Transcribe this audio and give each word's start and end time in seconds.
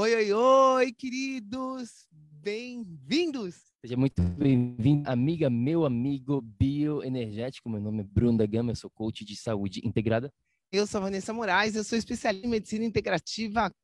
Oi, 0.00 0.14
oi, 0.14 0.32
oi, 0.32 0.92
queridos! 0.92 2.06
Bem-vindos! 2.12 3.56
Seja 3.80 3.96
muito 3.96 4.22
bem-vindo, 4.22 5.10
amiga, 5.10 5.50
meu 5.50 5.84
amigo 5.84 6.40
bioenergético. 6.40 7.68
Meu 7.68 7.80
nome 7.80 8.02
é 8.02 8.04
Bruno 8.04 8.38
da 8.38 8.46
Gama, 8.46 8.70
eu 8.70 8.76
sou 8.76 8.88
coach 8.88 9.24
de 9.24 9.34
saúde 9.34 9.80
integrada. 9.84 10.32
Eu 10.70 10.86
sou 10.86 11.00
Vanessa 11.00 11.32
Moraes, 11.32 11.74
eu 11.74 11.82
sou 11.82 11.98
especialista 11.98 12.46
em 12.46 12.48
medicina 12.48 12.84
integrativa. 12.84 13.74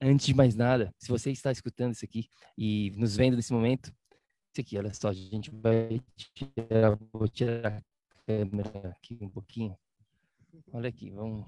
Antes 0.00 0.26
de 0.26 0.34
mais 0.34 0.54
nada, 0.54 0.94
se 1.00 1.08
você 1.08 1.32
está 1.32 1.50
escutando 1.50 1.94
isso 1.94 2.04
aqui 2.04 2.28
e 2.56 2.92
nos 2.94 3.16
vendo 3.16 3.34
nesse 3.34 3.52
momento, 3.52 3.92
isso 4.52 4.60
aqui, 4.60 4.78
olha 4.78 4.94
só, 4.94 5.08
a 5.08 5.12
gente 5.12 5.50
vai 5.50 6.00
tirar, 6.16 6.96
vou 7.12 7.26
tirar 7.26 7.78
a 7.78 8.22
câmera 8.24 8.90
aqui 8.90 9.18
um 9.20 9.28
pouquinho. 9.28 9.76
Olha 10.72 10.90
aqui, 10.90 11.10
vamos 11.10 11.44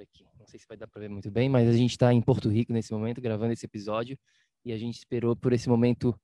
Aqui, 0.00 0.24
não 0.38 0.46
sei 0.46 0.60
se 0.60 0.66
vai 0.68 0.76
dar 0.76 0.86
para 0.86 1.00
ver 1.00 1.08
muito 1.08 1.30
bem, 1.30 1.48
mas 1.48 1.68
a 1.68 1.72
gente 1.72 1.90
está 1.90 2.12
em 2.12 2.22
Porto 2.22 2.48
Rico 2.48 2.72
nesse 2.72 2.92
momento, 2.92 3.20
gravando 3.20 3.52
esse 3.52 3.66
episódio, 3.66 4.16
e 4.64 4.72
a 4.72 4.78
gente 4.78 4.96
esperou 4.96 5.34
por 5.34 5.52
esse 5.52 5.68
momento 5.68 6.18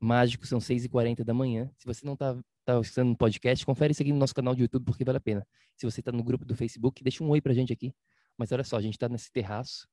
mágico, 0.00 0.46
são 0.46 0.58
6h40 0.58 1.22
da 1.22 1.34
manhã. 1.34 1.70
Se 1.76 1.84
você 1.84 2.06
não 2.06 2.14
está 2.14 2.34
tá 2.64 2.80
escutando 2.80 3.08
no 3.08 3.16
podcast, 3.16 3.66
confere 3.66 3.92
isso 3.92 4.02
aqui 4.02 4.12
no 4.12 4.18
nosso 4.18 4.34
canal 4.34 4.54
de 4.54 4.62
YouTube, 4.62 4.84
porque 4.84 5.04
vale 5.04 5.18
a 5.18 5.20
pena. 5.20 5.46
Se 5.76 5.84
você 5.84 6.00
está 6.00 6.10
no 6.10 6.24
grupo 6.24 6.44
do 6.44 6.56
Facebook, 6.56 7.02
deixa 7.02 7.22
um 7.22 7.28
oi 7.28 7.40
para 7.40 7.52
a 7.52 7.54
gente 7.54 7.72
aqui. 7.72 7.94
Mas 8.38 8.50
olha 8.50 8.64
só, 8.64 8.78
a 8.78 8.80
gente 8.80 8.94
está 8.94 9.08
nesse 9.08 9.30
terraço, 9.30 9.86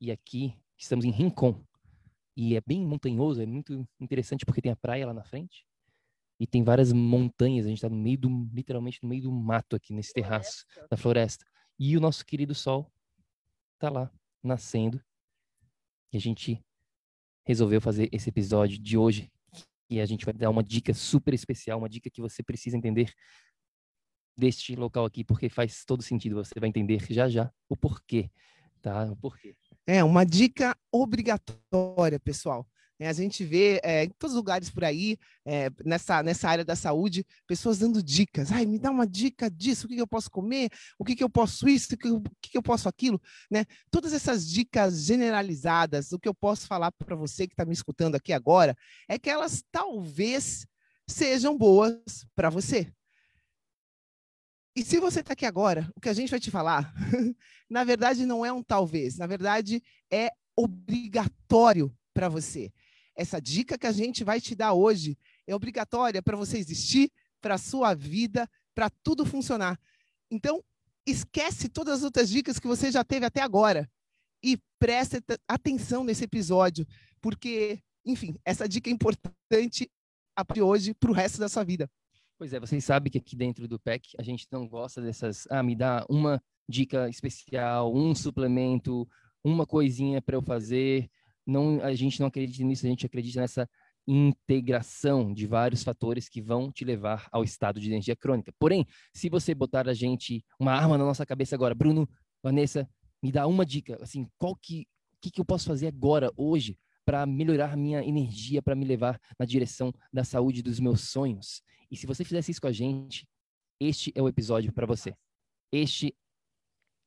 e 0.00 0.10
aqui 0.10 0.54
estamos 0.76 1.04
em 1.04 1.10
Rincon, 1.10 1.64
e 2.36 2.56
é 2.56 2.60
bem 2.60 2.84
montanhoso, 2.84 3.40
é 3.40 3.46
muito 3.46 3.86
interessante 4.00 4.44
porque 4.44 4.60
tem 4.60 4.72
a 4.72 4.76
praia 4.76 5.06
lá 5.06 5.14
na 5.14 5.22
frente, 5.22 5.64
e 6.40 6.46
tem 6.46 6.62
várias 6.64 6.92
montanhas, 6.92 7.66
a 7.66 7.68
gente 7.68 7.78
está 7.78 7.88
no 7.88 7.96
meio 7.96 8.18
do, 8.18 8.48
literalmente 8.52 8.98
no 9.02 9.08
meio 9.08 9.22
do 9.22 9.32
mato 9.32 9.76
aqui, 9.76 9.92
nesse 9.92 10.12
terraço 10.12 10.64
da 10.90 10.96
floresta. 10.96 11.44
E 11.78 11.96
o 11.96 12.00
nosso 12.00 12.26
querido 12.26 12.54
Sol 12.54 12.90
está 13.74 13.88
lá, 13.88 14.10
nascendo. 14.42 15.00
E 16.12 16.16
a 16.16 16.20
gente 16.20 16.60
resolveu 17.44 17.80
fazer 17.80 18.08
esse 18.12 18.28
episódio 18.28 18.78
de 18.78 18.98
hoje. 18.98 19.30
E 19.88 20.00
a 20.00 20.06
gente 20.06 20.24
vai 20.24 20.34
dar 20.34 20.50
uma 20.50 20.62
dica 20.62 20.92
super 20.92 21.32
especial, 21.32 21.78
uma 21.78 21.88
dica 21.88 22.10
que 22.10 22.20
você 22.20 22.42
precisa 22.42 22.76
entender 22.76 23.14
deste 24.36 24.76
local 24.76 25.04
aqui, 25.04 25.24
porque 25.24 25.48
faz 25.48 25.84
todo 25.84 26.02
sentido. 26.02 26.36
Você 26.36 26.58
vai 26.60 26.68
entender 26.68 27.04
já 27.10 27.28
já 27.28 27.52
o 27.68 27.76
porquê, 27.76 28.30
tá? 28.82 29.04
O 29.04 29.16
porquê. 29.16 29.56
É 29.86 30.04
uma 30.04 30.24
dica 30.24 30.76
obrigatória, 30.92 32.20
pessoal. 32.20 32.68
É, 32.98 33.08
a 33.08 33.12
gente 33.12 33.44
vê 33.44 33.80
é, 33.84 34.04
em 34.04 34.10
todos 34.10 34.34
os 34.34 34.36
lugares 34.36 34.68
por 34.70 34.84
aí, 34.84 35.16
é, 35.44 35.70
nessa, 35.84 36.22
nessa 36.22 36.48
área 36.48 36.64
da 36.64 36.74
saúde, 36.74 37.24
pessoas 37.46 37.78
dando 37.78 38.02
dicas. 38.02 38.50
Ai, 38.50 38.66
me 38.66 38.78
dá 38.78 38.90
uma 38.90 39.06
dica 39.06 39.48
disso, 39.48 39.86
o 39.86 39.88
que, 39.88 39.94
que 39.94 40.02
eu 40.02 40.06
posso 40.06 40.30
comer, 40.30 40.68
o 40.98 41.04
que, 41.04 41.14
que 41.14 41.22
eu 41.22 41.30
posso 41.30 41.68
isso, 41.68 41.94
o 41.94 41.96
que, 41.96 42.10
o 42.10 42.20
que, 42.40 42.50
que 42.50 42.58
eu 42.58 42.62
posso 42.62 42.88
aquilo. 42.88 43.20
Né? 43.50 43.64
Todas 43.90 44.12
essas 44.12 44.48
dicas 44.48 45.04
generalizadas, 45.04 46.10
o 46.12 46.18
que 46.18 46.28
eu 46.28 46.34
posso 46.34 46.66
falar 46.66 46.90
para 46.90 47.14
você 47.14 47.46
que 47.46 47.52
está 47.52 47.64
me 47.64 47.72
escutando 47.72 48.16
aqui 48.16 48.32
agora, 48.32 48.76
é 49.08 49.18
que 49.18 49.30
elas 49.30 49.62
talvez 49.70 50.66
sejam 51.08 51.56
boas 51.56 52.26
para 52.34 52.50
você. 52.50 52.92
E 54.74 54.84
se 54.84 55.00
você 55.00 55.20
está 55.20 55.32
aqui 55.32 55.46
agora, 55.46 55.90
o 55.96 56.00
que 56.00 56.08
a 56.08 56.12
gente 56.12 56.30
vai 56.30 56.38
te 56.38 56.50
falar, 56.50 56.92
na 57.68 57.82
verdade 57.84 58.26
não 58.26 58.44
é 58.44 58.52
um 58.52 58.62
talvez, 58.62 59.16
na 59.18 59.26
verdade 59.26 59.82
é 60.10 60.30
obrigatório 60.54 61.92
para 62.12 62.28
você. 62.28 62.72
Essa 63.18 63.40
dica 63.40 63.76
que 63.76 63.86
a 63.88 63.90
gente 63.90 64.22
vai 64.22 64.40
te 64.40 64.54
dar 64.54 64.74
hoje 64.74 65.18
é 65.44 65.52
obrigatória 65.52 66.22
para 66.22 66.36
você 66.36 66.56
existir, 66.56 67.10
para 67.40 67.56
a 67.56 67.58
sua 67.58 67.92
vida, 67.92 68.48
para 68.72 68.88
tudo 68.88 69.26
funcionar. 69.26 69.76
Então, 70.30 70.62
esquece 71.04 71.68
todas 71.68 71.94
as 71.94 72.04
outras 72.04 72.30
dicas 72.30 72.60
que 72.60 72.68
você 72.68 72.92
já 72.92 73.02
teve 73.02 73.26
até 73.26 73.40
agora 73.42 73.90
e 74.40 74.56
preste 74.78 75.20
atenção 75.48 76.04
nesse 76.04 76.22
episódio, 76.22 76.86
porque, 77.20 77.82
enfim, 78.06 78.36
essa 78.44 78.68
dica 78.68 78.88
é 78.88 78.92
importante 78.92 79.90
a 80.36 80.44
hoje 80.62 80.94
para 80.94 81.10
o 81.10 81.14
resto 81.14 81.40
da 81.40 81.48
sua 81.48 81.64
vida. 81.64 81.90
Pois 82.38 82.52
é, 82.52 82.60
vocês 82.60 82.84
sabem 82.84 83.10
que 83.10 83.18
aqui 83.18 83.34
dentro 83.34 83.66
do 83.66 83.80
PEC 83.80 84.10
a 84.16 84.22
gente 84.22 84.46
não 84.52 84.68
gosta 84.68 85.02
dessas, 85.02 85.44
ah, 85.50 85.60
me 85.60 85.74
dá 85.74 86.06
uma 86.08 86.40
dica 86.68 87.08
especial, 87.08 87.92
um 87.92 88.14
suplemento, 88.14 89.08
uma 89.42 89.66
coisinha 89.66 90.22
para 90.22 90.36
eu 90.36 90.42
fazer, 90.42 91.10
não, 91.48 91.82
a 91.82 91.94
gente 91.94 92.20
não 92.20 92.26
acredita 92.26 92.62
nisso, 92.62 92.84
a 92.86 92.90
gente 92.90 93.06
acredita 93.06 93.40
nessa 93.40 93.68
integração 94.06 95.32
de 95.32 95.46
vários 95.46 95.82
fatores 95.82 96.28
que 96.28 96.40
vão 96.42 96.70
te 96.70 96.84
levar 96.84 97.26
ao 97.32 97.42
estado 97.42 97.80
de 97.80 97.88
energia 97.88 98.14
crônica. 98.14 98.52
Porém, 98.58 98.86
se 99.14 99.28
você 99.28 99.54
botar 99.54 99.88
a 99.88 99.94
gente 99.94 100.44
uma 100.60 100.72
arma 100.72 100.96
na 100.98 101.04
nossa 101.04 101.24
cabeça 101.26 101.54
agora, 101.54 101.74
Bruno, 101.74 102.08
Vanessa, 102.42 102.88
me 103.22 103.32
dá 103.32 103.46
uma 103.46 103.64
dica, 103.66 103.98
assim, 104.02 104.28
qual 104.38 104.54
que, 104.56 104.86
que, 105.20 105.30
que 105.30 105.40
eu 105.40 105.44
posso 105.44 105.66
fazer 105.66 105.88
agora, 105.88 106.30
hoje, 106.36 106.78
para 107.04 107.24
melhorar 107.26 107.76
minha 107.76 108.04
energia, 108.04 108.62
para 108.62 108.74
me 108.74 108.84
levar 108.84 109.18
na 109.38 109.46
direção 109.46 109.92
da 110.12 110.24
saúde 110.24 110.62
dos 110.62 110.78
meus 110.78 111.08
sonhos? 111.08 111.62
E 111.90 111.96
se 111.96 112.06
você 112.06 112.24
fizesse 112.24 112.50
isso 112.50 112.60
com 112.60 112.68
a 112.68 112.72
gente, 112.72 113.26
este 113.80 114.12
é 114.14 114.22
o 114.22 114.28
episódio 114.28 114.72
para 114.72 114.86
você. 114.86 115.14
Este, 115.72 116.14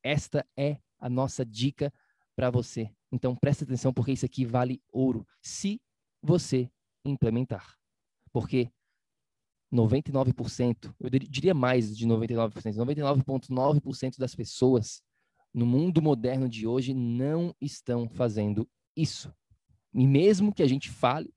esta 0.03 0.45
é 0.57 0.77
a 0.99 1.09
nossa 1.09 1.45
dica 1.45 1.93
para 2.35 2.49
você. 2.49 2.91
Então 3.11 3.35
preste 3.35 3.63
atenção 3.63 3.93
porque 3.93 4.11
isso 4.11 4.25
aqui 4.25 4.45
vale 4.45 4.81
ouro 4.91 5.25
se 5.41 5.81
você 6.21 6.69
implementar. 7.05 7.77
Porque 8.31 8.71
99%, 9.73 10.93
eu 10.99 11.09
diria 11.09 11.53
mais 11.53 11.95
de 11.95 12.05
99%, 12.05 12.75
99,9% 12.75 14.17
das 14.17 14.35
pessoas 14.35 15.01
no 15.53 15.65
mundo 15.65 16.01
moderno 16.01 16.47
de 16.47 16.67
hoje 16.67 16.93
não 16.93 17.55
estão 17.59 18.07
fazendo 18.09 18.69
isso. 18.95 19.33
E 19.93 20.05
mesmo 20.07 20.53
que 20.53 20.63
a 20.63 20.67
gente 20.67 20.89
fale, 20.89 21.33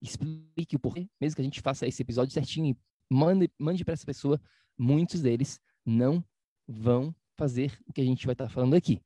explique 0.00 0.76
o 0.76 0.78
porquê, 0.78 1.08
mesmo 1.20 1.36
que 1.36 1.42
a 1.42 1.44
gente 1.44 1.60
faça 1.60 1.86
esse 1.86 2.02
episódio 2.02 2.32
certinho 2.32 2.66
e 2.66 2.78
mande, 3.12 3.50
mande 3.58 3.84
para 3.84 3.94
essa 3.94 4.06
pessoa, 4.06 4.40
muitos 4.76 5.20
deles 5.20 5.60
não 5.84 6.24
vão 6.66 7.14
fazer 7.36 7.78
o 7.86 7.92
que 7.92 8.00
a 8.00 8.04
gente 8.04 8.24
vai 8.26 8.32
estar 8.34 8.44
tá 8.46 8.50
falando 8.50 8.74
aqui. 8.74 9.00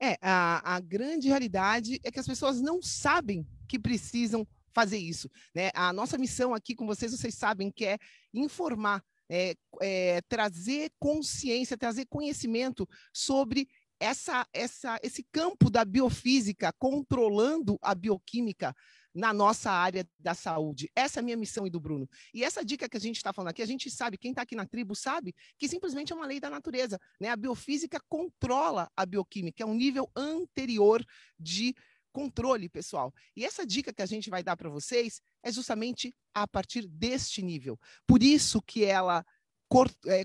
É, 0.00 0.16
a, 0.22 0.76
a 0.76 0.80
grande 0.80 1.28
realidade 1.28 2.00
é 2.04 2.10
que 2.10 2.20
as 2.20 2.26
pessoas 2.26 2.60
não 2.60 2.80
sabem 2.80 3.46
que 3.66 3.78
precisam 3.78 4.46
fazer 4.72 4.98
isso. 4.98 5.28
Né? 5.54 5.70
A 5.74 5.92
nossa 5.92 6.16
missão 6.16 6.54
aqui 6.54 6.74
com 6.74 6.86
vocês, 6.86 7.10
vocês 7.10 7.34
sabem 7.34 7.70
que 7.70 7.84
é 7.84 7.98
informar, 8.32 9.02
é, 9.28 9.54
é, 9.80 10.20
trazer 10.28 10.92
consciência, 10.98 11.76
trazer 11.76 12.06
conhecimento 12.06 12.88
sobre 13.12 13.68
essa, 14.00 14.46
essa, 14.52 14.98
esse 15.02 15.24
campo 15.32 15.68
da 15.68 15.84
biofísica 15.84 16.72
controlando 16.78 17.76
a 17.82 17.94
bioquímica 17.94 18.74
na 19.14 19.32
nossa 19.32 19.70
área 19.70 20.06
da 20.18 20.34
saúde. 20.34 20.90
Essa 20.94 21.18
é 21.18 21.20
a 21.20 21.24
minha 21.24 21.36
missão 21.36 21.66
e 21.66 21.70
do 21.70 21.80
Bruno. 21.80 22.08
E 22.32 22.44
essa 22.44 22.64
dica 22.64 22.88
que 22.88 22.96
a 22.96 23.00
gente 23.00 23.16
está 23.16 23.32
falando 23.32 23.50
aqui, 23.50 23.62
a 23.62 23.66
gente 23.66 23.90
sabe, 23.90 24.18
quem 24.18 24.30
está 24.30 24.42
aqui 24.42 24.54
na 24.54 24.66
tribo 24.66 24.94
sabe, 24.94 25.34
que 25.58 25.68
simplesmente 25.68 26.12
é 26.12 26.16
uma 26.16 26.26
lei 26.26 26.40
da 26.40 26.50
natureza. 26.50 26.98
Né? 27.20 27.28
A 27.28 27.36
biofísica 27.36 28.00
controla 28.08 28.90
a 28.96 29.04
bioquímica, 29.04 29.62
é 29.62 29.66
um 29.66 29.74
nível 29.74 30.10
anterior 30.14 31.04
de 31.38 31.74
controle, 32.12 32.68
pessoal. 32.68 33.14
E 33.36 33.44
essa 33.44 33.66
dica 33.66 33.92
que 33.92 34.02
a 34.02 34.06
gente 34.06 34.30
vai 34.30 34.42
dar 34.42 34.56
para 34.56 34.68
vocês 34.68 35.20
é 35.42 35.52
justamente 35.52 36.14
a 36.34 36.46
partir 36.48 36.86
deste 36.86 37.42
nível. 37.42 37.78
Por 38.06 38.22
isso 38.22 38.60
que 38.62 38.84
ela 38.84 39.24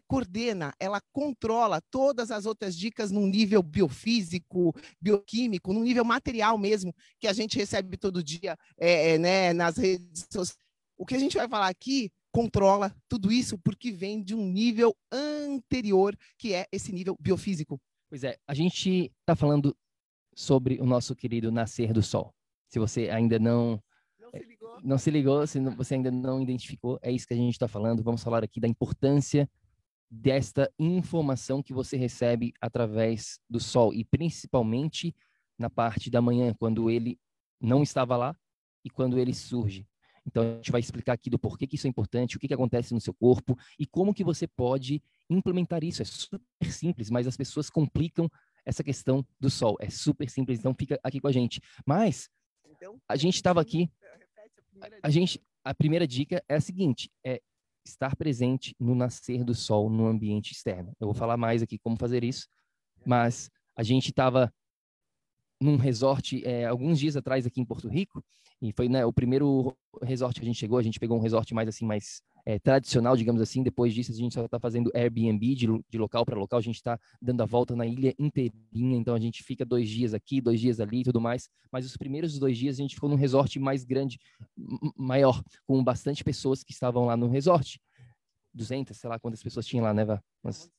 coordena, 0.07 0.73
ela 0.79 1.01
controla 1.11 1.81
todas 1.91 2.31
as 2.31 2.45
outras 2.45 2.75
dicas 2.77 3.11
num 3.11 3.27
nível 3.27 3.61
biofísico, 3.61 4.73
bioquímico, 5.01 5.73
num 5.73 5.83
nível 5.83 6.05
material 6.05 6.57
mesmo, 6.57 6.93
que 7.19 7.27
a 7.27 7.33
gente 7.33 7.57
recebe 7.57 7.97
todo 7.97 8.23
dia 8.23 8.57
é, 8.77 9.11
é, 9.11 9.17
né, 9.17 9.53
nas 9.53 9.77
redes 9.77 10.27
sociais. 10.31 10.57
O 10.97 11.05
que 11.05 11.15
a 11.15 11.19
gente 11.19 11.37
vai 11.37 11.47
falar 11.47 11.67
aqui 11.67 12.11
controla 12.31 12.95
tudo 13.07 13.31
isso 13.31 13.57
porque 13.59 13.91
vem 13.91 14.21
de 14.21 14.33
um 14.33 14.47
nível 14.47 14.95
anterior, 15.11 16.17
que 16.37 16.53
é 16.53 16.65
esse 16.71 16.91
nível 16.91 17.15
biofísico. 17.19 17.79
Pois 18.09 18.23
é, 18.23 18.37
a 18.47 18.53
gente 18.53 19.11
está 19.21 19.35
falando 19.35 19.75
sobre 20.35 20.79
o 20.79 20.85
nosso 20.85 21.15
querido 21.15 21.51
nascer 21.51 21.93
do 21.93 22.01
sol. 22.01 22.33
Se 22.69 22.79
você 22.79 23.09
ainda 23.09 23.37
não. 23.37 23.81
Não 24.81 24.97
se 24.97 25.11
ligou, 25.11 25.45
se 25.45 25.59
você 25.59 25.95
ainda 25.95 26.11
não 26.11 26.41
identificou, 26.41 26.99
é 27.01 27.11
isso 27.11 27.27
que 27.27 27.33
a 27.33 27.37
gente 27.37 27.53
está 27.53 27.67
falando. 27.67 28.03
Vamos 28.03 28.23
falar 28.23 28.43
aqui 28.43 28.59
da 28.59 28.67
importância 28.67 29.49
desta 30.09 30.71
informação 30.77 31.63
que 31.63 31.73
você 31.73 31.97
recebe 31.97 32.53
através 32.61 33.39
do 33.49 33.59
Sol 33.59 33.93
e 33.93 34.05
principalmente 34.05 35.15
na 35.57 35.69
parte 35.69 36.09
da 36.09 36.21
manhã, 36.21 36.53
quando 36.53 36.89
ele 36.89 37.19
não 37.59 37.81
estava 37.81 38.15
lá 38.15 38.35
e 38.83 38.89
quando 38.89 39.17
ele 39.17 39.33
surge. 39.33 39.87
Então 40.25 40.43
a 40.43 40.55
gente 40.55 40.71
vai 40.71 40.79
explicar 40.79 41.13
aqui 41.13 41.29
do 41.29 41.39
porquê 41.39 41.67
que 41.67 41.75
isso 41.75 41.87
é 41.87 41.89
importante, 41.89 42.37
o 42.37 42.39
que, 42.39 42.47
que 42.47 42.53
acontece 42.53 42.93
no 42.93 43.01
seu 43.01 43.13
corpo 43.13 43.57
e 43.77 43.85
como 43.85 44.13
que 44.13 44.23
você 44.23 44.47
pode 44.47 45.01
implementar 45.29 45.83
isso. 45.83 46.01
É 46.01 46.05
super 46.05 46.41
simples, 46.71 47.09
mas 47.09 47.27
as 47.27 47.35
pessoas 47.35 47.69
complicam 47.69 48.29
essa 48.65 48.83
questão 48.83 49.25
do 49.39 49.49
sol. 49.49 49.75
É 49.79 49.89
super 49.89 50.29
simples, 50.29 50.59
então 50.59 50.73
fica 50.77 50.99
aqui 51.03 51.19
com 51.19 51.27
a 51.27 51.31
gente. 51.31 51.61
Mas 51.85 52.29
então, 52.69 52.99
a 53.07 53.15
gente 53.15 53.35
estava 53.35 53.61
aqui 53.61 53.89
a 55.01 55.09
gente, 55.09 55.41
a 55.63 55.73
primeira 55.73 56.07
dica 56.07 56.43
é 56.47 56.55
a 56.55 56.61
seguinte: 56.61 57.09
é 57.25 57.41
estar 57.85 58.15
presente 58.15 58.75
no 58.79 58.95
nascer 58.95 59.43
do 59.43 59.53
sol 59.53 59.89
no 59.89 60.07
ambiente 60.07 60.51
externo. 60.51 60.93
Eu 60.99 61.07
vou 61.07 61.13
falar 61.13 61.37
mais 61.37 61.61
aqui 61.61 61.77
como 61.77 61.97
fazer 61.97 62.23
isso, 62.23 62.47
mas 63.05 63.49
a 63.75 63.83
gente 63.83 64.09
estava 64.09 64.51
num 65.61 65.77
resort 65.77 66.45
é, 66.45 66.65
alguns 66.65 66.99
dias 66.99 67.15
atrás 67.15 67.45
aqui 67.45 67.61
em 67.61 67.65
Porto 67.65 67.87
Rico 67.87 68.23
e 68.61 68.71
foi 68.73 68.89
né, 68.89 69.05
o 69.05 69.13
primeiro 69.13 69.75
resort 70.01 70.39
que 70.39 70.45
a 70.45 70.47
gente 70.47 70.59
chegou. 70.59 70.77
A 70.77 70.83
gente 70.83 70.99
pegou 70.99 71.17
um 71.17 71.21
resort 71.21 71.53
mais 71.53 71.67
assim 71.67 71.85
mais 71.85 72.21
é, 72.45 72.59
tradicional, 72.59 73.15
digamos 73.15 73.41
assim. 73.41 73.63
Depois 73.63 73.93
disso, 73.93 74.11
a 74.11 74.15
gente 74.15 74.33
só 74.33 74.45
está 74.45 74.59
fazendo 74.59 74.91
Airbnb 74.93 75.55
de, 75.55 75.67
de 75.89 75.97
local 75.97 76.25
para 76.25 76.37
local. 76.37 76.59
A 76.59 76.61
gente 76.61 76.75
está 76.75 76.99
dando 77.21 77.41
a 77.41 77.45
volta 77.45 77.75
na 77.75 77.85
ilha 77.85 78.13
inteirinha. 78.19 78.97
Então, 78.97 79.15
a 79.15 79.19
gente 79.19 79.43
fica 79.43 79.65
dois 79.65 79.89
dias 79.89 80.13
aqui, 80.13 80.41
dois 80.41 80.59
dias 80.59 80.79
ali 80.79 81.01
e 81.01 81.03
tudo 81.03 81.21
mais. 81.21 81.49
Mas 81.71 81.85
os 81.85 81.95
primeiros 81.95 82.37
dois 82.37 82.57
dias, 82.57 82.75
a 82.77 82.81
gente 82.81 82.95
ficou 82.95 83.09
num 83.09 83.15
resort 83.15 83.57
mais 83.59 83.83
grande, 83.83 84.19
maior, 84.97 85.41
com 85.65 85.83
bastante 85.83 86.23
pessoas 86.23 86.63
que 86.63 86.71
estavam 86.71 87.05
lá 87.05 87.15
no 87.15 87.27
resort. 87.27 87.79
200, 88.53 88.95
sei 88.95 89.09
lá 89.09 89.19
quantas 89.19 89.41
pessoas 89.41 89.65
tinham 89.65 89.83
lá, 89.83 89.93
né, 89.93 90.05
Vá? 90.05 90.21
Umas, 90.43 90.69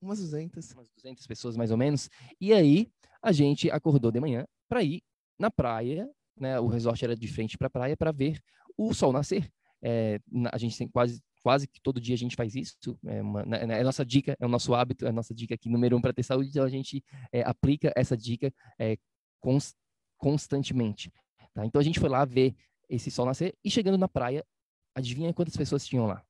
umas 0.00 0.18
200. 0.18 0.72
Umas 0.72 0.88
200 0.96 1.26
pessoas, 1.26 1.56
mais 1.56 1.70
ou 1.70 1.76
menos. 1.76 2.08
E 2.40 2.52
aí, 2.52 2.88
a 3.22 3.32
gente 3.32 3.70
acordou 3.70 4.10
de 4.10 4.20
manhã 4.20 4.46
para 4.68 4.82
ir 4.82 5.02
na 5.38 5.50
praia, 5.50 6.08
né? 6.38 6.58
O 6.60 6.68
resort 6.68 7.04
era 7.04 7.16
de 7.16 7.28
frente 7.28 7.58
para 7.58 7.66
a 7.66 7.70
praia 7.70 7.96
para 7.96 8.12
ver 8.12 8.40
o 8.76 8.94
sol 8.94 9.12
nascer. 9.12 9.50
É, 9.82 10.18
a 10.52 10.58
gente 10.58 10.76
tem 10.76 10.88
quase 10.88 11.22
quase 11.46 11.68
que 11.68 11.80
todo 11.80 12.00
dia 12.00 12.16
a 12.16 12.18
gente 12.18 12.34
faz 12.34 12.56
isso. 12.56 12.98
É, 13.06 13.22
uma, 13.22 13.44
né, 13.44 13.78
é 13.78 13.80
a 13.80 13.84
nossa 13.84 14.04
dica, 14.04 14.36
é 14.40 14.44
o 14.44 14.48
nosso 14.48 14.74
hábito, 14.74 15.06
é 15.06 15.10
a 15.10 15.12
nossa 15.12 15.32
dica 15.32 15.54
aqui 15.54 15.68
número 15.68 15.96
um 15.96 16.00
para 16.00 16.12
ter 16.12 16.24
saúde. 16.24 16.48
Então 16.48 16.64
a 16.64 16.68
gente 16.68 17.04
é, 17.30 17.42
aplica 17.42 17.92
essa 17.94 18.16
dica 18.16 18.52
é, 18.76 18.98
const, 19.38 19.76
constantemente. 20.18 21.12
Tá? 21.54 21.64
Então 21.64 21.80
a 21.80 21.84
gente 21.84 22.00
foi 22.00 22.08
lá 22.08 22.24
ver 22.24 22.56
esse 22.88 23.12
sol 23.12 23.26
nascer 23.26 23.56
e 23.64 23.70
chegando 23.70 23.96
na 23.96 24.08
praia, 24.08 24.44
adivinha 24.92 25.32
quantas 25.32 25.56
pessoas 25.56 25.86
tinham 25.86 26.06
lá? 26.06 26.20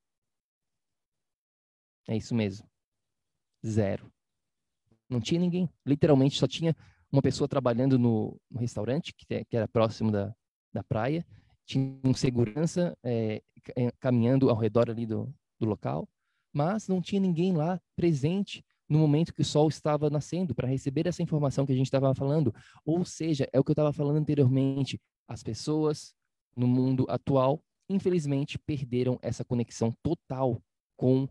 É 2.07 2.15
isso 2.15 2.35
mesmo. 2.35 2.69
Zero. 3.67 4.13
Não 5.09 5.19
tinha 5.19 5.41
ninguém. 5.41 5.67
Literalmente 5.87 6.39
só 6.39 6.47
tinha 6.47 6.77
uma 7.11 7.23
pessoa 7.23 7.49
trabalhando 7.49 7.99
no, 7.99 8.39
no 8.51 8.61
restaurante, 8.61 9.15
que, 9.15 9.45
que 9.47 9.57
era 9.57 9.67
próximo 9.67 10.13
da, 10.13 10.35
da 10.75 10.85
praia, 10.85 11.27
tinha 11.67 11.99
um 12.05 12.15
segurança 12.15 12.97
é, 13.03 13.43
caminhando 13.99 14.49
ao 14.49 14.57
redor 14.57 14.89
ali 14.89 15.05
do, 15.05 15.33
do 15.59 15.67
local, 15.67 16.09
mas 16.53 16.89
não 16.89 17.03
tinha 17.03 17.21
ninguém 17.21 17.53
lá 17.53 17.81
presente 17.97 18.65
no 18.89 18.99
momento 18.99 19.35
que 19.35 19.43
o 19.43 19.45
sol 19.45 19.69
estava 19.69 20.09
nascendo 20.09 20.55
para 20.55 20.69
receber 20.69 21.07
essa 21.07 21.23
informação 21.23 21.67
que 21.67 21.73
a 21.73 21.77
gente 21.77 21.87
estava 21.87 22.15
falando. 22.15 22.55
Ou 22.85 23.05
seja, 23.05 23.49
é 23.53 23.59
o 23.59 23.65
que 23.65 23.71
eu 23.71 23.75
estava 23.75 23.93
falando 23.93 24.17
anteriormente, 24.17 25.01
as 25.29 25.43
pessoas 25.43 26.15
no 26.57 26.69
mundo 26.69 27.05
atual, 27.09 27.63
infelizmente, 27.89 28.59
perderam 28.59 29.19
essa 29.21 29.45
conexão 29.45 29.93
total 30.03 30.63
com 30.97 31.29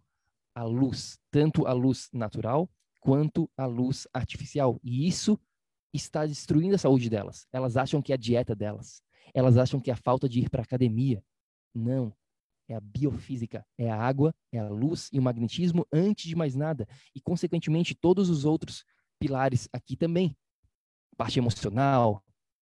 a 0.53 0.63
luz, 0.63 1.17
tanto 1.31 1.65
a 1.65 1.73
luz 1.73 2.09
natural 2.13 2.69
quanto 2.99 3.49
a 3.57 3.65
luz 3.65 4.07
artificial. 4.13 4.79
E 4.83 5.07
isso 5.07 5.39
está 5.95 6.25
destruindo 6.25 6.75
a 6.75 6.77
saúde 6.77 7.09
delas. 7.09 7.47
Elas 7.51 7.77
acham 7.77 8.01
que 8.01 8.12
é 8.12 8.15
a 8.15 8.18
dieta 8.18 8.56
delas, 8.56 9.01
elas 9.33 9.57
acham 9.57 9.80
que 9.80 9.89
é 9.89 9.94
a 9.94 9.97
falta 9.97 10.30
de 10.30 10.39
ir 10.39 10.50
para 10.50 10.62
a 10.62 10.63
academia. 10.63 11.24
Não. 11.74 12.13
É 12.68 12.74
a 12.74 12.80
biofísica, 12.80 13.63
é 13.77 13.92
a 13.92 13.95
água, 13.95 14.33
é 14.51 14.57
a 14.57 14.68
luz 14.68 15.09
e 15.13 15.19
o 15.19 15.21
magnetismo 15.21 15.86
antes 15.94 16.25
de 16.25 16.36
mais 16.36 16.56
nada. 16.56 16.88
E, 17.13 17.21
consequentemente, 17.21 17.94
todos 17.94 18.27
os 18.30 18.44
outros 18.44 18.83
pilares 19.19 19.69
aqui 19.71 19.95
também. 19.95 20.36
Parte 21.15 21.38
emocional, 21.38 22.24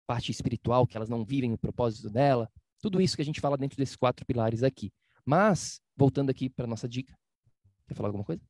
parte 0.06 0.31
espiritual, 0.31 0.87
que 0.87 0.97
elas 0.97 1.09
não 1.09 1.25
vivem 1.25 1.53
o 1.55 1.59
propósito 1.59 2.11
dela. 2.11 2.50
Tudo 2.81 3.00
isso 3.00 3.17
que 3.17 3.23
a 3.23 3.25
gente 3.25 3.41
fala 3.41 3.56
dentro 3.56 3.79
desses 3.79 3.97
quatro 3.97 4.26
pilares 4.26 4.62
aqui. 4.62 4.93
Mas, 5.25 5.81
voltando 5.97 6.29
aqui 6.29 6.50
para 6.50 6.67
nossa 6.67 6.88
dica. 6.88 7.17
Quer 7.87 7.94
falar 7.94 8.09
alguma 8.09 8.25
coisa? 8.25 8.43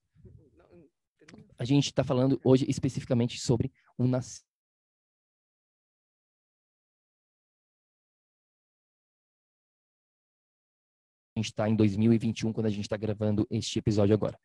A 1.56 1.64
gente 1.64 1.86
está 1.86 2.02
falando 2.02 2.40
hoje 2.42 2.64
especificamente 2.68 3.38
sobre 3.38 3.72
o 3.96 4.06
nascimento 4.06 4.47
gente 11.38 11.46
está 11.46 11.68
em 11.68 11.74
2021 11.74 12.52
quando 12.52 12.66
a 12.66 12.70
gente 12.70 12.82
está 12.82 12.96
gravando 12.96 13.46
este 13.50 13.78
episódio 13.78 14.14
agora. 14.14 14.38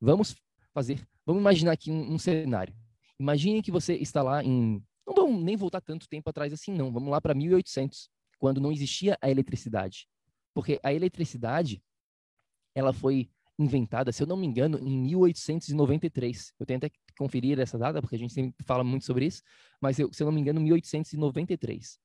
Vamos 0.00 0.36
fazer, 0.74 1.06
vamos 1.24 1.40
imaginar 1.40 1.72
aqui 1.72 1.90
um, 1.90 2.14
um, 2.14 2.18
cenário. 2.18 2.74
Imagine 3.18 3.62
que 3.62 3.70
você 3.70 3.94
está 3.94 4.22
lá 4.22 4.42
em, 4.42 4.82
não 5.06 5.14
vamos 5.14 5.42
nem 5.42 5.56
voltar 5.56 5.80
tanto 5.80 6.08
tempo 6.08 6.28
atrás 6.28 6.52
assim 6.52 6.72
não, 6.72 6.92
vamos 6.92 7.10
lá 7.10 7.20
para 7.20 7.34
1800, 7.34 8.10
quando 8.38 8.60
não 8.60 8.72
existia 8.72 9.16
a 9.20 9.30
eletricidade. 9.30 10.08
Porque 10.54 10.78
a 10.82 10.92
eletricidade, 10.92 11.82
ela 12.74 12.92
foi 12.92 13.30
inventada, 13.58 14.12
se 14.12 14.22
eu 14.22 14.26
não 14.26 14.36
me 14.36 14.46
engano, 14.46 14.78
em 14.78 14.98
1893. 14.98 16.52
Eu 16.58 16.66
tenho 16.66 16.78
até 16.78 16.88
que 16.88 16.98
conferir 17.16 17.58
essa 17.60 17.78
data, 17.78 18.00
porque 18.00 18.16
a 18.16 18.18
gente 18.18 18.32
sempre 18.32 18.54
fala 18.66 18.82
muito 18.82 19.04
sobre 19.04 19.26
isso, 19.26 19.42
mas 19.80 19.98
eu, 19.98 20.12
se 20.12 20.22
eu 20.22 20.26
não 20.26 20.32
me 20.32 20.40
engano, 20.40 20.60
1893. 20.60 21.98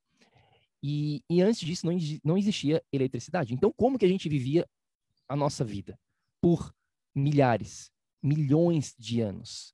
E, 0.81 1.23
e 1.29 1.41
antes 1.41 1.61
disso 1.61 1.85
não, 1.85 1.97
não 2.23 2.37
existia 2.37 2.83
eletricidade. 2.91 3.53
Então, 3.53 3.71
como 3.75 3.97
que 3.97 4.05
a 4.05 4.09
gente 4.09 4.29
vivia 4.29 4.67
a 5.27 5.35
nossa 5.35 5.63
vida? 5.63 5.99
Por 6.39 6.73
milhares, 7.15 7.91
milhões 8.21 8.95
de 8.97 9.21
anos. 9.21 9.73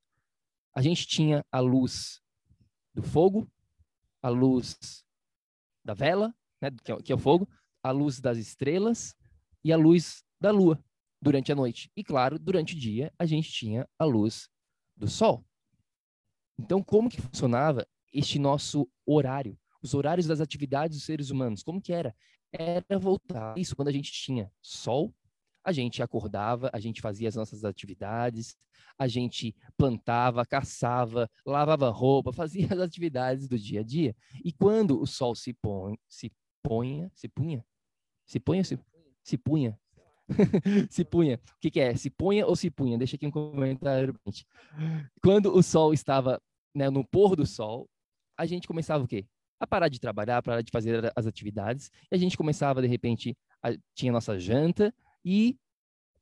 A 0.73 0.81
gente 0.81 1.05
tinha 1.05 1.45
a 1.51 1.59
luz 1.59 2.21
do 2.93 3.03
fogo, 3.03 3.47
a 4.21 4.29
luz 4.29 5.03
da 5.83 5.93
vela, 5.93 6.33
né, 6.61 6.71
que, 6.83 6.91
é, 6.91 7.01
que 7.01 7.11
é 7.11 7.15
o 7.15 7.19
fogo, 7.19 7.47
a 7.83 7.91
luz 7.91 8.19
das 8.19 8.37
estrelas 8.37 9.15
e 9.63 9.73
a 9.73 9.77
luz 9.77 10.23
da 10.39 10.51
lua 10.51 10.83
durante 11.21 11.51
a 11.51 11.55
noite. 11.55 11.91
E 11.95 12.03
claro, 12.03 12.39
durante 12.39 12.75
o 12.75 12.79
dia 12.79 13.13
a 13.19 13.25
gente 13.25 13.51
tinha 13.51 13.87
a 13.99 14.05
luz 14.05 14.49
do 14.95 15.07
sol. 15.07 15.45
Então, 16.57 16.81
como 16.83 17.09
que 17.09 17.21
funcionava 17.21 17.85
este 18.13 18.39
nosso 18.39 18.89
horário? 19.05 19.57
Os 19.83 19.93
horários 19.93 20.25
das 20.25 20.39
atividades 20.39 20.97
dos 20.97 21.05
seres 21.05 21.29
humanos. 21.29 21.61
Como 21.61 21.81
que 21.81 21.91
era? 21.91 22.15
Era 22.51 22.97
voltar 22.97 23.57
isso 23.57 23.75
quando 23.75 23.89
a 23.89 23.91
gente 23.91 24.11
tinha 24.11 24.49
sol, 24.61 25.13
a 25.63 25.71
gente 25.71 26.01
acordava, 26.01 26.69
a 26.73 26.79
gente 26.79 27.01
fazia 27.01 27.27
as 27.27 27.35
nossas 27.35 27.63
atividades, 27.63 28.55
a 28.97 29.07
gente 29.07 29.55
plantava, 29.77 30.45
caçava, 30.45 31.29
lavava 31.45 31.89
roupa, 31.89 32.31
fazia 32.33 32.67
as 32.71 32.79
atividades 32.79 33.47
do 33.47 33.57
dia 33.57 33.81
a 33.81 33.83
dia. 33.83 34.15
E 34.43 34.51
quando 34.51 34.99
o 34.99 35.05
sol 35.05 35.35
se 35.35 35.53
põe, 35.53 35.97
se 36.07 36.31
ponha, 36.61 37.11
se 37.13 37.27
punha, 37.27 37.65
se 38.25 38.39
ponha, 38.39 38.63
se, 38.63 38.79
se 39.23 39.37
punha, 39.37 39.79
se 40.89 41.03
punha. 41.03 41.35
O 41.35 41.59
que, 41.59 41.71
que, 41.71 41.79
é? 41.79 41.95
Se 41.95 42.09
punha 42.09 42.45
ou 42.45 42.55
se 42.55 42.69
punha? 42.69 42.97
Deixa 42.97 43.15
aqui 43.15 43.27
um 43.27 43.31
comentário. 43.31 44.15
Quando 45.21 45.53
o 45.53 45.61
sol 45.61 45.93
estava 45.93 46.41
né, 46.73 46.89
no 46.89 47.05
pôr 47.05 47.35
do 47.35 47.45
sol, 47.45 47.89
a 48.37 48.45
gente 48.45 48.67
começava 48.67 49.03
o 49.03 49.07
quê? 49.07 49.25
A 49.63 49.67
parar 49.67 49.87
de 49.87 49.99
trabalhar, 49.99 50.37
a 50.37 50.41
parar 50.41 50.61
de 50.61 50.71
fazer 50.71 51.11
as 51.15 51.25
atividades, 51.25 51.89
e 52.11 52.15
a 52.15 52.17
gente 52.17 52.37
começava, 52.37 52.81
de 52.81 52.87
repente, 52.87 53.37
a, 53.61 53.69
tinha 53.95 54.11
nossa 54.11 54.39
janta 54.39 54.93
e 55.23 55.57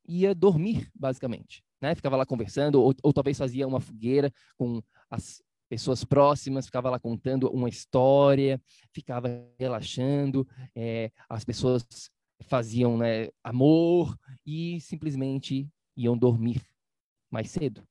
ia 0.08 0.34
dormir, 0.34 0.90
basicamente. 0.96 1.64
Né? 1.82 1.96
Ficava 1.96 2.16
lá 2.16 2.26
conversando, 2.26 2.82
ou, 2.82 2.94
ou 3.04 3.14
talvez 3.14 3.38
fazia 3.38 3.68
uma 3.68 3.80
fogueira 3.80 4.32
com 4.58 4.82
as 5.10 5.42
pessoas 5.70 6.04
próximas, 6.04 6.66
ficava 6.66 6.90
lá 6.90 7.00
contando 7.00 7.50
uma 7.50 7.70
história, 7.70 8.62
ficava 8.94 9.30
relaxando, 9.58 10.48
é, 10.76 11.12
as 11.30 11.46
pessoas 11.46 11.86
faziam 12.42 12.98
né, 12.98 13.30
amor 13.44 14.18
e 14.46 14.82
simplesmente 14.82 15.70
iam 15.96 16.18
dormir 16.18 16.62
mais 17.30 17.50
cedo. 17.50 17.84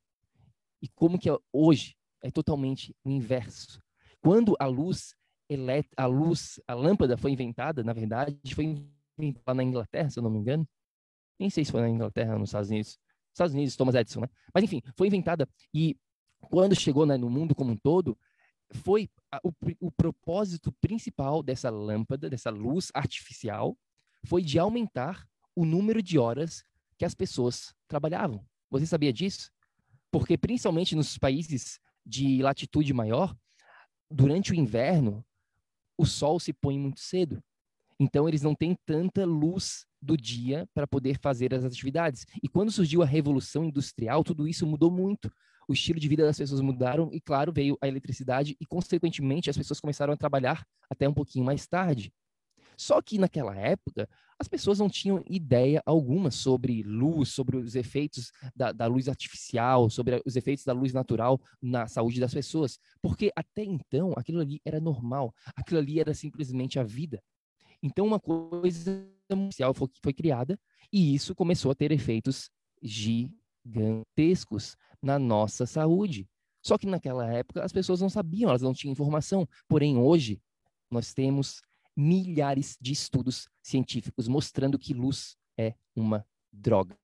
E 0.83 0.89
como 0.89 1.19
que 1.19 1.31
é 1.31 1.37
hoje 1.53 1.97
é 2.23 2.31
totalmente 2.31 2.95
o 3.05 3.11
inverso. 3.11 3.81
Quando 4.21 4.55
a 4.61 4.67
luz 4.67 5.15
a 5.97 6.07
luz, 6.07 6.61
a 6.67 6.75
lâmpada 6.75 7.17
foi 7.17 7.33
inventada, 7.33 7.83
na 7.83 7.93
verdade, 7.93 8.55
foi 8.55 8.77
inventada 9.19 9.55
na 9.55 9.65
Inglaterra, 9.65 10.11
se 10.11 10.19
eu 10.19 10.23
não 10.23 10.31
me 10.31 10.39
engano. 10.39 10.69
Nem 11.39 11.51
sei 11.51 11.65
se 11.65 11.73
foi 11.73 11.81
na 11.81 11.89
Inglaterra 11.89 12.35
ou 12.35 12.39
nos 12.39 12.51
Estados 12.51 12.71
Unidos. 12.71 12.99
Estados 13.33 13.55
Unidos, 13.55 13.77
Thomas 13.77 13.95
Edison, 13.95 14.21
né? 14.21 14.29
Mas 14.53 14.65
enfim, 14.65 14.83
foi 14.97 15.07
inventada 15.07 15.49
e 15.73 15.97
quando 16.41 16.75
chegou 16.75 17.07
né, 17.07 17.17
no 17.17 17.31
mundo 17.31 17.55
como 17.55 17.73
um 17.73 17.77
todo, 17.77 18.19
foi 18.71 19.09
a, 19.31 19.41
o, 19.43 19.53
o 19.81 19.91
propósito 19.91 20.73
principal 20.81 21.43
dessa 21.43 21.71
lâmpada, 21.71 22.31
dessa 22.31 22.51
luz 22.51 22.91
artificial, 22.95 23.77
foi 24.25 24.43
de 24.43 24.59
aumentar 24.59 25.27
o 25.55 25.65
número 25.65 26.03
de 26.03 26.19
horas 26.19 26.65
que 26.97 27.05
as 27.05 27.15
pessoas 27.15 27.75
trabalhavam. 27.89 28.45
Você 28.71 28.87
sabia 28.87 29.13
disso? 29.13 29.51
Porque 30.11 30.37
principalmente 30.37 30.95
nos 30.95 31.19
países 31.19 31.81
de 32.05 32.43
latitude 32.43 32.93
maior, 32.93 33.37
durante 34.11 34.53
o 34.53 34.55
inverno, 34.55 35.25
o 36.01 36.07
sol 36.07 36.41
se 36.41 36.53
põe 36.53 36.79
muito 36.79 37.01
cedo. 37.01 37.43
Então, 37.99 38.27
eles 38.27 38.41
não 38.41 38.55
têm 38.55 38.75
tanta 38.87 39.27
luz 39.27 39.85
do 40.01 40.17
dia 40.17 40.67
para 40.73 40.87
poder 40.87 41.19
fazer 41.21 41.53
as 41.55 41.63
atividades. 41.63 42.25
E 42.43 42.49
quando 42.49 42.71
surgiu 42.71 43.03
a 43.03 43.07
Revolução 43.07 43.63
Industrial, 43.63 44.25
tudo 44.25 44.49
isso 44.49 44.67
mudou 44.67 44.91
muito. 44.91 45.31
O 45.69 45.75
estilo 45.75 46.01
de 46.01 46.09
vida 46.09 46.25
das 46.25 46.39
pessoas 46.39 46.63
mudaram 46.63 47.11
e, 47.13 47.21
claro, 47.21 47.53
veio 47.53 47.77
a 47.83 47.87
eletricidade 47.87 48.57
e, 48.59 48.65
consequentemente, 48.65 49.51
as 49.51 49.57
pessoas 49.57 49.79
começaram 49.79 50.15
a 50.15 50.17
trabalhar 50.17 50.67
até 50.89 51.07
um 51.07 51.13
pouquinho 51.13 51.45
mais 51.45 51.67
tarde. 51.67 52.11
Só 52.81 53.03
que 53.03 53.19
naquela 53.19 53.55
época, 53.55 54.09
as 54.39 54.49
pessoas 54.49 54.79
não 54.79 54.89
tinham 54.89 55.23
ideia 55.29 55.83
alguma 55.85 56.31
sobre 56.31 56.83
luz, 56.83 57.29
sobre 57.29 57.59
os 57.59 57.75
efeitos 57.75 58.33
da, 58.57 58.73
da, 58.73 58.87
luz 58.87 59.07
artificial, 59.07 59.91
sobre 59.91 60.23
os 60.25 60.35
efeitos 60.35 60.65
da 60.65 60.73
luz 60.73 60.95
natural 60.95 61.39
na 61.61 61.87
saúde 61.87 62.19
das 62.19 62.33
pessoas, 62.33 62.79
porque 63.03 63.31
até 63.37 63.63
então 63.63 64.15
aquilo 64.17 64.41
ali 64.41 64.63
era 64.65 64.81
normal, 64.81 65.35
aquilo 65.55 65.79
ali 65.79 66.01
era 66.01 66.15
simplesmente 66.15 66.79
a 66.79 66.83
vida. 66.83 67.23
Então 67.83 68.07
uma 68.07 68.19
coisa 68.19 69.07
social 69.53 69.75
foi, 69.75 69.89
foi 70.03 70.15
criada 70.15 70.59
e 70.91 71.15
isso 71.15 71.35
começou 71.35 71.71
a 71.71 71.75
ter 71.75 71.93
efeitos 71.93 72.51
gigantescos 72.83 74.75
na 75.03 75.19
nossa 75.19 75.67
saúde. 75.67 76.27
Só 76.65 76.79
que 76.79 76.87
naquela 76.87 77.31
época 77.31 77.63
as 77.63 77.73
pessoas 77.73 78.01
não 78.01 78.09
sabiam, 78.09 78.49
elas 78.49 78.63
não 78.63 78.73
tinham 78.73 78.93
informação. 78.93 79.47
Porém, 79.69 79.99
hoje 79.99 80.41
nós 80.91 81.13
temos 81.13 81.61
milhares 82.01 82.79
de 82.81 82.93
estudos 82.93 83.47
científicos 83.63 84.27
mostrando 84.27 84.79
que 84.79 84.95
luz 84.95 85.37
é 85.59 85.75
uma 85.95 86.27
droga. 86.51 86.99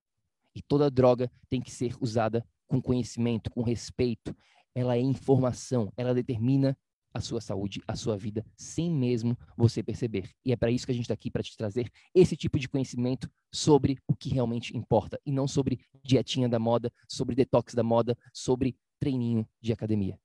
E 0.54 0.62
toda 0.62 0.90
droga 0.90 1.30
tem 1.50 1.60
que 1.60 1.70
ser 1.70 1.94
usada 2.00 2.46
com 2.66 2.80
conhecimento, 2.80 3.50
com 3.50 3.62
respeito. 3.62 4.34
Ela 4.74 4.96
é 4.96 5.00
informação, 5.00 5.92
ela 5.98 6.14
determina 6.14 6.76
a 7.12 7.20
sua 7.20 7.42
saúde, 7.42 7.82
a 7.86 7.94
sua 7.94 8.16
vida, 8.16 8.44
sem 8.56 8.90
mesmo 8.90 9.36
você 9.56 9.82
perceber. 9.82 10.30
E 10.42 10.50
é 10.50 10.56
para 10.56 10.70
isso 10.70 10.86
que 10.86 10.92
a 10.92 10.94
gente 10.94 11.04
está 11.04 11.14
aqui, 11.14 11.30
para 11.30 11.42
te 11.42 11.54
trazer 11.56 11.90
esse 12.14 12.34
tipo 12.34 12.58
de 12.58 12.68
conhecimento 12.68 13.30
sobre 13.52 13.98
o 14.06 14.16
que 14.16 14.30
realmente 14.30 14.74
importa, 14.76 15.20
e 15.24 15.32
não 15.32 15.46
sobre 15.46 15.78
dietinha 16.02 16.48
da 16.48 16.58
moda, 16.58 16.90
sobre 17.06 17.34
detox 17.34 17.74
da 17.74 17.82
moda, 17.82 18.16
sobre 18.32 18.76
treininho 18.98 19.46
de 19.60 19.72
academia. 19.72 20.18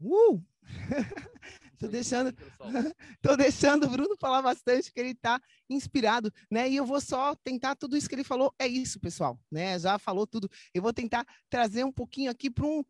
Uh! 0.00 0.42
Tô 1.80 1.88
deixando, 1.88 2.30
tô 3.22 3.36
deixando 3.38 3.86
o 3.86 3.88
Bruno 3.88 4.14
falar 4.18 4.42
bastante, 4.42 4.92
que 4.92 5.00
ele 5.00 5.12
está 5.12 5.40
inspirado, 5.68 6.30
né? 6.50 6.68
E 6.68 6.76
eu 6.76 6.84
vou 6.84 7.00
só 7.00 7.34
tentar 7.36 7.74
tudo 7.74 7.96
isso 7.96 8.06
que 8.06 8.14
ele 8.14 8.22
falou. 8.22 8.54
É 8.58 8.68
isso, 8.68 9.00
pessoal, 9.00 9.40
né? 9.50 9.78
Já 9.78 9.98
falou 9.98 10.26
tudo. 10.26 10.46
Eu 10.74 10.82
vou 10.82 10.92
tentar 10.92 11.26
trazer 11.48 11.82
um 11.82 11.90
pouquinho 11.90 12.30
aqui 12.30 12.50
para 12.50 12.66
um, 12.66 12.84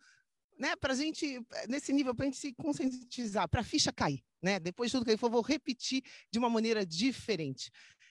né? 0.58 0.74
Para 0.74 0.92
a 0.92 0.96
gente 0.96 1.40
nesse 1.68 1.92
nível, 1.92 2.12
para 2.16 2.24
a 2.24 2.26
gente 2.26 2.38
se 2.38 2.52
conscientizar, 2.52 3.48
para 3.48 3.60
a 3.60 3.64
ficha 3.64 3.92
cair, 3.92 4.24
né? 4.42 4.58
Depois 4.58 4.90
de 4.90 4.96
tudo 4.96 5.04
que 5.04 5.12
ele 5.12 5.18
falou, 5.18 5.34
vou 5.34 5.42
repetir 5.42 6.02
de 6.28 6.40
uma 6.40 6.50
maneira 6.50 6.84
diferente. 6.84 7.70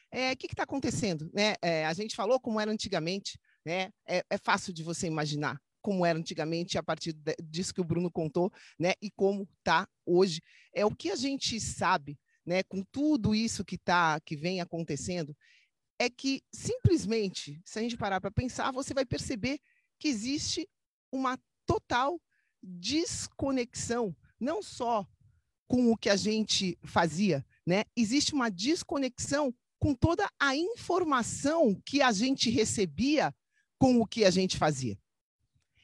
É, 0.09 0.31
o 0.31 0.38
que 0.38 0.48
está 0.48 0.63
acontecendo, 0.63 1.29
né? 1.33 1.55
É, 1.62 1.86
a 1.86 1.93
gente 1.93 2.15
falou 2.15 2.39
como 2.39 2.57
era 2.57 2.71
antigamente, 2.71 3.38
né? 3.65 3.91
É, 4.07 4.24
é 4.29 4.38
fácil 4.38 4.71
de 4.71 4.81
você 4.81 5.07
imaginar 5.07 5.59
como 5.81 6.05
era 6.05 6.17
antigamente, 6.17 6.77
a 6.77 6.83
partir 6.83 7.15
disso 7.41 7.74
que 7.74 7.81
o 7.81 7.86
Bruno 7.86 8.12
contou, 8.12 8.51
né? 8.77 8.93
E 9.01 9.09
como 9.12 9.48
está 9.59 9.88
hoje. 10.05 10.41
É 10.74 10.86
o 10.86 10.95
que 10.95 11.09
a 11.12 11.15
gente 11.15 11.59
sabe, 11.59 12.17
né? 12.45 12.63
Com 12.63 12.83
tudo 12.91 13.33
isso 13.33 13.65
que 13.65 13.77
tá, 13.77 14.19
que 14.21 14.36
vem 14.36 14.62
acontecendo, 14.62 15.36
é 16.00 16.09
que 16.09 16.41
simplesmente, 16.53 17.62
se 17.65 17.79
a 17.79 17.81
gente 17.81 17.98
parar 17.98 18.21
para 18.21 18.31
pensar, 18.31 18.71
você 18.71 18.93
vai 18.93 19.05
perceber 19.05 19.59
que 20.00 20.07
existe 20.07 20.67
uma 21.12 21.38
total 21.65 22.19
desconexão, 22.62 24.15
não 24.39 24.62
só 24.62 25.05
com 25.67 25.91
o 25.91 25.98
que 25.98 26.09
a 26.09 26.15
gente 26.15 26.77
fazia, 26.83 27.45
né? 27.65 27.83
Existe 27.95 28.33
uma 28.33 28.50
desconexão 28.50 29.53
com 29.77 29.93
toda 29.93 30.29
a 30.39 30.55
informação 30.55 31.79
que 31.86 32.01
a 32.01 32.12
gente 32.12 32.50
recebia 32.50 33.33
com 33.77 34.00
o 34.01 34.05
que 34.05 34.25
a 34.25 34.31
gente 34.31 34.57
fazia. 34.57 34.98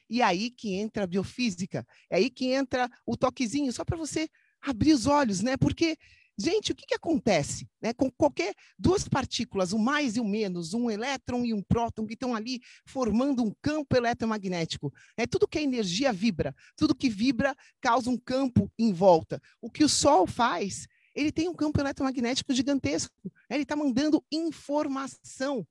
E 0.08 0.22
aí 0.22 0.50
que 0.50 0.74
entra 0.74 1.04
a 1.04 1.06
biofísica, 1.06 1.86
é 2.10 2.16
aí 2.16 2.30
que 2.30 2.52
entra 2.52 2.88
o 3.04 3.16
toquezinho, 3.16 3.72
só 3.72 3.84
para 3.84 3.96
você 3.96 4.28
abrir 4.62 4.92
os 4.92 5.06
olhos, 5.06 5.40
né? 5.40 5.56
Porque, 5.56 5.96
gente, 6.38 6.72
o 6.72 6.74
que, 6.74 6.86
que 6.86 6.94
acontece 6.94 7.68
né? 7.80 7.92
com 7.92 8.10
qualquer 8.10 8.54
duas 8.78 9.08
partículas, 9.08 9.72
o 9.72 9.78
mais 9.78 10.16
e 10.16 10.20
o 10.20 10.24
menos, 10.24 10.74
um 10.74 10.90
elétron 10.90 11.44
e 11.44 11.52
um 11.52 11.62
próton, 11.62 12.06
que 12.06 12.14
estão 12.14 12.34
ali 12.34 12.60
formando 12.84 13.42
um 13.42 13.52
campo 13.62 13.96
eletromagnético? 13.96 14.92
É 15.16 15.26
tudo 15.26 15.48
que 15.48 15.58
a 15.58 15.62
energia 15.62 16.12
vibra, 16.12 16.54
tudo 16.76 16.94
que 16.94 17.08
vibra 17.08 17.54
causa 17.80 18.10
um 18.10 18.18
campo 18.18 18.70
em 18.78 18.92
volta. 18.92 19.40
O 19.60 19.70
que 19.70 19.84
o 19.84 19.88
Sol 19.88 20.26
faz, 20.26 20.86
ele 21.14 21.32
tem 21.32 21.48
um 21.48 21.54
campo 21.54 21.80
eletromagnético 21.80 22.54
gigantesco. 22.54 23.14
Né? 23.24 23.56
Ele 23.56 23.62
está 23.62 23.74
mandando 23.74 24.24
informação 24.30 25.66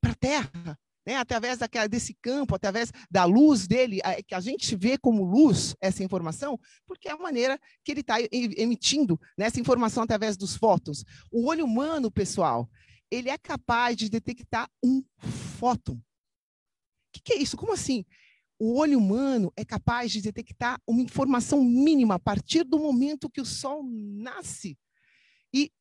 para 0.00 0.12
a 0.12 0.16
Terra, 0.16 0.78
né, 1.10 1.16
através 1.16 1.58
daquela, 1.58 1.88
desse 1.88 2.14
campo, 2.22 2.54
através 2.54 2.92
da 3.10 3.24
luz 3.24 3.66
dele, 3.66 3.98
a, 4.04 4.22
que 4.22 4.32
a 4.32 4.38
gente 4.38 4.76
vê 4.76 4.96
como 4.96 5.24
luz 5.24 5.74
essa 5.80 6.04
informação, 6.04 6.56
porque 6.86 7.08
é 7.08 7.10
a 7.10 7.16
maneira 7.16 7.58
que 7.82 7.90
ele 7.90 8.00
está 8.00 8.14
emitindo 8.30 9.18
né, 9.36 9.46
essa 9.46 9.58
informação 9.58 10.04
através 10.04 10.36
dos 10.36 10.54
fótons. 10.54 11.04
O 11.28 11.48
olho 11.48 11.64
humano, 11.64 12.12
pessoal, 12.12 12.70
ele 13.10 13.28
é 13.28 13.36
capaz 13.36 13.96
de 13.96 14.08
detectar 14.08 14.70
um 14.80 15.02
fóton. 15.58 15.94
O 15.94 16.00
que, 17.12 17.22
que 17.24 17.32
é 17.32 17.38
isso? 17.38 17.56
Como 17.56 17.72
assim? 17.72 18.04
O 18.56 18.78
olho 18.78 18.96
humano 18.96 19.52
é 19.56 19.64
capaz 19.64 20.12
de 20.12 20.22
detectar 20.22 20.80
uma 20.86 21.02
informação 21.02 21.64
mínima 21.64 22.14
a 22.14 22.20
partir 22.20 22.62
do 22.62 22.78
momento 22.78 23.28
que 23.28 23.40
o 23.40 23.44
Sol 23.44 23.82
nasce 23.82 24.78
e 25.52 25.72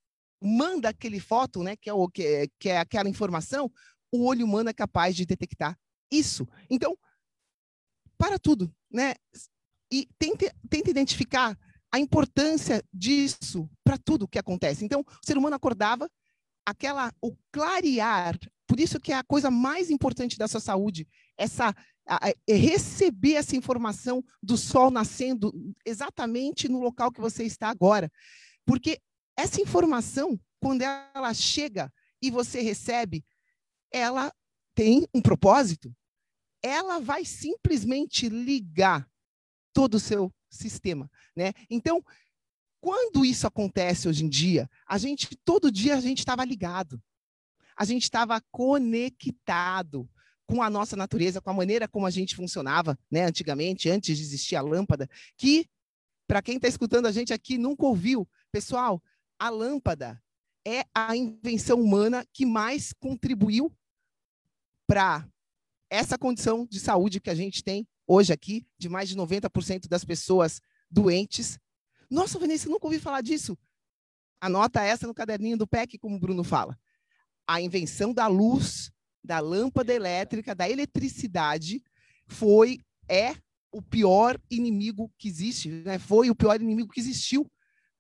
manda 0.42 0.90
aquele 0.90 1.20
fóton, 1.20 1.62
né, 1.62 1.76
que 1.76 1.88
é, 1.88 1.94
o, 1.94 2.08
que, 2.08 2.24
é, 2.24 2.48
que 2.58 2.70
é 2.70 2.80
aquela 2.80 3.08
informação, 3.08 3.72
o 4.12 4.26
olho 4.26 4.46
humano 4.46 4.70
é 4.70 4.74
capaz 4.74 5.16
de 5.16 5.26
detectar 5.26 5.78
isso. 6.12 6.48
Então, 6.70 6.98
para 8.18 8.40
tudo, 8.40 8.74
né? 8.92 9.16
E 9.92 10.08
tente, 10.18 10.52
tente 10.70 10.90
identificar 10.90 11.58
a 11.92 12.00
importância 12.00 12.84
disso 12.94 13.70
para 13.84 13.98
tudo 13.98 14.28
que 14.28 14.38
acontece. 14.38 14.86
Então, 14.86 15.02
o 15.02 15.26
ser 15.26 15.38
humano 15.38 15.56
acordava, 15.56 16.10
aquela 16.66 17.12
o 17.22 17.36
clarear, 17.52 18.38
por 18.68 18.80
isso 18.80 19.00
que 19.00 19.12
é 19.12 19.16
a 19.16 19.24
coisa 19.24 19.50
mais 19.50 19.90
importante 19.90 20.38
da 20.38 20.48
sua 20.48 20.60
saúde, 20.60 21.08
essa 21.38 21.74
a, 22.08 22.28
a, 22.28 22.34
é 22.48 22.54
receber 22.54 23.34
essa 23.34 23.56
informação 23.56 24.24
do 24.42 24.58
sol 24.58 24.92
nascendo 24.92 25.54
exatamente 25.86 26.68
no 26.68 26.80
local 26.80 27.12
que 27.12 27.22
você 27.22 27.44
está 27.44 27.70
agora. 27.70 28.12
Porque 28.66 29.00
essa 29.38 29.62
informação, 29.62 30.40
quando 30.60 30.82
ela 30.82 31.34
chega 31.34 31.92
e 32.22 32.30
você 32.30 32.62
recebe, 32.62 33.24
ela 33.92 34.34
tem 34.76 35.08
um 35.14 35.22
propósito. 35.22 35.96
Ela 36.62 37.00
vai 37.00 37.26
simplesmente 37.26 38.30
ligar 38.30 39.08
todo 39.74 39.96
o 39.96 40.00
seu 40.00 40.32
sistema, 40.50 41.10
né? 41.36 41.54
Então, 41.70 42.04
quando 42.82 43.26
isso 43.26 43.46
acontece 43.46 44.08
hoje 44.08 44.26
em 44.26 44.30
dia, 44.30 44.70
a 44.88 44.98
gente 44.98 45.36
todo 45.46 45.72
dia 45.72 45.96
a 45.96 46.02
gente 46.02 46.20
estava 46.20 46.44
ligado. 46.46 47.02
A 47.76 47.86
gente 47.86 48.04
estava 48.04 48.42
conectado 48.52 50.10
com 50.46 50.62
a 50.62 50.70
nossa 50.70 50.96
natureza, 50.96 51.40
com 51.42 51.50
a 51.50 51.54
maneira 51.54 51.88
como 51.88 52.06
a 52.06 52.10
gente 52.10 52.36
funcionava, 52.36 52.98
né, 53.10 53.26
antigamente, 53.26 53.90
antes 53.90 54.18
de 54.18 54.24
existir 54.24 54.56
a 54.56 54.62
lâmpada, 54.62 55.08
que 55.38 55.70
Para 56.28 56.44
quem 56.44 56.58
está 56.58 56.68
escutando 56.68 57.08
a 57.08 57.12
gente 57.12 57.34
aqui 57.34 57.58
nunca 57.58 57.86
ouviu, 57.86 58.28
pessoal, 58.52 59.02
a 59.40 59.50
lâmpada 59.50 60.22
é 60.64 60.86
a 60.94 61.16
invenção 61.16 61.82
humana 61.82 62.24
que 62.32 62.46
mais 62.46 62.94
contribuiu 62.94 63.76
para 64.90 65.24
essa 65.88 66.18
condição 66.18 66.66
de 66.66 66.80
saúde 66.80 67.22
que 67.22 67.30
a 67.30 67.36
gente 67.36 67.64
tem 67.64 67.88
hoje 68.08 68.34
aqui, 68.34 68.66
de 68.76 68.90
mais 68.90 69.08
de 69.08 69.16
90% 69.16 69.88
das 69.88 70.04
pessoas 70.04 70.60
doentes. 70.90 71.60
Nossa, 72.10 72.40
Vanessa, 72.40 72.68
nunca 72.68 72.88
ouvi 72.88 72.98
falar 72.98 73.22
disso. 73.22 73.56
Anota 74.42 74.82
essa 74.82 75.06
no 75.06 75.14
caderninho 75.14 75.58
do 75.58 75.68
PEC, 75.68 76.00
como 76.00 76.16
o 76.16 76.20
Bruno 76.20 76.44
fala. 76.44 76.76
A 77.48 77.62
invenção 77.62 78.16
da 78.16 78.26
luz, 78.26 78.92
da 79.24 79.40
lâmpada 79.40 79.94
elétrica, 79.94 80.56
da 80.56 80.68
eletricidade, 80.68 81.84
foi, 82.26 82.80
é 83.08 83.36
o 83.72 83.84
pior 83.84 84.42
inimigo 84.50 85.12
que 85.20 85.28
existe, 85.28 85.70
né? 85.70 86.00
foi 86.00 86.32
o 86.32 86.36
pior 86.36 86.60
inimigo 86.60 86.92
que 86.92 87.00
existiu 87.00 87.48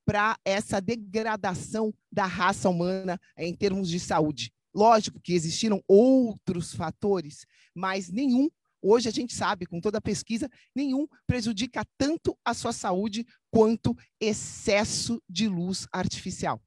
para 0.04 0.40
essa 0.44 0.82
degradação 0.82 1.94
da 2.12 2.26
raça 2.26 2.68
humana 2.68 3.22
em 3.38 3.54
termos 3.54 3.88
de 3.88 4.00
saúde. 4.00 4.52
Lógico 4.74 5.20
que 5.20 5.34
existiram 5.34 5.84
outros 5.88 6.74
fatores, 6.74 7.46
mas 7.74 8.10
nenhum, 8.10 8.50
hoje 8.82 9.10
a 9.10 9.12
gente 9.12 9.34
sabe, 9.34 9.66
com 9.66 9.82
toda 9.82 9.98
a 9.98 10.02
pesquisa, 10.02 10.50
nenhum 10.76 11.08
prejudica 11.26 11.86
tanto 11.98 12.38
a 12.46 12.54
sua 12.54 12.72
saúde 12.72 13.26
quanto 13.52 13.96
excesso 14.20 15.22
de 15.28 15.48
luz 15.48 15.88
artificial. 15.92 16.62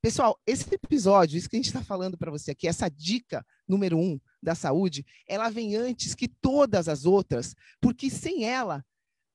Pessoal, 0.00 0.36
esse 0.44 0.66
episódio, 0.74 1.38
isso 1.38 1.48
que 1.48 1.54
a 1.54 1.58
gente 1.60 1.66
está 1.66 1.84
falando 1.84 2.18
para 2.18 2.30
você 2.30 2.50
aqui, 2.50 2.66
essa 2.66 2.88
dica 2.88 3.46
número 3.68 3.96
um 3.96 4.18
da 4.42 4.52
saúde, 4.52 5.06
ela 5.28 5.48
vem 5.48 5.76
antes 5.76 6.14
que 6.14 6.26
todas 6.26 6.88
as 6.88 7.04
outras, 7.04 7.54
porque 7.80 8.10
sem 8.10 8.44
ela, 8.44 8.84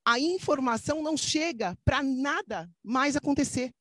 a 0.05 0.19
informação 0.19 1.01
não 1.01 1.15
chega 1.15 1.77
para 1.86 2.03
nada 2.03 2.69
mais 2.84 3.15
acontecer. 3.15 3.74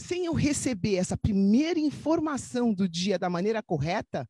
Sem 0.00 0.24
eu 0.24 0.32
receber 0.32 0.96
essa 0.96 1.16
primeira 1.16 1.78
informação 1.78 2.72
do 2.72 2.88
dia 2.88 3.18
da 3.18 3.28
maneira 3.28 3.62
correta, 3.62 4.26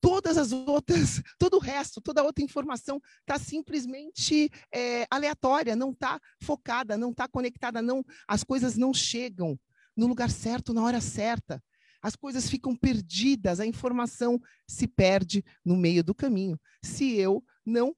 todas 0.00 0.38
as 0.38 0.52
outras, 0.52 1.20
todo 1.36 1.56
o 1.56 1.60
resto, 1.60 2.00
toda 2.00 2.22
outra 2.22 2.44
informação 2.44 3.00
está 3.20 3.38
simplesmente 3.40 4.48
é, 4.72 5.04
aleatória, 5.10 5.74
não 5.74 5.90
está 5.90 6.20
focada, 6.40 6.96
não 6.96 7.10
está 7.10 7.26
conectada, 7.26 7.82
não, 7.82 8.04
as 8.28 8.44
coisas 8.44 8.76
não 8.76 8.94
chegam 8.94 9.58
no 9.96 10.06
lugar 10.06 10.30
certo, 10.30 10.72
na 10.72 10.82
hora 10.82 11.00
certa. 11.00 11.62
As 12.00 12.14
coisas 12.14 12.48
ficam 12.48 12.74
perdidas, 12.74 13.58
a 13.58 13.66
informação 13.66 14.40
se 14.66 14.86
perde 14.86 15.44
no 15.64 15.76
meio 15.76 16.04
do 16.04 16.14
caminho, 16.14 16.58
se 16.82 17.16
eu 17.16 17.44
não 17.66 17.94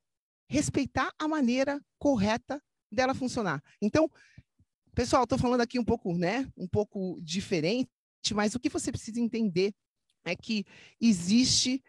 respeitar 0.49 1.13
a 1.19 1.29
maneira 1.29 1.79
correta 1.99 2.61
dela 2.91 3.15
funcionar. 3.15 3.63
Então, 3.81 4.11
pessoal, 4.95 5.25
estou 5.25 5.39
falando 5.39 5.61
aqui 5.61 5.79
um 5.79 5.85
pouco, 5.85 6.17
né, 6.17 6.51
um 6.57 6.69
pouco 6.69 7.19
diferente, 7.23 7.89
mas 8.35 8.55
o 8.55 8.61
que 8.61 8.69
você 8.69 8.91
precisa 8.91 9.21
entender 9.21 9.73
é 10.25 10.37
que 10.37 10.65
existe 11.01 11.83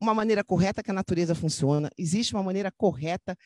uma 0.00 0.14
maneira 0.14 0.42
correta 0.42 0.82
que 0.82 0.90
a 0.90 0.94
natureza 0.94 1.34
funciona, 1.34 1.90
existe 1.98 2.34
uma 2.34 2.42
maneira 2.42 2.70
correta 2.70 3.36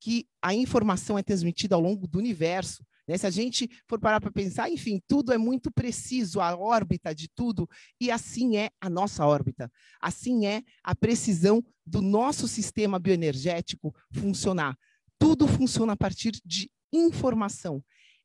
que 0.00 0.26
a 0.42 0.54
informação 0.54 1.18
é 1.18 1.22
transmitida 1.22 1.74
ao 1.74 1.80
longo 1.80 2.06
do 2.06 2.18
universo. 2.18 2.84
Né? 3.08 3.16
Se 3.16 3.26
a 3.26 3.30
gente 3.30 3.68
for 3.88 3.98
parar 3.98 4.20
para 4.20 4.30
pensar, 4.30 4.70
enfim, 4.70 5.00
tudo 5.08 5.32
é 5.32 5.38
muito 5.38 5.72
preciso, 5.72 6.40
a 6.40 6.56
órbita 6.56 7.14
de 7.14 7.28
tudo, 7.34 7.68
e 8.00 8.10
assim 8.10 8.56
é 8.56 8.70
a 8.80 8.88
nossa 8.88 9.26
órbita. 9.26 9.70
Assim 10.00 10.46
é 10.46 10.62
a 10.82 10.94
precisão 10.94 11.64
do 11.86 12.00
nosso 12.00 12.46
sistema 12.46 12.98
bioenergético 12.98 13.94
funcionar. 14.12 14.76
Tudo 15.18 15.48
funciona 15.48 15.94
a 15.94 15.96
partir 15.96 16.32
de 16.44 16.70
informação. 16.92 17.82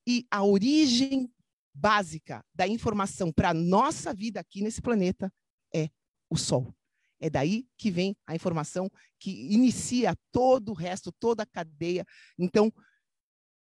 E 0.10 0.26
a 0.32 0.44
origem 0.44 1.32
básica 1.72 2.44
da 2.52 2.68
informação 2.68 3.32
para 3.32 3.52
a 3.52 3.54
nossa 3.54 4.12
vida 4.12 4.40
aqui 4.40 4.64
nesse 4.64 4.82
planeta 4.82 5.32
é 5.72 5.88
o 6.28 6.36
Sol. 6.36 6.76
É 7.20 7.30
daí 7.30 7.68
que 7.78 7.92
vem 7.92 8.18
a 8.26 8.34
informação 8.34 8.90
que 9.20 9.54
inicia 9.54 10.18
todo 10.32 10.70
o 10.70 10.74
resto, 10.74 11.12
toda 11.12 11.44
a 11.44 11.46
cadeia. 11.46 12.04
Então, 12.40 12.74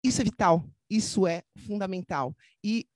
isso 0.05 0.21
é 0.21 0.25
vital, 0.25 0.69
isso 0.91 1.27
é 1.27 1.43
fundamental. 1.67 2.37
E 2.63 2.87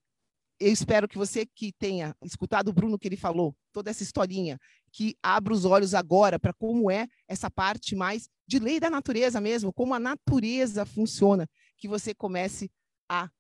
eu 0.61 0.71
espero 0.71 1.09
que 1.09 1.17
você 1.17 1.47
que 1.47 1.73
tenha 1.73 2.15
escutado 2.23 2.69
o 2.69 2.73
Bruno 2.75 2.99
que 2.99 3.09
ele 3.09 3.17
falou, 3.17 3.57
toda 3.73 3.89
essa 3.89 4.03
historinha, 4.03 4.61
que 4.93 5.17
abra 5.23 5.55
os 5.55 5.65
olhos 5.65 5.95
agora 5.95 6.39
para 6.39 6.53
como 6.53 6.91
é 6.91 7.09
essa 7.27 7.51
parte 7.51 7.97
mais 7.97 8.29
de 8.47 8.59
lei 8.59 8.79
da 8.79 8.91
natureza 8.91 9.41
mesmo, 9.41 9.73
como 9.73 9.95
a 9.95 9.99
natureza 9.99 10.85
funciona, 10.85 11.49
que 11.79 11.89
você 11.89 12.15
comece 12.15 12.71
a 13.09 13.31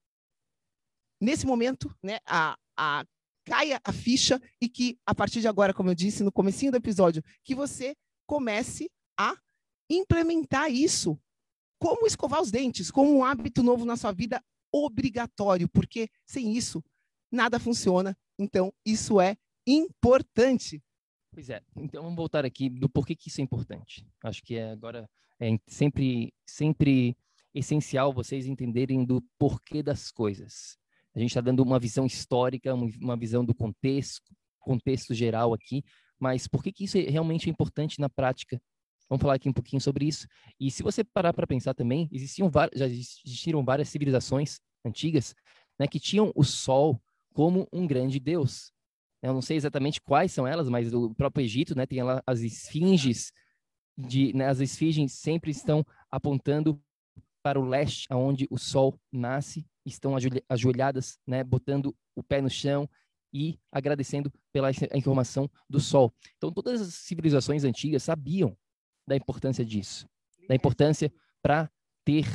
nesse 1.20 1.46
momento, 1.46 1.94
né, 2.02 2.18
a, 2.26 2.56
a 2.76 3.04
caia 3.44 3.80
a 3.82 3.92
ficha 3.92 4.40
e 4.60 4.68
que 4.68 4.98
a 5.06 5.14
partir 5.14 5.40
de 5.40 5.48
agora, 5.48 5.72
como 5.72 5.90
eu 5.90 5.94
disse 5.94 6.22
no 6.22 6.30
comecinho 6.30 6.70
do 6.70 6.76
episódio, 6.76 7.22
que 7.42 7.54
você 7.54 7.96
comece 8.26 8.90
a 9.18 9.34
implementar 9.90 10.70
isso 10.70 11.18
como 11.80 12.06
escovar 12.06 12.42
os 12.42 12.50
dentes, 12.50 12.90
como 12.90 13.16
um 13.16 13.24
hábito 13.24 13.62
novo 13.62 13.84
na 13.84 13.96
sua 13.96 14.12
vida 14.12 14.42
obrigatório, 14.72 15.68
porque 15.68 16.08
sem 16.26 16.56
isso 16.56 16.84
nada 17.30 17.58
funciona. 17.58 18.16
Então, 18.38 18.72
isso 18.84 19.20
é 19.20 19.36
importante. 19.66 20.82
Pois 21.32 21.48
é. 21.48 21.62
Então, 21.76 22.02
vamos 22.02 22.16
voltar 22.16 22.44
aqui 22.44 22.68
do 22.68 22.88
porquê 22.88 23.14
que 23.14 23.28
isso 23.28 23.40
é 23.40 23.44
importante. 23.44 24.06
Acho 24.22 24.42
que 24.42 24.56
é 24.56 24.70
agora 24.70 25.08
é 25.40 25.56
sempre, 25.66 26.34
sempre 26.44 27.16
essencial 27.54 28.12
vocês 28.12 28.46
entenderem 28.46 29.04
do 29.04 29.22
porquê 29.38 29.82
das 29.82 30.10
coisas. 30.10 30.76
A 31.18 31.20
gente 31.20 31.30
está 31.30 31.40
dando 31.40 31.62
uma 31.62 31.80
visão 31.80 32.06
histórica, 32.06 32.72
uma 32.74 33.16
visão 33.16 33.44
do 33.44 33.54
contexto, 33.54 34.32
contexto 34.60 35.12
geral 35.12 35.52
aqui, 35.52 35.82
mas 36.18 36.46
por 36.46 36.62
que, 36.62 36.70
que 36.70 36.84
isso 36.84 36.96
é 36.96 37.02
realmente 37.02 37.50
importante 37.50 38.00
na 38.00 38.08
prática 38.08 38.60
Vamos 39.08 39.22
falar 39.22 39.34
aqui 39.34 39.48
um 39.48 39.52
pouquinho 39.52 39.80
sobre 39.80 40.06
isso. 40.06 40.26
E 40.60 40.70
se 40.70 40.82
você 40.82 41.02
parar 41.02 41.32
para 41.32 41.46
pensar 41.46 41.72
também, 41.72 42.08
existiam 42.12 42.50
já 42.74 42.86
existiram 42.86 43.64
várias 43.64 43.88
civilizações 43.88 44.60
antigas 44.84 45.34
né, 45.78 45.86
que 45.86 45.98
tinham 45.98 46.30
o 46.34 46.44
Sol 46.44 47.00
como 47.32 47.66
um 47.72 47.86
grande 47.86 48.20
deus. 48.20 48.70
Eu 49.22 49.32
não 49.32 49.42
sei 49.42 49.56
exatamente 49.56 50.00
quais 50.00 50.30
são 50.32 50.46
elas, 50.46 50.68
mas 50.68 50.92
o 50.92 51.14
próprio 51.14 51.44
Egito 51.44 51.74
né, 51.74 51.86
tem 51.86 52.02
lá 52.02 52.22
as 52.26 52.40
esfinges, 52.40 53.32
de, 53.96 54.32
né, 54.34 54.46
as 54.46 54.60
esfinges 54.60 55.12
sempre 55.14 55.50
estão 55.50 55.84
apontando 56.10 56.80
para 57.42 57.58
o 57.58 57.64
leste, 57.64 58.06
aonde 58.10 58.46
o 58.50 58.58
Sol 58.58 59.00
nasce, 59.10 59.66
estão 59.94 60.14
ajoelhadas, 60.48 61.18
né, 61.26 61.42
botando 61.42 61.94
o 62.14 62.22
pé 62.22 62.40
no 62.40 62.50
chão 62.50 62.88
e 63.32 63.58
agradecendo 63.70 64.32
pela 64.52 64.70
informação 64.94 65.50
do 65.68 65.80
Sol. 65.80 66.12
Então, 66.36 66.52
todas 66.52 66.80
as 66.80 66.94
civilizações 66.94 67.64
antigas 67.64 68.02
sabiam 68.02 68.56
da 69.06 69.16
importância 69.16 69.64
disso, 69.64 70.08
da 70.48 70.54
importância 70.54 71.12
para 71.42 71.70
ter 72.04 72.26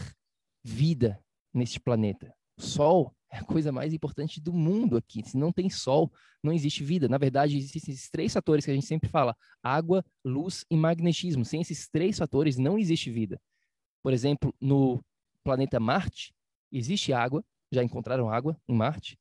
vida 0.63 1.19
neste 1.53 1.79
planeta. 1.79 2.33
O 2.57 2.61
Sol 2.61 3.15
é 3.31 3.37
a 3.39 3.43
coisa 3.43 3.71
mais 3.71 3.93
importante 3.93 4.39
do 4.39 4.53
mundo 4.53 4.95
aqui. 4.95 5.23
Se 5.27 5.35
não 5.35 5.51
tem 5.51 5.69
Sol, 5.69 6.11
não 6.43 6.53
existe 6.53 6.83
vida. 6.83 7.09
Na 7.09 7.17
verdade, 7.17 7.57
existem 7.57 7.93
esses 7.93 8.09
três 8.09 8.31
fatores 8.31 8.63
que 8.63 8.71
a 8.71 8.73
gente 8.73 8.85
sempre 8.85 9.09
fala: 9.09 9.35
água, 9.61 10.05
luz 10.23 10.63
e 10.69 10.77
magnetismo. 10.77 11.43
Sem 11.43 11.61
esses 11.61 11.87
três 11.87 12.17
fatores, 12.17 12.57
não 12.57 12.77
existe 12.77 13.09
vida. 13.09 13.41
Por 14.03 14.13
exemplo, 14.13 14.53
no 14.61 15.03
planeta 15.43 15.79
Marte, 15.79 16.33
existe 16.73 17.13
água, 17.13 17.43
já 17.71 17.83
encontraram 17.83 18.29
água 18.29 18.59
em 18.67 18.75
Marte. 18.75 19.17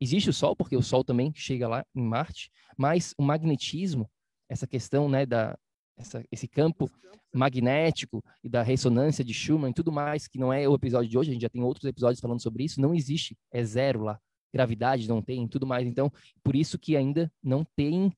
Existe 0.00 0.30
o 0.30 0.32
Sol, 0.32 0.56
porque 0.56 0.76
o 0.76 0.82
Sol 0.82 1.04
também 1.04 1.32
chega 1.34 1.68
lá 1.68 1.84
em 1.94 2.02
Marte, 2.02 2.50
mas 2.76 3.14
o 3.18 3.22
magnetismo, 3.22 4.10
essa 4.48 4.66
questão 4.66 5.08
né, 5.08 5.26
da, 5.26 5.58
essa, 6.00 6.24
esse 6.32 6.48
campo 6.48 6.90
magnético 7.32 8.24
e 8.42 8.48
da 8.48 8.62
ressonância 8.62 9.24
de 9.24 9.34
Schumann 9.34 9.70
e 9.70 9.74
tudo 9.74 9.92
mais, 9.92 10.26
que 10.26 10.38
não 10.38 10.52
é 10.52 10.68
o 10.68 10.74
episódio 10.74 11.08
de 11.08 11.18
hoje, 11.18 11.30
a 11.30 11.32
gente 11.32 11.42
já 11.42 11.48
tem 11.48 11.62
outros 11.62 11.84
episódios 11.84 12.20
falando 12.20 12.42
sobre 12.42 12.64
isso, 12.64 12.80
não 12.80 12.94
existe, 12.94 13.36
é 13.52 13.62
zero 13.62 14.02
lá. 14.02 14.18
Gravidade 14.52 15.08
não 15.08 15.22
tem, 15.22 15.46
tudo 15.46 15.64
mais. 15.66 15.86
Então, 15.86 16.10
por 16.42 16.56
isso 16.56 16.76
que 16.76 16.96
ainda 16.96 17.32
não 17.40 17.64
tem, 17.76 18.12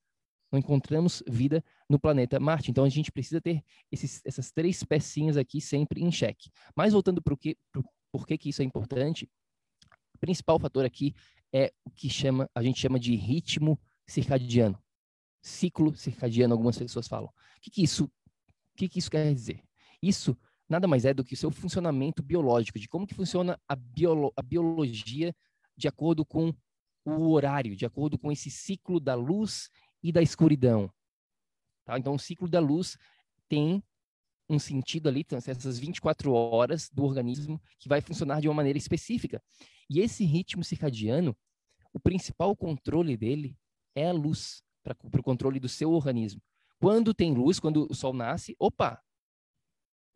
não 0.51 0.59
encontramos 0.59 1.23
vida 1.29 1.63
no 1.91 1.99
planeta 1.99 2.41
Marte. 2.41 2.71
Então, 2.71 2.85
a 2.85 2.89
gente 2.89 3.13
precisa 3.13 3.39
ter 3.39 3.63
esses, 3.91 4.23
essas 4.25 4.51
três 4.51 4.83
pecinhas 4.83 5.37
aqui 5.37 5.61
sempre 5.61 6.01
em 6.01 6.11
xeque. 6.11 6.51
Mas 6.75 6.95
voltando 6.95 7.21
para 7.21 7.35
o 7.35 7.37
que, 7.37 7.55
por 8.13 8.27
que 8.27 8.37
que 8.39 8.51
isso 8.51 8.63
é 8.63 8.65
importante, 8.65 9.29
o 10.15 10.19
principal 10.19 10.59
fator 10.61 10.85
aqui 10.85 11.15
é 11.53 11.73
o 11.85 11.91
que 11.91 12.09
chama, 12.09 12.49
a 12.55 12.63
gente 12.63 12.79
chama 12.79 13.01
de 13.01 13.17
ritmo 13.17 13.81
circadiano 14.07 14.79
ciclo 15.43 15.95
circadiano, 15.97 16.55
algumas 16.55 16.79
pessoas 16.79 17.09
falam. 17.09 17.29
O 17.29 17.61
que, 17.61 17.71
que 17.71 17.83
isso, 17.83 18.05
o 18.05 18.77
que, 18.77 18.89
que 18.89 19.01
isso 19.01 19.11
quer 19.11 19.35
dizer? 19.35 19.63
Isso 20.01 20.37
nada 20.69 20.87
mais 20.87 21.05
é 21.05 21.13
do 21.13 21.25
que 21.25 21.35
o 21.35 21.37
seu 21.37 21.51
funcionamento 21.51 22.23
biológico, 22.23 22.79
de 22.79 22.89
como 22.89 23.07
que 23.07 23.15
funciona 23.15 23.61
a, 23.69 23.77
biolo, 23.77 24.33
a 24.35 24.43
biologia 24.43 25.35
de 25.77 25.89
acordo 25.89 26.25
com 26.25 26.55
o 27.05 27.33
horário, 27.33 27.77
de 27.77 27.85
acordo 27.85 28.17
com 28.17 28.31
esse 28.31 28.51
ciclo 28.51 28.99
da 28.99 29.15
luz 29.15 29.69
e 30.03 30.13
da 30.13 30.23
escuridão. 30.23 30.91
Tá? 31.85 31.99
Então, 31.99 32.15
o 32.15 32.19
ciclo 32.19 32.49
da 32.49 32.61
luz 32.61 32.97
tem 33.49 33.83
um 34.53 34.59
sentido 34.59 35.09
ali, 35.09 35.21
então, 35.21 35.39
essas 35.39 35.79
24 35.79 36.33
horas 36.33 36.89
do 36.91 37.05
organismo 37.05 37.61
que 37.79 37.89
vai 37.89 38.01
funcionar 38.01 38.41
de 38.41 38.49
uma 38.49 38.55
maneira 38.55 38.79
específica. 38.79 39.43
E 39.89 40.01
esse 40.01 40.25
ritmo 40.25 40.63
circadiano, 40.63 41.37
o 41.93 42.01
principal 42.01 42.57
controle 42.57 43.17
dele 43.17 43.57
é 43.95 44.09
a 44.09 44.13
luz, 44.13 44.63
para 44.83 44.97
o 45.21 45.23
controle 45.23 45.61
do 45.61 45.69
seu 45.69 45.93
organismo. 45.93 46.41
Quando 46.79 47.15
tem 47.15 47.33
luz, 47.33 47.61
quando 47.61 47.87
o 47.89 47.95
sol 47.95 48.13
nasce, 48.13 48.57
opa, 48.59 49.01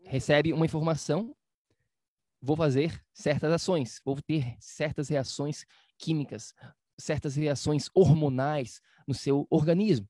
recebe 0.05 0.53
uma 0.53 0.65
informação, 0.65 1.35
vou 2.41 2.57
fazer 2.57 3.05
certas 3.13 3.53
ações, 3.53 4.01
vou 4.05 4.21
ter 4.21 4.57
certas 4.59 5.09
reações 5.09 5.65
químicas, 5.99 6.55
certas 6.99 7.37
reações 7.37 7.89
hormonais 7.95 8.81
no 9.07 9.15
seu 9.15 9.47
organismo. 9.51 10.09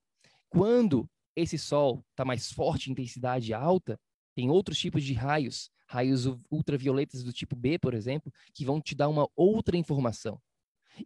Quando 0.48 1.08
esse 1.34 1.58
sol 1.58 2.04
está 2.10 2.24
mais 2.24 2.50
forte, 2.50 2.90
intensidade 2.90 3.52
alta, 3.52 4.00
tem 4.36 4.50
outros 4.50 4.78
tipos 4.78 5.02
de 5.02 5.14
raios, 5.14 5.70
raios 5.88 6.26
ultravioletas 6.50 7.24
do 7.24 7.32
tipo 7.32 7.56
B, 7.56 7.78
por 7.78 7.94
exemplo, 7.94 8.30
que 8.52 8.66
vão 8.66 8.82
te 8.82 8.94
dar 8.94 9.08
uma 9.08 9.26
outra 9.34 9.78
informação. 9.78 10.38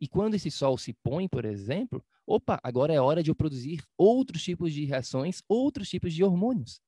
E 0.01 0.09
quando 0.09 0.35
esse 0.35 0.51
sol 0.51 0.77
se 0.77 0.93
põe, 0.93 1.29
por 1.29 1.45
exemplo, 1.45 2.05
opa, 2.27 2.59
agora 2.61 2.93
é 2.93 3.01
hora 3.01 3.23
de 3.23 3.31
eu 3.31 3.35
produzir 3.35 3.85
outros 3.97 4.43
tipos 4.43 4.73
de 4.73 4.85
reações, 4.85 5.43
outros 5.49 5.88
tipos 5.88 6.12
de 6.12 6.25
hormônios. 6.25 6.81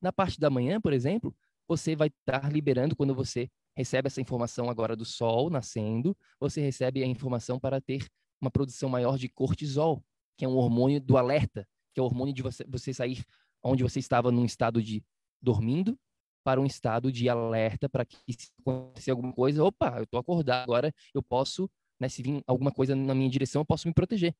Na 0.00 0.12
parte 0.12 0.38
da 0.38 0.50
manhã, 0.50 0.78
por 0.78 0.92
exemplo, 0.92 1.34
você 1.66 1.96
vai 1.96 2.08
estar 2.08 2.52
liberando 2.52 2.94
quando 2.94 3.14
você 3.14 3.50
recebe 3.74 4.08
essa 4.08 4.20
informação 4.20 4.68
agora 4.68 4.94
do 4.94 5.06
sol 5.06 5.48
nascendo, 5.48 6.14
você 6.38 6.60
recebe 6.60 7.02
a 7.02 7.06
informação 7.06 7.58
para 7.58 7.80
ter 7.80 8.06
uma 8.38 8.50
produção 8.50 8.90
maior 8.90 9.16
de 9.16 9.28
cortisol, 9.28 10.04
que 10.36 10.44
é 10.44 10.48
um 10.48 10.56
hormônio 10.56 11.00
do 11.00 11.16
alerta, 11.16 11.66
que 11.94 12.00
é 12.00 12.02
o 12.02 12.06
hormônio 12.06 12.34
de 12.34 12.42
você, 12.42 12.62
você 12.68 12.92
sair 12.92 13.24
onde 13.62 13.82
você 13.82 13.98
estava 13.98 14.30
num 14.30 14.44
estado 14.44 14.82
de 14.82 15.02
dormindo 15.40 15.98
para 16.44 16.60
um 16.60 16.66
estado 16.66 17.12
de 17.12 17.28
alerta 17.28 17.88
para 17.88 18.04
que 18.06 18.16
se 18.32 18.50
acontecer 18.60 19.10
alguma 19.10 19.32
coisa, 19.32 19.62
opa, 19.62 19.98
eu 19.98 20.04
estou 20.04 20.18
acordado 20.18 20.62
agora, 20.62 20.94
eu 21.14 21.22
posso, 21.22 21.70
né, 22.00 22.08
se 22.08 22.22
vir 22.22 22.42
alguma 22.46 22.72
coisa 22.72 22.96
na 22.96 23.14
minha 23.14 23.28
direção, 23.28 23.60
eu 23.60 23.66
posso 23.66 23.86
me 23.86 23.92
proteger. 23.92 24.34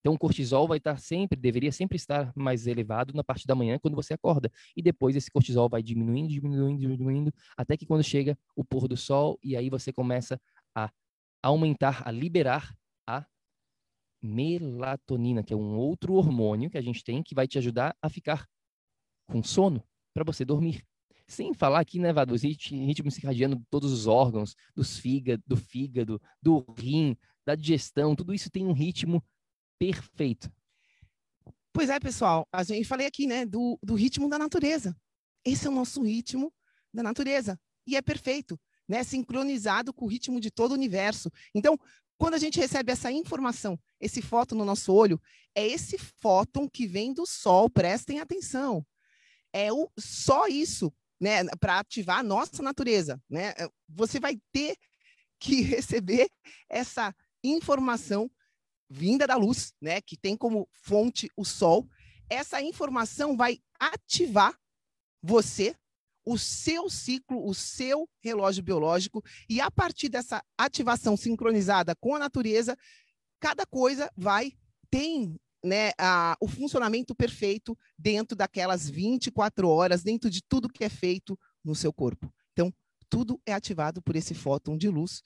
Então, 0.00 0.14
o 0.14 0.18
cortisol 0.18 0.66
vai 0.66 0.78
estar 0.78 0.96
sempre, 0.98 1.38
deveria 1.38 1.70
sempre 1.70 1.96
estar 1.96 2.32
mais 2.34 2.66
elevado 2.66 3.14
na 3.14 3.22
parte 3.22 3.46
da 3.46 3.54
manhã 3.54 3.78
quando 3.78 3.94
você 3.94 4.14
acorda. 4.14 4.50
E 4.76 4.82
depois 4.82 5.14
esse 5.14 5.30
cortisol 5.30 5.68
vai 5.68 5.82
diminuindo, 5.82 6.28
diminuindo, 6.28 6.80
diminuindo, 6.80 7.32
até 7.56 7.76
que 7.76 7.86
quando 7.86 8.02
chega 8.02 8.36
o 8.56 8.64
pôr 8.64 8.88
do 8.88 8.96
sol, 8.96 9.38
e 9.42 9.56
aí 9.56 9.70
você 9.70 9.92
começa 9.92 10.40
a 10.74 10.90
aumentar, 11.42 12.02
a 12.06 12.10
liberar 12.10 12.72
a 13.04 13.24
melatonina, 14.20 15.42
que 15.42 15.52
é 15.52 15.56
um 15.56 15.76
outro 15.76 16.14
hormônio 16.14 16.70
que 16.70 16.78
a 16.78 16.82
gente 16.82 17.02
tem 17.04 17.22
que 17.22 17.34
vai 17.34 17.46
te 17.46 17.58
ajudar 17.58 17.96
a 18.00 18.08
ficar 18.08 18.48
com 19.28 19.42
sono 19.42 19.82
para 20.12 20.24
você 20.24 20.44
dormir. 20.44 20.84
Sem 21.26 21.54
falar 21.54 21.80
aqui, 21.80 21.98
né, 21.98 22.12
Vado, 22.12 22.34
ritmo 22.34 23.10
circadiano 23.10 23.56
de 23.56 23.64
todos 23.70 23.92
os 23.92 24.06
órgãos, 24.06 24.54
dos 24.74 24.98
fígado, 24.98 25.42
do 25.46 25.56
fígado, 25.56 26.20
do 26.42 26.64
rim, 26.76 27.16
da 27.44 27.54
digestão, 27.54 28.14
tudo 28.14 28.34
isso 28.34 28.50
tem 28.50 28.66
um 28.66 28.72
ritmo 28.72 29.24
perfeito. 29.78 30.50
Pois 31.72 31.88
é, 31.88 31.98
pessoal, 31.98 32.46
a 32.52 32.62
gente 32.62 32.84
falei 32.84 33.06
aqui, 33.06 33.26
né, 33.26 33.46
do, 33.46 33.78
do 33.82 33.94
ritmo 33.94 34.28
da 34.28 34.38
natureza. 34.38 34.94
Esse 35.44 35.66
é 35.66 35.70
o 35.70 35.74
nosso 35.74 36.02
ritmo 36.02 36.52
da 36.92 37.02
natureza 37.02 37.58
e 37.86 37.96
é 37.96 38.02
perfeito, 38.02 38.60
né, 38.86 39.02
sincronizado 39.02 39.92
com 39.92 40.04
o 40.04 40.08
ritmo 40.08 40.38
de 40.38 40.50
todo 40.50 40.72
o 40.72 40.74
universo. 40.74 41.30
Então, 41.54 41.78
quando 42.18 42.34
a 42.34 42.38
gente 42.38 42.60
recebe 42.60 42.92
essa 42.92 43.10
informação, 43.10 43.78
esse 43.98 44.22
fóton 44.22 44.54
no 44.54 44.64
nosso 44.64 44.92
olho, 44.92 45.20
é 45.54 45.66
esse 45.66 45.98
fóton 45.98 46.68
que 46.68 46.86
vem 46.86 47.12
do 47.12 47.26
sol, 47.26 47.68
prestem 47.68 48.20
atenção. 48.20 48.86
É 49.52 49.72
o, 49.72 49.90
só 49.98 50.46
isso, 50.46 50.92
né, 51.20 51.44
para 51.60 51.78
ativar 51.78 52.18
a 52.18 52.22
nossa 52.22 52.62
natureza, 52.62 53.22
né? 53.28 53.54
É, 53.58 53.68
você 53.88 54.18
vai 54.18 54.40
ter 54.50 54.76
que 55.38 55.60
receber 55.62 56.28
essa 56.68 57.14
informação 57.44 58.30
vinda 58.88 59.26
da 59.26 59.36
luz, 59.36 59.72
né, 59.80 60.00
que 60.00 60.16
tem 60.16 60.36
como 60.36 60.68
fonte 60.72 61.28
o 61.36 61.44
sol. 61.44 61.88
Essa 62.28 62.60
informação 62.60 63.36
vai 63.36 63.58
ativar 63.78 64.54
você 65.22 65.76
o 66.24 66.38
seu 66.38 66.88
ciclo, 66.88 67.44
o 67.46 67.54
seu 67.54 68.08
relógio 68.20 68.62
biológico, 68.62 69.22
e 69.48 69.60
a 69.60 69.70
partir 69.70 70.08
dessa 70.08 70.42
ativação 70.56 71.16
sincronizada 71.16 71.96
com 71.96 72.14
a 72.14 72.18
natureza, 72.18 72.76
cada 73.40 73.66
coisa 73.66 74.10
vai 74.16 74.52
tem 74.88 75.40
né, 75.62 75.92
a, 75.98 76.36
o 76.40 76.48
funcionamento 76.48 77.14
perfeito 77.14 77.78
dentro 77.98 78.36
daquelas 78.36 78.88
24 78.88 79.68
horas, 79.68 80.02
dentro 80.02 80.28
de 80.28 80.42
tudo 80.42 80.68
que 80.68 80.84
é 80.84 80.88
feito 80.88 81.38
no 81.64 81.74
seu 81.74 81.92
corpo. 81.92 82.32
Então, 82.52 82.72
tudo 83.08 83.40
é 83.46 83.52
ativado 83.52 84.02
por 84.02 84.16
esse 84.16 84.34
fóton 84.34 84.76
de 84.76 84.88
luz 84.88 85.22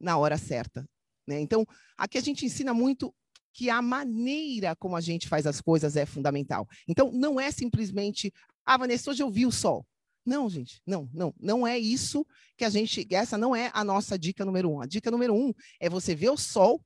na 0.00 0.16
hora 0.16 0.36
certa. 0.36 0.88
Né? 1.26 1.40
Então, 1.40 1.64
aqui 1.96 2.18
a 2.18 2.22
gente 2.22 2.44
ensina 2.44 2.72
muito 2.74 3.14
que 3.52 3.70
a 3.70 3.80
maneira 3.80 4.76
como 4.76 4.96
a 4.96 5.00
gente 5.00 5.28
faz 5.28 5.46
as 5.46 5.60
coisas 5.60 5.96
é 5.96 6.04
fundamental. 6.04 6.68
Então, 6.86 7.10
não 7.12 7.40
é 7.40 7.50
simplesmente, 7.50 8.32
ah, 8.64 8.76
Vanessa, 8.76 9.10
hoje 9.10 9.22
eu 9.22 9.30
vi 9.30 9.46
o 9.46 9.52
sol. 9.52 9.86
Não, 10.26 10.50
gente, 10.50 10.82
não, 10.84 11.08
não, 11.14 11.32
não 11.40 11.66
é 11.66 11.78
isso 11.78 12.26
que 12.56 12.64
a 12.64 12.68
gente. 12.68 13.06
Essa 13.12 13.38
não 13.38 13.54
é 13.54 13.70
a 13.72 13.84
nossa 13.84 14.18
dica 14.18 14.44
número 14.44 14.68
um. 14.68 14.80
A 14.80 14.86
dica 14.86 15.08
número 15.08 15.32
um 15.32 15.54
é 15.78 15.88
você 15.88 16.16
ver 16.16 16.30
o 16.30 16.36
sol 16.36 16.84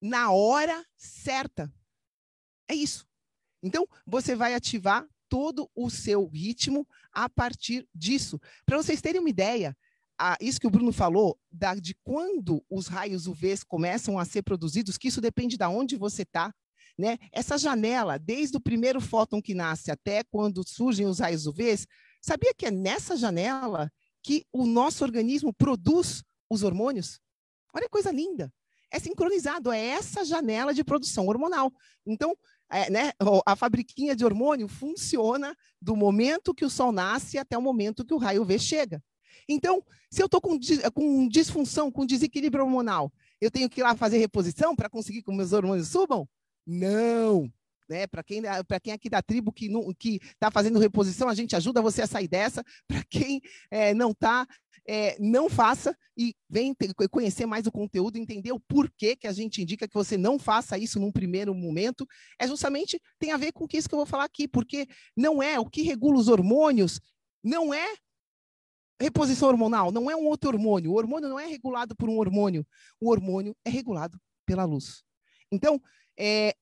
na 0.00 0.32
hora 0.32 0.82
certa. 0.96 1.70
É 2.68 2.74
isso. 2.74 3.06
Então, 3.62 3.86
você 4.06 4.34
vai 4.34 4.54
ativar 4.54 5.06
todo 5.28 5.68
o 5.74 5.90
seu 5.90 6.26
ritmo 6.26 6.86
a 7.12 7.28
partir 7.28 7.86
disso. 7.94 8.40
Para 8.64 8.76
vocês 8.76 9.00
terem 9.00 9.20
uma 9.20 9.30
ideia, 9.30 9.76
isso 10.40 10.60
que 10.60 10.66
o 10.66 10.70
Bruno 10.70 10.92
falou, 10.92 11.38
de 11.80 11.94
quando 12.02 12.64
os 12.70 12.86
raios 12.86 13.26
UV 13.26 13.58
começam 13.66 14.18
a 14.18 14.24
ser 14.24 14.42
produzidos, 14.42 14.96
que 14.96 15.08
isso 15.08 15.20
depende 15.20 15.56
de 15.56 15.64
onde 15.64 15.96
você 15.96 16.22
está. 16.22 16.54
Né? 16.96 17.18
Essa 17.30 17.56
janela, 17.56 18.18
desde 18.18 18.56
o 18.56 18.60
primeiro 18.60 19.00
fóton 19.00 19.40
que 19.40 19.54
nasce 19.54 19.90
até 19.90 20.24
quando 20.24 20.66
surgem 20.66 21.06
os 21.06 21.20
raios 21.20 21.46
UV, 21.46 21.86
Sabia 22.20 22.52
que 22.54 22.66
é 22.66 22.70
nessa 22.70 23.16
janela 23.16 23.90
que 24.22 24.44
o 24.52 24.66
nosso 24.66 25.04
organismo 25.04 25.52
produz 25.52 26.22
os 26.50 26.62
hormônios? 26.62 27.20
Olha 27.72 27.84
que 27.84 27.90
coisa 27.90 28.10
linda. 28.10 28.52
É 28.90 28.98
sincronizado, 28.98 29.70
é 29.70 29.78
essa 29.78 30.24
janela 30.24 30.72
de 30.72 30.82
produção 30.82 31.26
hormonal. 31.26 31.72
Então, 32.06 32.36
é, 32.70 32.90
né, 32.90 33.12
a 33.46 33.56
fabriquinha 33.56 34.14
de 34.14 34.24
hormônio 34.24 34.68
funciona 34.68 35.56
do 35.80 35.96
momento 35.96 36.54
que 36.54 36.64
o 36.64 36.70
sol 36.70 36.92
nasce 36.92 37.38
até 37.38 37.56
o 37.56 37.62
momento 37.62 38.04
que 38.04 38.14
o 38.14 38.18
raio 38.18 38.44
V 38.44 38.58
chega. 38.58 39.02
Então, 39.48 39.82
se 40.10 40.22
eu 40.22 40.26
estou 40.26 40.40
com, 40.40 40.58
com 40.92 41.28
disfunção, 41.28 41.90
com 41.90 42.04
desequilíbrio 42.04 42.64
hormonal, 42.64 43.12
eu 43.40 43.50
tenho 43.50 43.68
que 43.68 43.80
ir 43.80 43.84
lá 43.84 43.96
fazer 43.96 44.18
reposição 44.18 44.76
para 44.76 44.90
conseguir 44.90 45.22
que 45.22 45.32
meus 45.32 45.52
hormônios 45.52 45.88
subam? 45.88 46.28
Não 46.66 47.50
né? 47.88 48.06
Para 48.06 48.22
quem, 48.22 48.42
para 48.42 48.80
quem 48.80 48.92
aqui 48.92 49.08
da 49.08 49.22
tribo 49.22 49.52
que 49.52 49.68
está 50.22 50.50
fazendo 50.50 50.78
reposição, 50.78 51.28
a 51.28 51.34
gente 51.34 51.56
ajuda 51.56 51.82
você 51.82 52.02
a 52.02 52.06
sair 52.06 52.28
dessa. 52.28 52.62
Para 52.86 53.02
quem 53.08 53.40
é, 53.70 53.94
não 53.94 54.10
está, 54.10 54.46
é, 54.86 55.16
não 55.18 55.48
faça 55.48 55.96
e 56.16 56.34
vem 56.48 56.74
conhecer 57.10 57.46
mais 57.46 57.66
o 57.66 57.72
conteúdo, 57.72 58.18
entender 58.18 58.52
o 58.52 58.60
porquê 58.60 59.16
que 59.16 59.26
a 59.26 59.32
gente 59.32 59.62
indica 59.62 59.88
que 59.88 59.94
você 59.94 60.16
não 60.16 60.38
faça 60.38 60.78
isso 60.78 61.00
num 61.00 61.12
primeiro 61.12 61.54
momento. 61.54 62.06
É 62.38 62.46
justamente 62.46 63.00
tem 63.18 63.32
a 63.32 63.36
ver 63.36 63.52
com 63.52 63.66
isso 63.72 63.88
que 63.88 63.94
eu 63.94 63.98
vou 63.98 64.06
falar 64.06 64.24
aqui, 64.24 64.46
porque 64.46 64.86
não 65.16 65.42
é 65.42 65.58
o 65.58 65.66
que 65.66 65.82
regula 65.82 66.18
os 66.18 66.28
hormônios, 66.28 67.00
não 67.42 67.72
é 67.72 67.86
reposição 69.00 69.48
hormonal, 69.48 69.92
não 69.92 70.10
é 70.10 70.16
um 70.16 70.26
outro 70.26 70.50
hormônio. 70.50 70.90
O 70.90 70.96
hormônio 70.96 71.28
não 71.28 71.38
é 71.38 71.46
regulado 71.46 71.94
por 71.94 72.08
um 72.08 72.18
hormônio. 72.18 72.66
O 73.00 73.10
hormônio 73.10 73.56
é 73.64 73.70
regulado 73.70 74.20
pela 74.44 74.64
luz. 74.64 75.04
Então, 75.52 75.80
é, 76.18 76.48
é, 76.48 76.54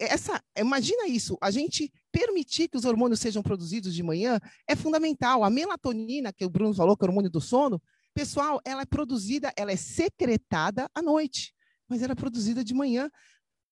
essa, 0.00 0.42
imagina 0.56 1.06
isso, 1.06 1.36
a 1.40 1.50
gente 1.50 1.92
permitir 2.10 2.68
que 2.68 2.76
os 2.76 2.84
hormônios 2.84 3.20
sejam 3.20 3.42
produzidos 3.42 3.94
de 3.94 4.02
manhã 4.02 4.40
é 4.66 4.74
fundamental. 4.74 5.44
A 5.44 5.50
melatonina, 5.50 6.32
que 6.32 6.44
o 6.44 6.50
Bruno 6.50 6.74
falou, 6.74 6.96
que 6.96 7.04
é 7.04 7.06
o 7.06 7.10
hormônio 7.10 7.30
do 7.30 7.40
sono, 7.40 7.82
pessoal, 8.14 8.60
ela 8.64 8.82
é 8.82 8.86
produzida, 8.86 9.52
ela 9.56 9.72
é 9.72 9.76
secretada 9.76 10.88
à 10.94 11.02
noite, 11.02 11.54
mas 11.88 12.02
ela 12.02 12.12
é 12.12 12.16
produzida 12.16 12.64
de 12.64 12.72
manhã 12.72 13.10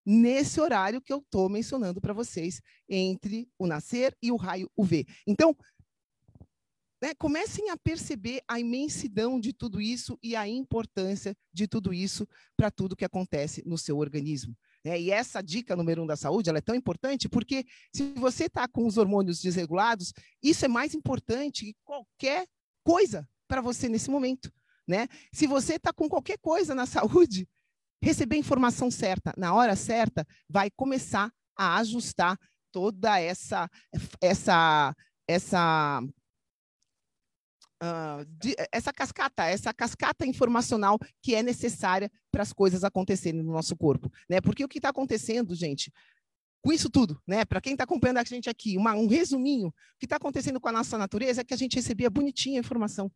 nesse 0.05 0.61
horário 0.61 1.01
que 1.01 1.13
eu 1.13 1.19
estou 1.19 1.49
mencionando 1.49 2.01
para 2.01 2.13
vocês, 2.13 2.61
entre 2.89 3.49
o 3.59 3.67
nascer 3.67 4.17
e 4.21 4.33
o 4.33 4.37
raio 4.37 4.71
UV. 4.77 5.07
Então, 5.27 5.57
né, 7.01 7.15
comecem 7.15 7.71
a 7.71 7.77
perceber 7.77 8.43
a 8.47 8.61
imensidão 8.61 9.41
de 9.41 9.53
tudo 9.53 9.81
isso 9.81 10.19
e 10.23 10.37
a 10.37 10.47
importância 10.47 11.37
de 11.53 11.67
tudo 11.67 11.95
isso 11.95 12.27
para 12.57 12.71
tudo 12.71 12.97
que 12.97 13.05
acontece 13.05 13.63
no 13.67 13.79
seu 13.79 13.99
organismo. 13.99 14.57
Né? 14.85 15.01
E 15.01 15.11
essa 15.11 15.43
dica 15.43 15.77
número 15.77 16.03
um 16.03 16.07
da 16.07 16.17
saúde 16.17 16.49
ela 16.49 16.59
é 16.59 16.63
tão 16.63 16.75
importante 16.75 17.29
porque 17.29 17.65
se 17.95 18.13
você 18.15 18.45
está 18.45 18.67
com 18.67 18.87
os 18.87 18.97
hormônios 18.99 19.41
desregulados, 19.41 20.13
isso 20.43 20.65
é 20.65 20.69
mais 20.69 20.95
importante 20.95 21.67
que 21.67 21.77
qualquer 21.85 22.47
coisa 22.85 23.29
para 23.47 23.61
você 23.61 23.89
nesse 23.89 24.11
momento. 24.11 24.53
Né? 24.87 25.07
Se 25.33 25.47
você 25.47 25.75
está 25.75 25.93
com 25.93 26.09
qualquer 26.09 26.39
coisa 26.39 26.75
na 26.75 26.87
saúde, 26.87 27.49
receber 28.03 28.37
a 28.37 28.41
informação 28.41 28.91
certa 28.91 29.33
na 29.37 29.55
hora 29.55 29.77
certa 29.77 30.27
vai 30.49 30.71
começar 30.71 31.33
a 31.57 31.79
ajustar 31.79 32.37
toda 32.73 33.21
essa 33.21 33.71
essa 34.21 34.95
essa 35.29 36.03
uh, 37.83 38.25
de, 38.39 38.55
essa 38.71 38.93
cascata, 38.93 39.45
essa 39.45 39.75
cascata 39.75 40.25
informacional 40.25 40.99
que 41.21 41.35
é 41.35 41.43
necessária 41.43 42.11
para 42.31 42.43
as 42.43 42.53
coisas 42.53 42.85
acontecerem 42.85 43.43
no 43.43 43.53
nosso 43.53 43.77
corpo, 43.77 44.11
né? 44.29 44.41
Porque 44.41 44.65
o 44.65 44.69
que 44.69 44.79
está 44.79 44.91
acontecendo, 44.91 45.55
gente, 45.55 45.93
com 46.63 46.73
isso 46.73 46.89
tudo, 46.89 47.21
né? 47.27 47.45
Para 47.45 47.61
quem 47.61 47.73
está 47.73 47.85
acompanhando 47.85 48.19
a 48.19 48.25
gente 48.25 48.49
aqui, 48.49 48.79
uma, 48.79 48.95
um 48.95 49.09
resuminho, 49.09 49.69
o 49.69 49.73
que 49.99 50.07
está 50.07 50.17
acontecendo 50.17 50.61
com 50.61 50.69
a 50.69 50.73
nossa 50.73 50.97
natureza 50.97 51.41
é 51.41 51.45
que 51.45 51.55
a 51.55 51.59
gente 51.59 51.75
recebia 51.75 52.09
bonitinha 52.09 52.61
a 52.61 52.65
informação. 52.65 53.11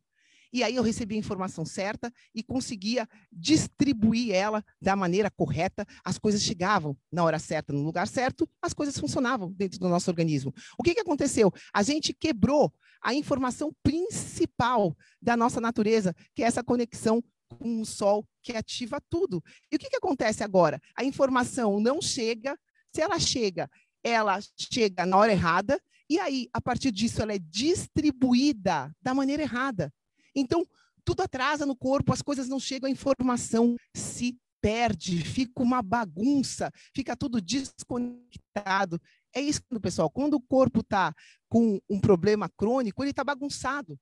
E 0.53 0.63
aí 0.63 0.77
eu 0.77 0.83
recebia 0.83 1.17
a 1.17 1.21
informação 1.21 1.65
certa 1.65 2.13
e 2.35 2.43
conseguia 2.43 3.09
distribuir 3.33 4.35
ela 4.35 4.65
da 4.81 4.97
maneira 4.97 5.31
correta. 5.31 5.87
As 6.05 6.19
coisas 6.19 6.43
chegavam 6.43 6.97
na 7.11 7.25
hora 7.25 7.39
certa, 7.39 7.73
no 7.73 7.83
lugar 7.83 8.09
certo, 8.09 8.49
as 8.61 8.73
coisas 8.73 8.99
funcionavam 8.99 9.53
dentro 9.53 9.79
do 9.79 9.89
nosso 9.89 10.11
organismo. 10.11 10.55
O 10.79 10.83
que, 10.83 10.95
que 10.95 11.01
aconteceu? 11.01 11.53
A 11.73 11.83
gente 11.83 12.13
quebrou 12.13 12.73
a 13.03 13.15
informação 13.15 13.75
principal 13.83 14.97
da 15.21 15.37
nossa 15.37 15.61
natureza, 15.61 16.15
que 16.35 16.43
é 16.43 16.47
essa 16.47 16.65
conexão 16.65 17.23
com 17.49 17.81
o 17.81 17.87
sol 17.87 18.27
que 18.43 18.53
ativa 18.53 19.01
tudo. 19.09 19.43
E 19.71 19.77
o 19.77 19.79
que, 19.79 19.89
que 19.89 19.97
acontece 19.97 20.43
agora? 20.43 20.81
A 20.97 21.05
informação 21.05 21.79
não 21.81 22.01
chega, 22.03 22.59
se 22.93 23.01
ela 23.01 23.19
chega, 23.19 23.71
ela 24.03 24.39
chega 24.57 25.07
na 25.07 25.17
hora 25.17 25.33
errada, 25.33 25.81
e 26.09 26.21
aí, 26.21 26.49
a 26.53 26.61
partir 26.61 26.93
disso, 26.93 27.21
ela 27.21 27.33
é 27.33 27.39
distribuída 27.39 28.95
da 29.03 29.13
maneira 29.13 29.43
errada. 29.43 29.93
Então, 30.37 30.67
tudo 31.05 31.23
atrasa 31.23 31.65
no 31.65 31.75
corpo, 31.75 32.13
as 32.13 32.21
coisas 32.21 32.49
não 32.49 32.61
chegam, 32.61 32.87
a 32.87 32.93
informação 32.93 33.77
se 33.95 34.39
perde, 34.61 35.23
fica 35.23 35.63
uma 35.63 35.81
bagunça, 35.81 36.71
fica 36.95 37.17
tudo 37.17 37.41
desconectado. 37.41 39.01
É 39.35 39.41
isso, 39.41 39.61
pessoal. 39.81 40.11
Quando 40.11 40.35
o 40.35 40.41
corpo 40.41 40.81
está 40.81 41.15
com 41.49 41.81
um 41.89 42.01
problema 42.01 42.49
crônico, 42.49 43.03
ele 43.03 43.11
está 43.11 43.23
bagunçado. 43.23 43.99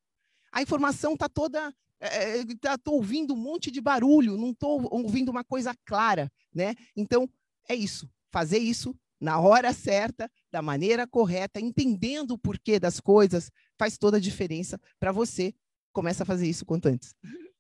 A 0.51 0.63
informação 0.63 1.15
está 1.15 1.29
toda. 1.29 1.73
Estou 2.01 2.71
é, 2.71 2.77
tá, 2.77 2.91
ouvindo 2.91 3.35
um 3.35 3.37
monte 3.37 3.71
de 3.71 3.81
barulho, 3.81 4.37
não 4.37 4.51
estou 4.51 4.89
ouvindo 4.91 5.31
uma 5.31 5.45
coisa 5.45 5.75
clara, 5.85 6.31
né? 6.53 6.75
Então, 6.97 7.29
é 7.69 7.75
isso. 7.75 8.11
Fazer 8.31 8.59
isso 8.59 8.95
na 9.21 9.39
hora 9.39 9.73
certa, 9.73 10.31
da 10.53 10.61
maneira 10.61 11.07
correta, 11.07 11.61
entendendo 11.61 12.33
o 12.33 12.39
porquê 12.39 12.79
das 12.79 13.01
coisas, 13.01 13.51
faz 13.79 13.97
toda 13.97 14.19
a 14.19 14.21
diferença 14.21 14.79
para 14.99 15.13
você 15.13 15.55
começa 15.95 16.25
a 16.25 16.27
fazer 16.27 16.47
isso 16.47 16.67
quanto 16.67 16.87
antes. 16.87 17.15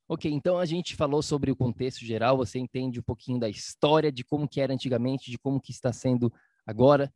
Ok, 0.06 0.30
então 0.30 0.58
a 0.58 0.66
gente 0.66 0.94
falou 0.94 1.22
sobre 1.22 1.50
o 1.50 1.56
contexto 1.56 2.04
geral, 2.04 2.36
você 2.36 2.58
entende 2.58 3.00
um 3.00 3.02
pouquinho 3.02 3.38
da 3.40 3.48
história, 3.48 4.12
de 4.12 4.22
como 4.22 4.46
que 4.46 4.60
era 4.60 4.74
antigamente, 4.74 5.30
de 5.30 5.38
como 5.38 5.58
que 5.58 5.70
está 5.70 5.90
sendo 5.94 6.30
agora, 6.66 7.10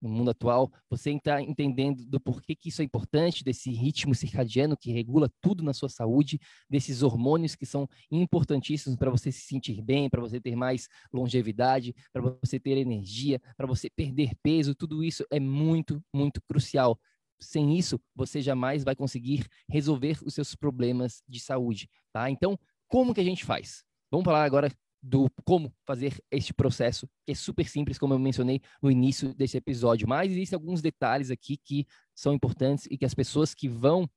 no 0.00 0.08
mundo 0.08 0.30
atual, 0.30 0.72
você 0.88 1.10
está 1.10 1.42
entendendo 1.42 2.02
do 2.06 2.18
porquê 2.18 2.54
que 2.56 2.70
isso 2.70 2.80
é 2.80 2.84
importante, 2.84 3.44
desse 3.44 3.70
ritmo 3.70 4.14
circadiano 4.14 4.74
que 4.74 4.90
regula 4.90 5.30
tudo 5.42 5.62
na 5.62 5.74
sua 5.74 5.90
saúde, 5.90 6.40
desses 6.70 7.02
hormônios 7.02 7.54
que 7.54 7.66
são 7.66 7.86
importantíssimos 8.10 8.96
para 8.96 9.10
você 9.10 9.30
se 9.30 9.42
sentir 9.42 9.82
bem, 9.82 10.08
para 10.08 10.22
você 10.22 10.40
ter 10.40 10.56
mais 10.56 10.88
longevidade, 11.12 11.94
para 12.10 12.22
você 12.22 12.58
ter 12.58 12.78
energia, 12.78 13.38
para 13.54 13.66
você 13.66 13.90
perder 13.90 14.32
peso, 14.42 14.74
tudo 14.74 15.04
isso 15.04 15.26
é 15.30 15.38
muito, 15.38 16.02
muito 16.14 16.40
crucial 16.48 16.98
sem 17.40 17.76
isso, 17.76 18.00
você 18.14 18.40
jamais 18.42 18.84
vai 18.84 18.94
conseguir 18.94 19.46
resolver 19.68 20.18
os 20.24 20.34
seus 20.34 20.54
problemas 20.54 21.22
de 21.28 21.40
saúde, 21.40 21.88
tá? 22.12 22.30
Então, 22.30 22.58
como 22.88 23.14
que 23.14 23.20
a 23.20 23.24
gente 23.24 23.44
faz? 23.44 23.84
Vamos 24.10 24.24
falar 24.24 24.44
agora 24.44 24.70
do 25.02 25.30
como 25.44 25.72
fazer 25.86 26.18
este 26.30 26.52
processo, 26.52 27.08
que 27.24 27.32
é 27.32 27.34
super 27.34 27.66
simples, 27.66 27.98
como 27.98 28.12
eu 28.12 28.18
mencionei 28.18 28.60
no 28.82 28.90
início 28.90 29.34
desse 29.34 29.56
episódio, 29.56 30.06
mas 30.06 30.30
existem 30.30 30.56
alguns 30.56 30.82
detalhes 30.82 31.30
aqui 31.30 31.56
que 31.56 31.86
são 32.14 32.34
importantes 32.34 32.86
e 32.90 32.98
que 32.98 33.04
as 33.04 33.14
pessoas 33.14 33.54
que 33.54 33.68
vão 33.68 34.08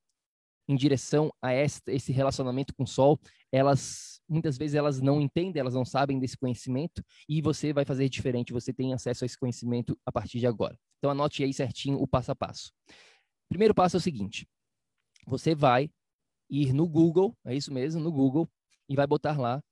em 0.68 0.76
direção 0.76 1.32
a 1.42 1.52
esta, 1.52 1.92
esse 1.92 2.12
relacionamento 2.12 2.74
com 2.74 2.84
o 2.84 2.88
sol, 2.88 3.20
elas 3.52 4.22
muitas 4.28 4.58
vezes 4.58 4.76
elas 4.76 5.02
não 5.02 5.22
entendem, 5.22 5.60
elas 5.60 5.74
não 5.74 5.86
sabem 5.86 6.20
desse 6.20 6.38
conhecimento 6.38 7.04
e 7.28 7.42
você 7.42 7.74
vai 7.74 7.86
fazer 7.86 8.08
diferente, 8.10 8.54
você 8.54 8.74
tem 8.74 8.94
acesso 8.94 9.24
a 9.24 9.26
esse 9.26 9.38
conhecimento 9.38 9.98
a 10.06 10.12
partir 10.12 10.40
de 10.40 10.48
agora. 10.48 10.78
Então 11.00 11.12
anote 11.12 11.44
aí 11.44 11.54
certinho 11.54 12.02
o 12.02 12.08
passo 12.08 12.32
a 12.32 12.36
passo. 12.36 12.72
Primeiro 13.54 13.76
passo 13.76 13.98
é 13.98 14.00
o 14.00 14.02
seguinte: 14.02 14.48
você 15.28 15.54
vai 15.54 15.88
ir 16.50 16.74
no 16.74 16.88
Google, 16.88 17.38
é 17.46 17.56
isso 17.56 17.72
mesmo, 17.72 18.02
no 18.02 18.12
Google, 18.12 18.50
e 18.90 18.96
vai 18.96 19.06
botar 19.06 19.40
lá 19.40 19.64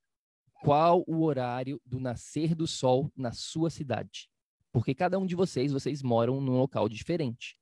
qual 0.62 1.02
o 1.04 1.24
horário 1.24 1.82
do 1.84 1.98
nascer 1.98 2.54
do 2.54 2.64
sol 2.64 3.10
na 3.16 3.32
sua 3.32 3.70
cidade. 3.70 4.30
Porque 4.70 4.94
cada 4.94 5.18
um 5.18 5.26
de 5.26 5.34
vocês, 5.34 5.72
vocês 5.72 6.00
moram 6.00 6.40
num 6.40 6.56
local 6.56 6.88
diferente. 6.88 7.58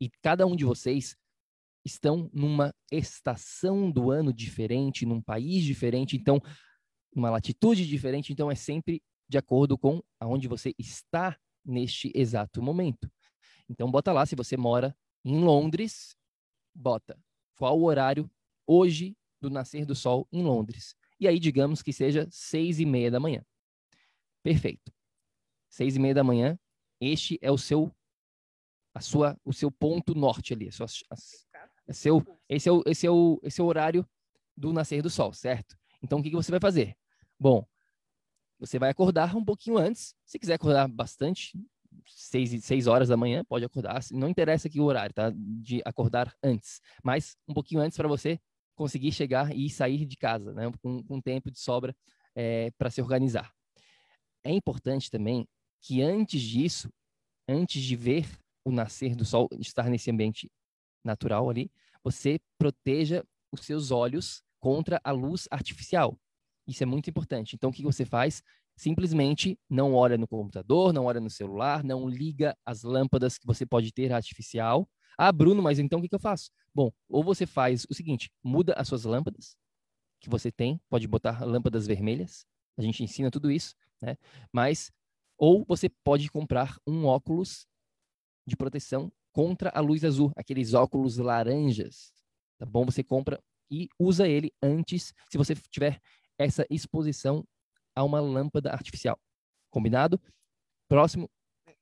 E 0.00 0.10
cada 0.20 0.44
um 0.44 0.56
de 0.56 0.64
vocês 0.64 1.16
estão 1.84 2.28
numa 2.32 2.74
estação 2.90 3.92
do 3.92 4.10
ano 4.10 4.32
diferente, 4.32 5.06
num 5.06 5.22
país 5.22 5.62
diferente, 5.62 6.16
então, 6.16 6.42
numa 7.14 7.30
latitude 7.30 7.86
diferente, 7.86 8.32
então 8.32 8.50
é 8.50 8.56
sempre 8.56 9.00
de 9.28 9.38
acordo 9.38 9.78
com 9.78 10.02
aonde 10.18 10.48
você 10.48 10.74
está 10.76 11.38
neste 11.64 12.10
exato 12.12 12.60
momento. 12.60 13.08
Então, 13.68 13.88
bota 13.88 14.12
lá 14.12 14.26
se 14.26 14.34
você 14.34 14.56
mora 14.56 14.92
em 15.24 15.42
Londres, 15.42 16.16
bota 16.74 17.18
qual 17.56 17.78
o 17.78 17.84
horário 17.84 18.30
hoje 18.66 19.16
do 19.40 19.50
nascer 19.50 19.84
do 19.84 19.94
sol 19.94 20.26
em 20.32 20.42
Londres. 20.42 20.94
E 21.18 21.28
aí, 21.28 21.38
digamos 21.38 21.82
que 21.82 21.92
seja 21.92 22.26
seis 22.30 22.80
e 22.80 22.86
meia 22.86 23.10
da 23.10 23.20
manhã. 23.20 23.44
Perfeito. 24.42 24.92
Seis 25.68 25.96
e 25.96 25.98
meia 25.98 26.14
da 26.14 26.24
manhã, 26.24 26.58
este 27.00 27.38
é 27.42 27.50
o 27.50 27.58
seu, 27.58 27.94
a 28.94 29.00
sua, 29.00 29.38
o 29.44 29.52
seu 29.52 29.70
ponto 29.70 30.14
norte 30.14 30.52
ali. 30.52 30.70
Sua, 30.72 30.86
a, 31.10 31.14
a 31.88 31.92
seu, 31.92 32.24
esse, 32.48 32.68
é 32.68 32.72
o, 32.72 32.82
esse, 32.86 33.06
é 33.06 33.10
o, 33.10 33.40
esse 33.42 33.60
é 33.60 33.64
o 33.64 33.66
horário 33.66 34.08
do 34.56 34.72
nascer 34.72 35.02
do 35.02 35.10
sol, 35.10 35.32
certo? 35.32 35.76
Então, 36.02 36.18
o 36.18 36.22
que, 36.22 36.30
que 36.30 36.36
você 36.36 36.50
vai 36.50 36.60
fazer? 36.60 36.96
Bom, 37.38 37.66
você 38.58 38.78
vai 38.78 38.90
acordar 38.90 39.34
um 39.36 39.44
pouquinho 39.44 39.78
antes. 39.78 40.14
Se 40.24 40.38
quiser 40.38 40.54
acordar 40.54 40.88
bastante, 40.88 41.58
seis, 42.06 42.64
seis 42.64 42.86
horas 42.86 43.08
da 43.08 43.16
manhã, 43.16 43.44
pode 43.44 43.64
acordar. 43.64 44.00
Não 44.12 44.28
interessa 44.28 44.68
aqui 44.68 44.80
o 44.80 44.84
horário, 44.84 45.14
tá? 45.14 45.32
De 45.34 45.80
acordar 45.84 46.34
antes, 46.42 46.80
mas 47.02 47.36
um 47.48 47.54
pouquinho 47.54 47.80
antes 47.80 47.96
para 47.96 48.08
você 48.08 48.38
conseguir 48.74 49.12
chegar 49.12 49.54
e 49.54 49.68
sair 49.68 50.06
de 50.06 50.16
casa, 50.16 50.52
né? 50.52 50.70
Com, 50.82 51.02
com 51.04 51.20
tempo 51.20 51.50
de 51.50 51.58
sobra 51.58 51.94
é, 52.34 52.70
para 52.78 52.90
se 52.90 53.00
organizar. 53.00 53.52
É 54.44 54.50
importante 54.50 55.10
também 55.10 55.46
que 55.82 56.02
antes 56.02 56.40
disso, 56.42 56.88
antes 57.48 57.82
de 57.82 57.96
ver 57.96 58.26
o 58.64 58.70
nascer 58.70 59.14
do 59.14 59.24
sol, 59.24 59.48
estar 59.58 59.88
nesse 59.88 60.10
ambiente 60.10 60.50
natural 61.04 61.48
ali, 61.48 61.70
você 62.02 62.38
proteja 62.58 63.24
os 63.52 63.64
seus 63.64 63.90
olhos 63.90 64.42
contra 64.58 65.00
a 65.02 65.10
luz 65.10 65.48
artificial. 65.50 66.18
Isso 66.66 66.82
é 66.82 66.86
muito 66.86 67.10
importante. 67.10 67.56
Então, 67.56 67.70
o 67.70 67.72
que 67.72 67.82
você 67.82 68.04
faz? 68.04 68.42
Simplesmente 68.80 69.58
não 69.68 69.94
olha 69.94 70.16
no 70.16 70.26
computador, 70.26 70.90
não 70.90 71.04
olha 71.04 71.20
no 71.20 71.28
celular, 71.28 71.84
não 71.84 72.08
liga 72.08 72.56
as 72.64 72.82
lâmpadas 72.82 73.36
que 73.36 73.46
você 73.46 73.66
pode 73.66 73.92
ter 73.92 74.10
artificial. 74.10 74.88
Ah, 75.18 75.30
Bruno, 75.30 75.62
mas 75.62 75.78
então 75.78 75.98
o 75.98 76.02
que, 76.02 76.08
que 76.08 76.14
eu 76.14 76.20
faço? 76.20 76.50
Bom, 76.74 76.90
ou 77.06 77.22
você 77.22 77.44
faz 77.44 77.86
o 77.90 77.94
seguinte: 77.94 78.30
muda 78.42 78.72
as 78.72 78.88
suas 78.88 79.04
lâmpadas 79.04 79.54
que 80.18 80.30
você 80.30 80.50
tem, 80.50 80.80
pode 80.88 81.06
botar 81.06 81.44
lâmpadas 81.44 81.86
vermelhas, 81.86 82.46
a 82.78 82.80
gente 82.80 83.04
ensina 83.04 83.30
tudo 83.30 83.50
isso, 83.50 83.74
né? 84.00 84.16
Mas, 84.50 84.90
ou 85.36 85.62
você 85.68 85.90
pode 86.02 86.30
comprar 86.30 86.78
um 86.86 87.04
óculos 87.04 87.66
de 88.46 88.56
proteção 88.56 89.12
contra 89.30 89.68
a 89.74 89.80
luz 89.80 90.04
azul, 90.04 90.32
aqueles 90.34 90.72
óculos 90.72 91.18
laranjas, 91.18 92.14
tá 92.58 92.64
bom? 92.64 92.86
Você 92.86 93.04
compra 93.04 93.42
e 93.70 93.88
usa 93.98 94.26
ele 94.26 94.50
antes, 94.62 95.12
se 95.30 95.36
você 95.36 95.54
tiver 95.54 96.00
essa 96.38 96.66
exposição 96.70 97.44
a 98.00 98.04
uma 98.04 98.20
lâmpada 98.20 98.72
artificial. 98.72 99.18
Combinado? 99.70 100.20
Próximo. 100.88 101.30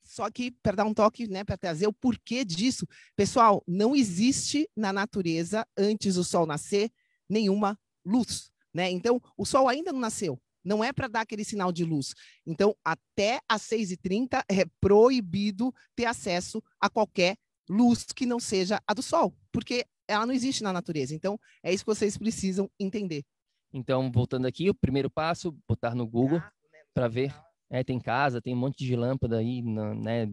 Só 0.02 0.30
que 0.30 0.50
para 0.50 0.76
dar 0.76 0.84
um 0.84 0.94
toque, 0.94 1.28
né, 1.28 1.44
para 1.44 1.56
trazer 1.56 1.86
o 1.86 1.92
porquê 1.92 2.44
disso, 2.44 2.86
pessoal, 3.14 3.62
não 3.66 3.94
existe 3.94 4.68
na 4.76 4.92
natureza 4.92 5.66
antes 5.76 6.14
do 6.16 6.24
sol 6.24 6.46
nascer 6.46 6.90
nenhuma 7.28 7.78
luz, 8.04 8.50
né? 8.72 8.90
Então, 8.90 9.20
o 9.36 9.44
sol 9.44 9.68
ainda 9.68 9.92
não 9.92 10.00
nasceu. 10.00 10.40
Não 10.64 10.82
é 10.82 10.92
para 10.92 11.08
dar 11.08 11.20
aquele 11.20 11.44
sinal 11.44 11.70
de 11.70 11.84
luz. 11.84 12.14
Então, 12.46 12.74
até 12.84 13.40
às 13.48 13.62
6h30 13.62 14.42
é 14.48 14.64
proibido 14.80 15.72
ter 15.94 16.06
acesso 16.06 16.62
a 16.80 16.90
qualquer 16.90 17.36
luz 17.68 18.06
que 18.06 18.26
não 18.26 18.40
seja 18.40 18.80
a 18.86 18.94
do 18.94 19.02
sol, 19.02 19.34
porque 19.52 19.84
ela 20.08 20.26
não 20.26 20.32
existe 20.32 20.62
na 20.62 20.72
natureza. 20.72 21.14
Então, 21.14 21.38
é 21.62 21.72
isso 21.72 21.84
que 21.84 21.94
vocês 21.94 22.16
precisam 22.16 22.68
entender. 22.80 23.24
Então, 23.72 24.10
voltando 24.10 24.46
aqui, 24.46 24.70
o 24.70 24.74
primeiro 24.74 25.10
passo, 25.10 25.56
botar 25.68 25.94
no 25.94 26.06
Google 26.06 26.38
né, 26.38 26.50
para 26.94 27.08
ver. 27.08 27.34
É, 27.70 27.84
tem 27.84 28.00
casa, 28.00 28.40
tem 28.40 28.54
um 28.54 28.58
monte 28.58 28.84
de 28.84 28.96
lâmpada 28.96 29.36
aí, 29.36 29.60
né? 29.62 30.26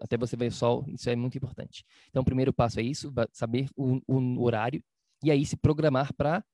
Até 0.00 0.16
você 0.16 0.36
ver 0.36 0.48
o 0.48 0.52
sol, 0.52 0.84
isso 0.88 1.08
é 1.10 1.16
muito 1.16 1.36
importante. 1.36 1.84
Então, 2.08 2.22
o 2.22 2.24
primeiro 2.24 2.52
passo 2.52 2.80
é 2.80 2.82
isso, 2.82 3.12
saber 3.32 3.68
o, 3.76 4.00
o 4.06 4.42
horário 4.42 4.82
e 5.22 5.30
aí 5.30 5.44
se 5.44 5.56
programar 5.56 6.12
para 6.14 6.44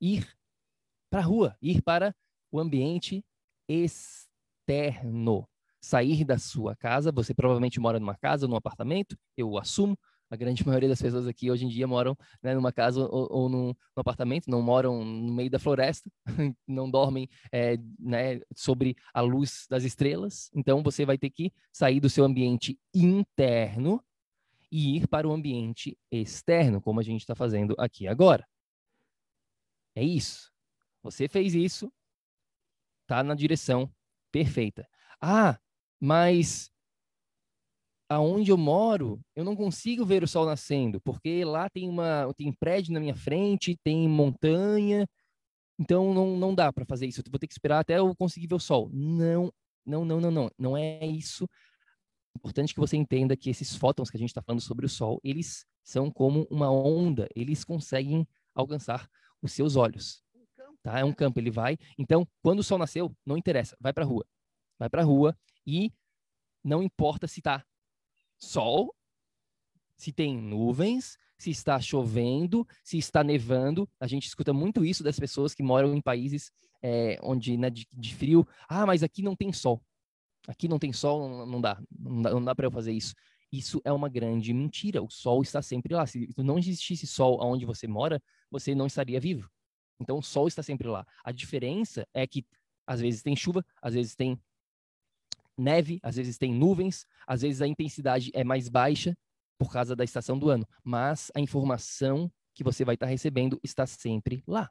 ir 0.00 0.26
para 1.10 1.20
a 1.20 1.24
rua, 1.24 1.56
ir 1.62 1.82
para 1.82 2.14
o 2.50 2.58
ambiente 2.58 3.24
externo. 3.68 5.48
Sair 5.80 6.24
da 6.24 6.38
sua 6.38 6.74
casa, 6.74 7.12
você 7.12 7.34
provavelmente 7.34 7.78
mora 7.78 8.00
numa 8.00 8.16
casa, 8.16 8.48
num 8.48 8.56
apartamento, 8.56 9.16
eu 9.36 9.58
assumo, 9.58 9.98
A 10.34 10.36
grande 10.36 10.66
maioria 10.66 10.88
das 10.88 11.00
pessoas 11.00 11.28
aqui 11.28 11.50
hoje 11.50 11.64
em 11.64 11.68
dia 11.68 11.86
moram 11.86 12.16
né, 12.42 12.54
numa 12.54 12.72
casa 12.72 13.00
ou, 13.00 13.28
ou 13.30 13.48
num, 13.48 13.68
num, 13.68 13.74
apartamento, 13.96 14.50
não 14.50 14.60
moram 14.60 15.04
no 15.04 15.32
meio 15.32 15.48
da 15.48 15.60
floresta, 15.60 16.10
não 16.66 16.90
dormem 16.90 17.28
é, 17.52 17.78
né, 17.98 18.40
sobre 18.54 18.96
a 19.12 19.20
luz 19.20 19.66
das 19.70 19.84
estrelas. 19.84 20.50
Então 20.54 20.82
você 20.82 21.06
vai 21.06 21.16
ter 21.16 21.30
que 21.30 21.52
sair 21.72 22.00
do 22.00 22.10
seu 22.10 22.24
ambiente 22.24 22.76
interno 22.92 24.02
e 24.72 24.96
ir 24.96 25.06
para 25.06 25.28
o 25.28 25.32
ambiente 25.32 25.96
externo, 26.10 26.80
como 26.80 26.98
a 26.98 27.02
gente 27.04 27.20
está 27.20 27.36
fazendo 27.36 27.76
aqui 27.78 28.08
agora. 28.08 28.44
É 29.94 30.02
isso. 30.02 30.52
Você 31.04 31.28
fez 31.28 31.54
isso, 31.54 31.92
tá 33.06 33.22
na 33.22 33.36
direção 33.36 33.88
perfeita. 34.32 34.88
Ah, 35.20 35.60
mas 36.00 36.73
aonde 38.08 38.50
eu 38.50 38.56
moro, 38.56 39.20
eu 39.34 39.44
não 39.44 39.56
consigo 39.56 40.04
ver 40.04 40.22
o 40.22 40.28
sol 40.28 40.46
nascendo, 40.46 41.00
porque 41.00 41.44
lá 41.44 41.68
tem 41.68 41.88
uma 41.88 42.32
tem 42.36 42.52
prédio 42.52 42.92
na 42.92 43.00
minha 43.00 43.14
frente, 43.14 43.78
tem 43.82 44.08
montanha, 44.08 45.06
então 45.78 46.14
não, 46.14 46.36
não 46.36 46.54
dá 46.54 46.72
para 46.72 46.84
fazer 46.84 47.06
isso. 47.06 47.20
Eu 47.20 47.30
vou 47.30 47.38
ter 47.38 47.46
que 47.46 47.54
esperar 47.54 47.80
até 47.80 47.98
eu 47.98 48.14
conseguir 48.14 48.46
ver 48.46 48.54
o 48.54 48.60
sol. 48.60 48.88
Não, 48.92 49.52
não, 49.84 50.04
não, 50.04 50.20
não, 50.20 50.30
não. 50.30 50.50
Não 50.58 50.76
é 50.76 51.04
isso. 51.06 51.48
Importante 52.36 52.74
que 52.74 52.80
você 52.80 52.96
entenda 52.96 53.36
que 53.36 53.50
esses 53.50 53.76
fótons 53.76 54.10
que 54.10 54.16
a 54.16 54.20
gente 54.20 54.30
está 54.30 54.42
falando 54.42 54.60
sobre 54.60 54.86
o 54.86 54.88
sol, 54.88 55.20
eles 55.22 55.66
são 55.82 56.10
como 56.10 56.46
uma 56.50 56.70
onda, 56.70 57.28
eles 57.34 57.64
conseguem 57.64 58.26
alcançar 58.54 59.08
os 59.42 59.52
seus 59.52 59.76
olhos. 59.76 60.22
Tá? 60.82 60.98
É 60.98 61.04
um 61.04 61.12
campo, 61.12 61.38
ele 61.40 61.50
vai. 61.50 61.78
Então, 61.98 62.26
quando 62.42 62.58
o 62.58 62.62
sol 62.62 62.78
nasceu, 62.78 63.14
não 63.24 63.36
interessa, 63.36 63.76
vai 63.80 63.92
para 63.92 64.04
a 64.04 64.06
rua. 64.06 64.26
Vai 64.78 64.88
para 64.88 65.02
a 65.02 65.04
rua 65.04 65.36
e 65.66 65.92
não 66.62 66.82
importa 66.82 67.26
se 67.26 67.40
está 67.40 67.64
sol, 68.44 68.94
se 69.96 70.12
tem 70.12 70.36
nuvens, 70.36 71.18
se 71.38 71.50
está 71.50 71.80
chovendo, 71.80 72.66
se 72.82 72.98
está 72.98 73.24
nevando. 73.24 73.88
A 73.98 74.06
gente 74.06 74.26
escuta 74.26 74.52
muito 74.52 74.84
isso 74.84 75.02
das 75.02 75.18
pessoas 75.18 75.54
que 75.54 75.62
moram 75.62 75.94
em 75.94 76.00
países 76.00 76.50
é, 76.82 77.18
onde 77.22 77.56
né, 77.56 77.70
de, 77.70 77.86
de, 77.92 78.14
frio. 78.14 78.46
Ah, 78.68 78.86
mas 78.86 79.02
aqui 79.02 79.22
não 79.22 79.34
tem 79.34 79.52
sol. 79.52 79.82
Aqui 80.46 80.68
não 80.68 80.78
tem 80.78 80.92
sol, 80.92 81.28
não, 81.28 81.46
não 81.46 81.60
dá. 81.60 81.80
Não 81.90 82.22
dá, 82.22 82.30
dá 82.38 82.54
para 82.54 82.66
eu 82.66 82.70
fazer 82.70 82.92
isso. 82.92 83.14
Isso 83.50 83.80
é 83.84 83.92
uma 83.92 84.08
grande 84.08 84.52
mentira. 84.52 85.02
O 85.02 85.10
sol 85.10 85.42
está 85.42 85.62
sempre 85.62 85.94
lá. 85.94 86.06
Se 86.06 86.28
não 86.38 86.58
existisse 86.58 87.06
sol 87.06 87.38
onde 87.40 87.64
você 87.64 87.86
mora, 87.86 88.22
você 88.50 88.74
não 88.74 88.86
estaria 88.86 89.20
vivo. 89.20 89.48
Então 90.00 90.18
o 90.18 90.22
sol 90.22 90.48
está 90.48 90.62
sempre 90.62 90.88
lá. 90.88 91.06
A 91.22 91.32
diferença 91.32 92.06
é 92.12 92.26
que 92.26 92.44
às 92.86 93.00
vezes 93.00 93.22
tem 93.22 93.34
chuva, 93.34 93.64
às 93.80 93.94
vezes 93.94 94.14
tem 94.14 94.38
neve, 95.56 95.98
às 96.02 96.16
vezes 96.16 96.38
tem 96.38 96.52
nuvens, 96.52 97.06
às 97.26 97.42
vezes 97.42 97.62
a 97.62 97.66
intensidade 97.66 98.30
é 98.34 98.44
mais 98.44 98.68
baixa 98.68 99.16
por 99.58 99.72
causa 99.72 99.94
da 99.94 100.04
estação 100.04 100.38
do 100.38 100.50
ano, 100.50 100.66
mas 100.82 101.30
a 101.34 101.40
informação 101.40 102.30
que 102.54 102.64
você 102.64 102.84
vai 102.84 102.94
estar 102.94 103.06
recebendo 103.06 103.58
está 103.62 103.86
sempre 103.86 104.42
lá. 104.46 104.70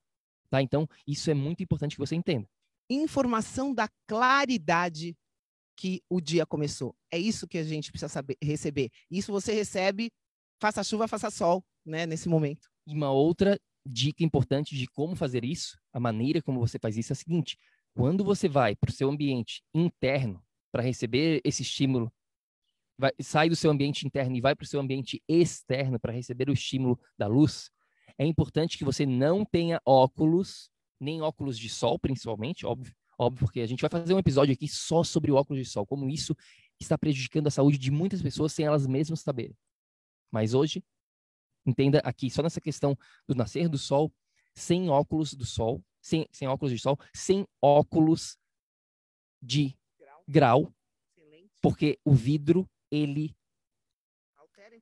Tá? 0.50 0.62
Então, 0.62 0.88
isso 1.08 1.30
é 1.30 1.34
muito 1.34 1.63
importante 1.63 1.96
que 1.96 2.00
você 2.00 2.15
entenda. 2.15 2.48
Informação 2.89 3.74
da 3.74 3.89
claridade 4.08 5.15
que 5.76 6.02
o 6.10 6.22
dia 6.22 6.46
começou. 6.46 6.96
É 7.12 7.17
isso 7.17 7.48
que 7.48 7.58
a 7.58 7.63
gente 7.63 7.91
precisa 7.91 8.10
saber, 8.10 8.38
receber. 8.41 8.89
Isso 9.10 9.32
você 9.32 9.54
recebe, 9.54 10.12
faça 10.62 10.84
chuva, 10.84 11.08
faça 11.08 11.32
sol, 11.32 11.63
né, 11.86 12.06
nesse 12.06 12.30
momento. 12.30 12.69
E 12.86 12.93
uma 12.93 13.12
outra 13.12 13.60
dica 13.86 14.24
importante 14.24 14.76
de 14.76 14.88
como 14.88 15.15
fazer 15.15 15.43
isso, 15.43 15.78
a 15.91 16.00
maneira 16.00 16.41
como 16.41 16.60
você 16.60 16.78
faz 16.78 16.98
isso 16.98 17.12
é 17.12 17.15
a 17.15 17.17
seguinte: 17.17 17.58
quando 17.96 18.24
você 18.24 18.48
vai 18.48 18.76
para 18.76 18.89
o 18.89 18.93
seu 18.93 19.10
ambiente 19.10 19.63
interno 19.74 20.43
para 20.74 20.82
receber 20.82 21.40
esse 21.46 21.62
estímulo, 21.62 22.12
vai, 22.98 23.12
sai 23.22 23.48
do 23.48 23.56
seu 23.56 23.70
ambiente 23.70 24.06
interno 24.06 24.36
e 24.36 24.42
vai 24.42 24.56
para 24.56 24.66
o 24.66 24.68
seu 24.68 24.80
ambiente 24.80 25.22
externo 25.28 26.00
para 26.00 26.12
receber 26.12 26.50
o 26.50 26.54
estímulo 26.54 27.00
da 27.18 27.28
luz, 27.28 27.70
é 28.18 28.26
importante 28.26 28.78
que 28.78 28.84
você 28.84 29.06
não 29.06 29.46
tenha 29.46 29.80
óculos, 29.86 30.70
nem 31.00 31.22
óculos 31.22 31.58
de 31.58 31.70
sol, 31.70 32.00
principalmente, 32.00 32.66
óbvio, 32.66 32.94
óbvio, 33.18 33.46
porque 33.46 33.62
a 33.62 33.68
gente 33.68 33.82
vai 33.82 33.90
fazer 33.90 34.14
um 34.14 34.20
episódio 34.20 34.54
aqui 34.54 34.68
só 34.68 35.04
sobre 35.04 35.32
o 35.32 35.36
óculos 35.36 35.64
de 35.64 35.70
sol, 35.70 35.86
como 35.86 36.10
isso 36.10 36.36
está 36.80 36.98
prejudicando 36.98 37.48
a 37.48 37.52
saúde 37.52 37.78
de 37.78 37.92
muitas 37.92 38.22
pessoas 38.22 38.52
sem 38.52 38.66
elas 38.66 38.88
mesmas 38.88 39.22
saberem. 39.22 39.56
Mas 40.32 40.54
hoje 40.54 40.84
Entenda 41.66 42.00
aqui, 42.00 42.30
só 42.30 42.42
nessa 42.42 42.60
questão 42.60 42.98
do 43.28 43.36
nascer 43.36 43.70
do 43.70 43.78
sol, 43.78 44.14
sem 44.54 44.90
óculos 44.90 45.34
do 45.34 45.46
sol, 45.46 45.84
sem, 46.02 46.28
sem 46.32 46.48
óculos 46.48 46.74
de 46.74 46.80
sol, 46.80 47.00
sem 47.14 47.48
óculos 47.62 48.38
de 49.42 49.78
grau, 50.28 50.74
porque 51.62 52.00
o 52.04 52.14
vidro, 52.14 52.70
ele 52.92 53.36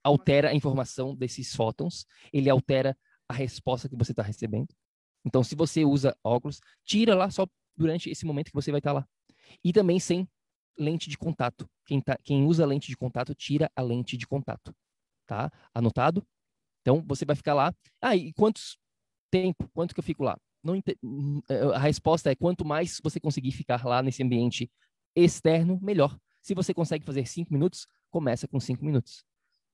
altera 0.03 0.49
a, 0.49 0.55
informação 0.55 1.15
desses 1.15 1.55
fótons, 1.55 2.05
ele 2.33 2.49
altera 2.49 2.97
a 3.29 3.33
resposta 3.33 3.87
que 3.87 3.95
você 3.95 4.11
está 4.11 4.23
recebendo. 4.23 4.73
Então, 5.25 5.43
se 5.43 5.55
você 5.55 5.85
usa 5.85 6.17
óculos, 6.23 6.59
tira 6.83 7.15
lá 7.15 7.29
só 7.29 7.47
durante 7.75 8.09
esse 8.09 8.25
momento 8.25 8.47
que 8.47 8.55
você 8.55 8.71
vai 8.71 8.79
estar 8.79 8.93
tá 8.93 8.99
lá. 8.99 9.07
E 9.63 9.71
também 9.71 9.99
sem 9.99 10.27
lente 10.77 11.09
de 11.09 11.17
contato. 11.17 11.69
Quem, 11.85 12.01
tá, 12.01 12.17
quem 12.23 12.43
usa 12.45 12.65
lente 12.65 12.87
de 12.87 12.97
contato, 12.97 13.35
tira 13.35 13.71
a 13.75 13.81
lente 13.81 14.17
de 14.17 14.25
contato. 14.25 14.73
Tá? 15.27 15.51
Anotado? 15.73 16.25
Então, 16.81 17.03
você 17.07 17.25
vai 17.25 17.35
ficar 17.35 17.53
lá. 17.53 17.73
Ah, 18.01 18.15
e 18.15 18.33
quantos 18.33 18.77
tempo? 19.29 19.69
Quanto 19.73 19.93
que 19.93 19.99
eu 19.99 20.03
fico 20.03 20.23
lá? 20.23 20.37
Não, 20.63 20.75
hum, 21.03 21.41
é, 21.49 21.61
a 21.75 21.79
resposta 21.79 22.31
é 22.31 22.35
quanto 22.35 22.65
mais 22.65 22.99
você 23.03 23.19
conseguir 23.19 23.51
ficar 23.51 23.83
lá 23.85 24.01
nesse 24.01 24.21
ambiente 24.21 24.69
externo, 25.15 25.79
melhor. 25.81 26.17
Se 26.41 26.53
você 26.53 26.73
consegue 26.73 27.05
fazer 27.05 27.27
cinco 27.27 27.53
minutos, 27.53 27.87
começa 28.09 28.47
com 28.47 28.59
cinco 28.59 28.83
minutos. 28.85 29.23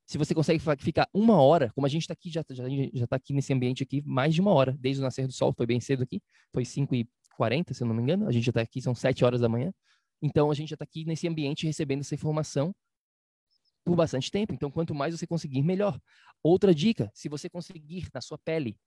Se 0.06 0.18
você 0.18 0.34
consegue 0.34 0.62
ficar 0.80 1.10
uma 1.14 1.42
hora, 1.42 1.72
como 1.74 1.86
a 1.86 1.90
gente 1.90 2.04
está 2.04 2.14
aqui, 2.14 2.30
já 2.30 2.44
já 2.50 2.64
já 2.94 3.04
está 3.04 3.16
aqui 3.18 3.34
nesse 3.34 3.52
ambiente 3.54 3.84
aqui 3.84 4.02
mais 4.06 4.34
de 4.34 4.40
uma 4.40 4.54
hora, 4.54 4.78
desde 4.80 5.02
o 5.02 5.04
nascer 5.04 5.28
do 5.28 5.34
sol, 5.34 5.54
foi 5.56 5.66
bem 5.66 5.82
cedo 5.82 6.04
aqui, 6.04 6.22
foi 6.54 6.64
5 6.64 6.96
e 6.96 7.10
40 7.36 7.74
se 7.74 7.84
eu 7.84 7.88
não 7.88 7.94
me 7.94 8.02
engano, 8.02 8.28
a 8.28 8.32
gente 8.32 8.46
já 8.46 8.52
está 8.52 8.62
aqui, 8.62 8.82
são 8.82 8.96
7 8.96 9.26
horas 9.26 9.42
da 9.42 9.50
manhã. 9.50 9.72
Então, 10.22 10.50
a 10.50 10.54
gente 10.54 10.70
já 10.70 10.76
está 10.76 10.84
aqui 10.84 11.06
nesse 11.06 11.28
ambiente 11.28 11.66
recebendo 11.66 12.02
essa 12.02 12.16
informação 12.16 12.74
por 13.86 13.96
bastante 13.96 14.32
tempo. 14.32 14.54
Então, 14.54 14.72
quanto 14.72 14.96
mais 14.96 15.18
você 15.18 15.28
conseguir, 15.28 15.62
melhor. 15.62 16.00
Outra 16.42 16.74
dica, 16.74 17.12
se 17.14 17.30
você 17.30 17.50
conseguir 17.50 18.10
na 18.14 18.22
sua 18.22 18.38
pele, 18.38 18.78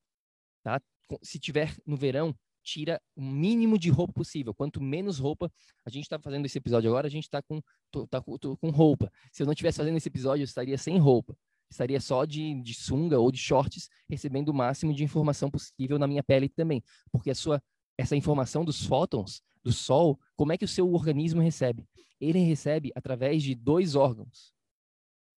tá? 0.62 0.80
Se 1.22 1.38
tiver 1.38 1.76
no 1.86 1.96
verão, 1.96 2.34
tira 2.62 3.00
o 3.16 3.22
mínimo 3.22 3.78
de 3.78 3.90
roupa 3.90 4.12
possível. 4.12 4.54
Quanto 4.54 4.80
menos 4.80 5.18
roupa, 5.18 5.50
a 5.84 5.90
gente 5.90 6.04
está 6.04 6.18
fazendo 6.18 6.46
esse 6.46 6.58
episódio 6.58 6.90
agora, 6.90 7.06
a 7.06 7.10
gente 7.10 7.24
está 7.24 7.42
com, 7.42 7.60
tá, 8.08 8.20
com 8.20 8.70
roupa. 8.70 9.10
Se 9.32 9.42
eu 9.42 9.46
não 9.46 9.52
estivesse 9.52 9.78
fazendo 9.78 9.96
esse 9.96 10.08
episódio, 10.08 10.42
eu 10.42 10.46
estaria 10.46 10.78
sem 10.78 10.98
roupa. 10.98 11.36
Estaria 11.70 12.00
só 12.00 12.24
de, 12.24 12.60
de 12.62 12.74
sunga 12.74 13.18
ou 13.18 13.30
de 13.30 13.38
shorts, 13.38 13.88
recebendo 14.08 14.48
o 14.48 14.54
máximo 14.54 14.92
de 14.92 15.04
informação 15.04 15.50
possível 15.50 15.98
na 15.98 16.06
minha 16.06 16.22
pele 16.22 16.48
também. 16.48 16.82
Porque 17.12 17.30
a 17.30 17.34
sua, 17.34 17.62
essa 17.96 18.16
informação 18.16 18.64
dos 18.64 18.84
fótons, 18.84 19.42
do 19.62 19.72
sol, 19.72 20.18
como 20.36 20.52
é 20.52 20.58
que 20.58 20.64
o 20.64 20.68
seu 20.68 20.92
organismo 20.92 21.40
recebe? 21.40 21.86
Ele 22.20 22.40
recebe 22.40 22.90
através 22.94 23.42
de 23.42 23.54
dois 23.54 23.94
órgãos 23.94 24.52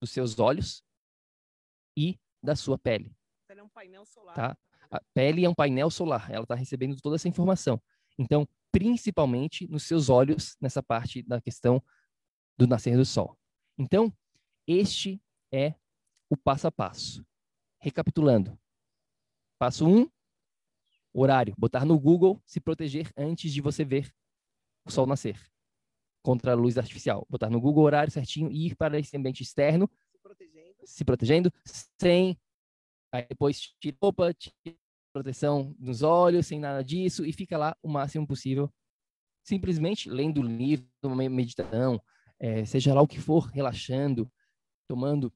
dos 0.01 0.11
seus 0.11 0.39
olhos 0.39 0.83
e 1.95 2.19
da 2.41 2.55
sua 2.55 2.77
pele. 2.77 3.15
É 3.49 3.61
um 3.63 3.69
painel 3.69 4.05
solar. 4.05 4.35
Tá? 4.35 4.57
A 4.93 5.01
pele 5.11 5.43
é 5.43 5.49
um 5.49 5.55
painel 5.55 5.89
solar, 5.89 6.29
ela 6.29 6.43
está 6.43 6.53
recebendo 6.53 6.95
toda 7.01 7.15
essa 7.15 7.27
informação. 7.27 7.81
Então, 8.15 8.47
principalmente 8.71 9.67
nos 9.67 9.83
seus 9.87 10.07
olhos, 10.07 10.55
nessa 10.61 10.83
parte 10.83 11.23
da 11.23 11.41
questão 11.41 11.83
do 12.55 12.67
nascer 12.67 12.95
do 12.95 13.03
sol. 13.03 13.35
Então, 13.75 14.15
este 14.67 15.19
é 15.51 15.73
o 16.29 16.37
passo 16.37 16.67
a 16.67 16.71
passo. 16.71 17.25
Recapitulando. 17.79 18.55
Passo 19.57 19.87
1, 19.87 20.01
um, 20.01 20.11
horário. 21.11 21.55
Botar 21.57 21.85
no 21.85 21.99
Google 21.99 22.39
se 22.45 22.59
proteger 22.59 23.11
antes 23.17 23.51
de 23.51 23.61
você 23.61 23.83
ver 23.83 24.13
o 24.85 24.91
sol 24.91 25.07
nascer 25.07 25.41
contra 26.21 26.51
a 26.51 26.55
luz 26.55 26.77
artificial. 26.77 27.25
Botar 27.27 27.49
no 27.49 27.59
Google 27.59 27.83
horário 27.83 28.11
certinho 28.11 28.51
e 28.51 28.67
ir 28.67 28.75
para 28.75 28.99
esse 28.99 29.17
ambiente 29.17 29.41
externo, 29.41 29.89
se 30.11 30.19
protegendo, 30.19 30.75
se 30.85 31.03
protegendo 31.03 31.53
sem. 31.65 32.39
Aí 33.11 33.25
depois 33.27 33.73
tira 33.79 33.97
roupa, 33.99 34.31
tira 34.35 34.82
proteção 35.13 35.75
nos 35.79 36.01
olhos, 36.01 36.47
sem 36.47 36.59
nada 36.59 36.83
disso, 36.83 37.25
e 37.25 37.31
fica 37.31 37.57
lá 37.57 37.77
o 37.81 37.87
máximo 37.87 38.27
possível. 38.27 38.69
Simplesmente 39.43 40.09
lendo 40.09 40.41
o 40.41 40.43
livro, 40.43 40.87
uma 41.03 41.15
meditação, 41.29 42.01
é, 42.39 42.65
seja 42.65 42.93
lá 42.93 43.01
o 43.01 43.07
que 43.07 43.19
for, 43.19 43.45
relaxando, 43.47 44.29
tomando 44.87 45.31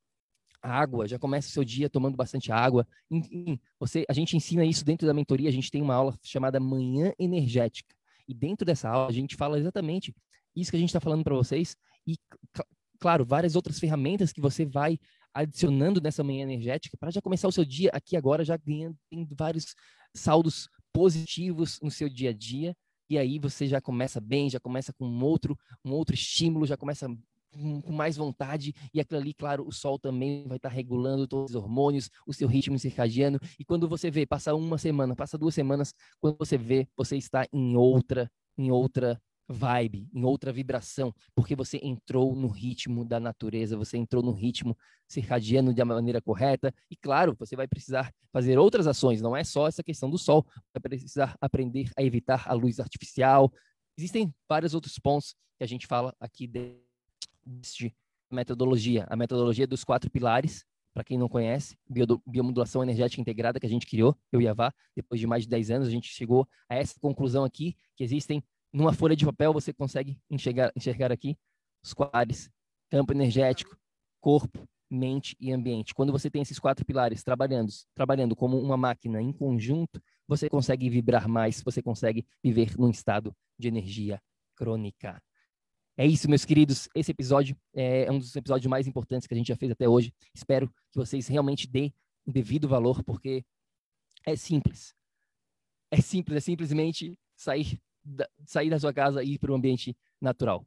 água, 0.62 1.08
já 1.08 1.20
começa 1.20 1.48
o 1.48 1.52
seu 1.52 1.64
dia 1.64 1.90
tomando 1.90 2.18
bastante 2.18 2.52
água. 2.52 2.88
Enfim, 3.10 3.60
você, 3.80 4.04
a 4.10 4.14
gente 4.14 4.36
ensina 4.36 4.66
isso 4.66 4.84
dentro 4.84 5.06
da 5.06 5.14
mentoria, 5.14 5.50
a 5.50 5.54
gente 5.54 5.72
tem 5.72 5.82
uma 5.82 5.96
aula 5.96 6.18
chamada 6.24 6.60
Manhã 6.60 7.14
Energética. 7.20 7.96
E 8.28 8.34
dentro 8.34 8.66
dessa 8.66 8.90
aula 8.90 9.10
a 9.10 9.14
gente 9.14 9.36
fala 9.36 9.60
exatamente 9.60 10.14
isso 10.56 10.72
que 10.72 10.78
a 10.78 10.80
gente 10.80 10.90
está 10.90 11.00
falando 11.00 11.24
para 11.24 11.36
vocês 11.36 11.78
e, 12.06 12.18
claro, 13.00 13.24
várias 13.24 13.56
outras 13.56 13.80
ferramentas 13.80 14.34
que 14.34 14.42
você 14.42 14.66
vai 14.66 15.00
adicionando 15.42 16.02
nessa 16.02 16.24
manhã 16.24 16.44
energética 16.44 16.98
para 16.98 17.12
já 17.12 17.22
começar 17.22 17.48
o 17.48 17.52
seu 17.52 17.64
dia 17.64 17.90
aqui 17.94 18.18
agora, 18.18 18.44
já 18.44 18.58
ganhando 18.58 18.98
vários 19.32 19.76
saldos 20.14 20.68
positivos 20.92 21.80
no 21.82 21.92
seu 21.92 22.10
dia 22.10 22.32
a 22.32 22.34
dia. 22.34 22.76
E 23.10 23.18
aí 23.18 23.40
você 23.40 23.68
já 23.68 23.80
começa 23.80 24.20
bem, 24.20 24.50
já 24.50 24.60
começa 24.60 24.92
com 24.92 25.06
um 25.06 25.24
outro, 25.24 25.58
um 25.86 25.92
outro 25.92 26.16
estímulo, 26.16 26.66
já 26.66 26.76
começa 26.76 27.08
com, 27.52 27.94
mais 27.94 28.18
vontade, 28.18 28.74
e 28.94 29.00
aquilo 29.00 29.22
ali, 29.22 29.34
claro, 29.34 29.66
o 29.66 29.72
sol 29.72 29.98
também 29.98 30.46
vai 30.48 30.58
estar 30.58 30.70
tá 30.70 30.76
regulando 30.76 31.28
todos 31.28 31.52
os 31.52 31.56
hormônios, 31.56 32.10
o 32.26 32.34
seu 32.34 32.48
ritmo 32.48 32.78
circadiano, 32.78 33.40
e 33.58 33.64
quando 33.64 33.88
você 33.88 34.12
vê, 34.12 34.26
passa 34.26 34.54
uma 34.54 34.78
semana, 34.78 35.16
passa 35.16 35.38
duas 35.38 35.56
semanas, 35.56 35.94
quando 36.20 36.38
você 36.38 36.58
vê, 36.58 36.88
você 36.98 37.16
está 37.16 37.48
em 37.54 37.78
outra, 37.78 38.30
em 38.58 38.70
outra 38.72 39.22
vibe, 39.48 40.10
em 40.14 40.24
outra 40.26 40.52
vibração, 40.52 41.14
porque 41.34 41.56
você 41.56 41.80
entrou 41.82 42.36
no 42.36 42.48
ritmo 42.48 43.06
da 43.06 43.20
natureza, 43.20 43.78
você 43.78 43.98
entrou 43.98 44.22
no 44.22 44.32
ritmo 44.32 44.78
circadiano 45.08 45.74
de 45.74 45.84
maneira 45.84 46.22
correta, 46.22 46.74
e 46.92 46.96
claro, 46.96 47.36
você 47.40 47.56
vai 47.56 47.68
precisar 47.68 48.14
fazer 48.32 48.60
outras 48.60 48.88
ações, 48.88 49.22
não 49.22 49.36
é 49.36 49.44
só 49.44 49.68
essa 49.68 49.82
questão 49.82 50.10
do 50.10 50.18
sol, 50.18 50.46
vai 50.74 50.82
precisar 50.82 51.38
aprender 51.40 51.90
a 51.96 52.04
evitar 52.04 52.44
a 52.46 52.54
luz 52.54 52.80
artificial. 52.80 53.52
Existem 53.98 54.34
vários 54.50 54.74
outros 54.74 55.00
pontos 55.00 55.34
que 55.58 55.64
a 55.64 55.68
gente 55.68 55.88
fala 55.88 56.14
aqui 56.20 56.46
de 56.46 56.76
metodologia, 58.30 59.08
a 59.10 59.16
metodologia 59.16 59.66
dos 59.66 59.84
quatro 59.84 60.12
pilares, 60.12 60.66
para 60.94 61.04
quem 61.04 61.18
não 61.18 61.30
conhece, 61.30 61.78
biomodulação 62.26 62.82
energética 62.82 63.22
integrada 63.22 63.60
que 63.60 63.66
a 63.66 63.70
gente 63.70 63.86
criou, 63.86 64.18
eu 64.32 64.42
e 64.42 64.48
a 64.48 64.54
Vá, 64.54 64.74
depois 64.96 65.22
de 65.22 65.28
mais 65.28 65.44
de 65.44 65.50
10 65.50 65.72
anos, 65.72 65.88
a 65.88 65.92
gente 65.92 66.10
chegou 66.10 66.48
a 66.68 66.76
essa 66.76 67.00
conclusão 67.00 67.44
aqui, 67.44 67.78
que 67.96 68.04
existem, 68.04 68.44
numa 68.72 68.94
folha 68.94 69.16
de 69.16 69.26
papel, 69.26 69.54
você 69.54 69.74
consegue 69.74 70.20
enxergar, 70.30 70.72
enxergar 70.76 71.12
aqui 71.12 71.38
os 71.84 71.94
quadros, 71.94 72.50
campo 72.90 73.14
energético, 73.14 73.78
corpo, 74.20 74.68
mente 74.90 75.36
e 75.40 75.52
ambiente. 75.52 75.94
Quando 75.94 76.12
você 76.12 76.30
tem 76.30 76.42
esses 76.42 76.60
quatro 76.60 76.86
pilares 76.86 77.24
trabalhando, 77.24 77.72
trabalhando 77.94 78.36
como 78.36 78.60
uma 78.60 78.78
máquina 78.78 79.22
em 79.22 79.32
conjunto, 79.32 80.02
você 80.28 80.50
consegue 80.50 80.90
vibrar 80.90 81.28
mais, 81.28 81.62
você 81.62 81.82
consegue 81.82 82.26
viver 82.44 82.78
num 82.78 82.90
estado 82.90 83.36
de 83.58 83.68
energia 83.68 84.22
crônica. 84.56 85.22
É 85.98 86.06
isso, 86.06 86.30
meus 86.30 86.46
queridos. 86.46 86.88
Esse 86.94 87.12
episódio 87.12 87.58
é 87.74 88.12
um 88.12 88.20
dos 88.20 88.36
episódios 88.36 88.70
mais 88.70 88.88
importantes 88.88 89.28
que 89.28 89.34
a 89.34 89.38
gente 89.38 89.48
já 89.48 89.56
fez 89.56 89.72
até 89.72 89.90
hoje. 89.90 90.14
Espero 90.34 90.70
que 90.92 90.98
vocês 90.98 91.28
realmente 91.28 91.68
deem 91.68 91.94
o 92.26 92.32
devido 92.32 92.68
valor, 92.68 93.04
porque 93.04 93.44
é 94.26 94.36
simples. 94.36 94.94
É 95.90 96.02
simples, 96.02 96.38
é 96.38 96.40
simplesmente 96.42 97.18
sair 97.36 97.80
sair 98.46 98.70
da 98.70 98.80
sua 98.80 98.94
casa 98.94 99.24
e 99.24 99.34
ir 99.34 99.40
para 99.40 99.52
o 99.52 99.56
ambiente 99.56 99.96
natural. 100.22 100.66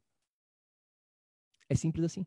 É 1.69 1.75
simples 1.75 2.05
assim. 2.05 2.25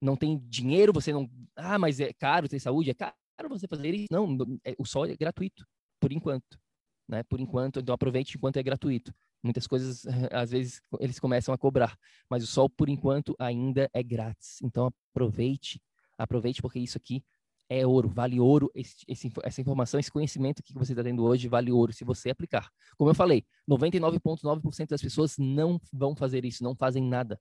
Não 0.00 0.16
tem 0.16 0.38
dinheiro, 0.48 0.92
você 0.92 1.12
não. 1.12 1.30
Ah, 1.54 1.78
mas 1.78 2.00
é 2.00 2.12
caro 2.12 2.48
ter 2.48 2.58
saúde? 2.58 2.90
É 2.90 2.94
caro 2.94 3.14
você 3.48 3.68
fazer 3.68 3.94
isso? 3.94 4.08
Não, 4.10 4.36
é, 4.64 4.74
o 4.78 4.86
sol 4.86 5.06
é 5.06 5.14
gratuito, 5.14 5.66
por 6.00 6.12
enquanto. 6.12 6.58
Né? 7.06 7.22
Por 7.24 7.40
enquanto, 7.40 7.80
então 7.80 7.94
aproveite 7.94 8.36
enquanto 8.36 8.56
é 8.56 8.62
gratuito. 8.62 9.12
Muitas 9.42 9.66
coisas, 9.66 10.04
às 10.32 10.50
vezes, 10.50 10.80
eles 10.98 11.18
começam 11.18 11.52
a 11.52 11.58
cobrar, 11.58 11.98
mas 12.28 12.42
o 12.42 12.46
sol, 12.46 12.70
por 12.70 12.88
enquanto, 12.88 13.34
ainda 13.38 13.90
é 13.92 14.02
grátis. 14.02 14.60
Então, 14.62 14.90
aproveite, 15.12 15.82
aproveite, 16.16 16.62
porque 16.62 16.78
isso 16.78 16.96
aqui 16.96 17.22
é 17.70 17.86
ouro, 17.86 18.08
vale 18.08 18.40
ouro. 18.40 18.68
Esse, 18.74 18.96
esse, 19.06 19.32
essa 19.44 19.60
informação, 19.60 20.00
esse 20.00 20.10
conhecimento 20.10 20.60
que 20.62 20.74
você 20.74 20.92
está 20.92 21.04
tendo 21.04 21.24
hoje, 21.24 21.46
vale 21.46 21.70
ouro 21.70 21.92
se 21.92 22.04
você 22.04 22.30
aplicar. 22.30 22.68
Como 22.98 23.08
eu 23.08 23.14
falei, 23.14 23.46
99,9% 23.70 24.88
das 24.88 25.00
pessoas 25.00 25.38
não 25.38 25.80
vão 25.92 26.16
fazer 26.16 26.44
isso, 26.44 26.64
não 26.64 26.74
fazem 26.74 27.02
nada. 27.02 27.40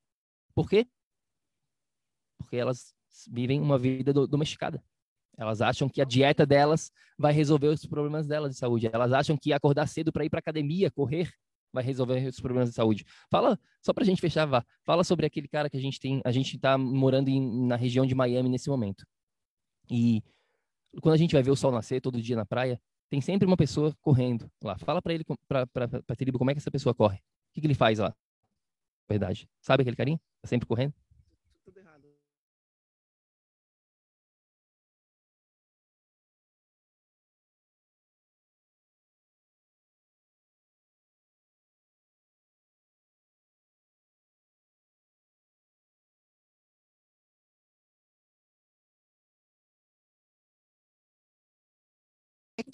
Por 0.54 0.70
quê? 0.70 0.88
Porque 2.38 2.56
elas 2.56 2.94
vivem 3.30 3.60
uma 3.60 3.78
vida 3.78 4.14
domesticada. 4.14 4.84
Elas 5.36 5.62
acham 5.62 5.90
que 5.90 6.02
a 6.02 6.06
dieta 6.06 6.46
delas 6.46 6.92
vai 7.18 7.34
resolver 7.34 7.68
os 7.68 7.86
problemas 7.86 8.28
delas 8.28 8.52
de 8.52 8.58
saúde. 8.58 8.90
Elas 8.94 9.12
acham 9.12 9.36
que 9.36 9.52
acordar 9.52 9.88
cedo 9.88 10.12
para 10.12 10.26
ir 10.26 10.30
para 10.30 10.40
academia, 10.40 10.92
correr, 10.92 11.32
vai 11.74 11.84
resolver 11.84 12.28
os 12.28 12.40
problemas 12.40 12.70
de 12.70 12.76
saúde. 12.76 13.06
Fala, 13.32 13.58
só 13.82 13.94
pra 13.94 14.04
gente 14.04 14.22
fechar, 14.22 14.46
vá. 14.46 14.64
Fala 14.86 15.04
sobre 15.04 15.26
aquele 15.26 15.48
cara 15.48 15.70
que 15.70 15.78
a 15.78 15.82
gente 15.82 16.00
tem, 16.00 16.22
a 16.24 16.32
gente 16.32 16.60
tá 16.60 16.78
morando 16.78 17.30
em, 17.30 17.66
na 17.68 17.76
região 17.76 18.06
de 18.06 18.14
Miami 18.14 18.50
nesse 18.50 18.70
momento. 18.70 19.06
E 19.90 20.24
quando 21.02 21.16
a 21.16 21.18
gente 21.18 21.34
vai 21.34 21.44
ver 21.44 21.52
o 21.52 21.56
sol 21.56 21.72
nascer 21.72 22.02
todo 22.02 22.22
dia 22.22 22.36
na 22.36 22.46
praia, 22.46 22.80
tem 23.10 23.22
sempre 23.22 23.46
uma 23.46 23.58
pessoa 23.58 23.96
correndo 24.02 24.50
lá. 24.64 24.78
Fala 24.78 25.02
para 25.02 25.14
ele, 25.14 25.26
pra, 25.48 25.66
pra 25.68 26.16
Tiribo, 26.16 26.38
como 26.38 26.52
é 26.52 26.54
que 26.54 26.60
essa 26.60 26.72
pessoa 26.72 26.94
corre? 26.94 27.18
O 27.18 27.22
que, 27.54 27.62
que 27.62 27.68
ele 27.68 27.74
faz 27.74 28.00
lá? 28.00 28.16
Verdade. 29.10 29.50
Sabe 29.62 29.82
aquele 29.82 29.96
carinha? 29.96 30.20
Tá 30.42 30.48
sempre 30.48 30.68
correndo? 30.68 30.94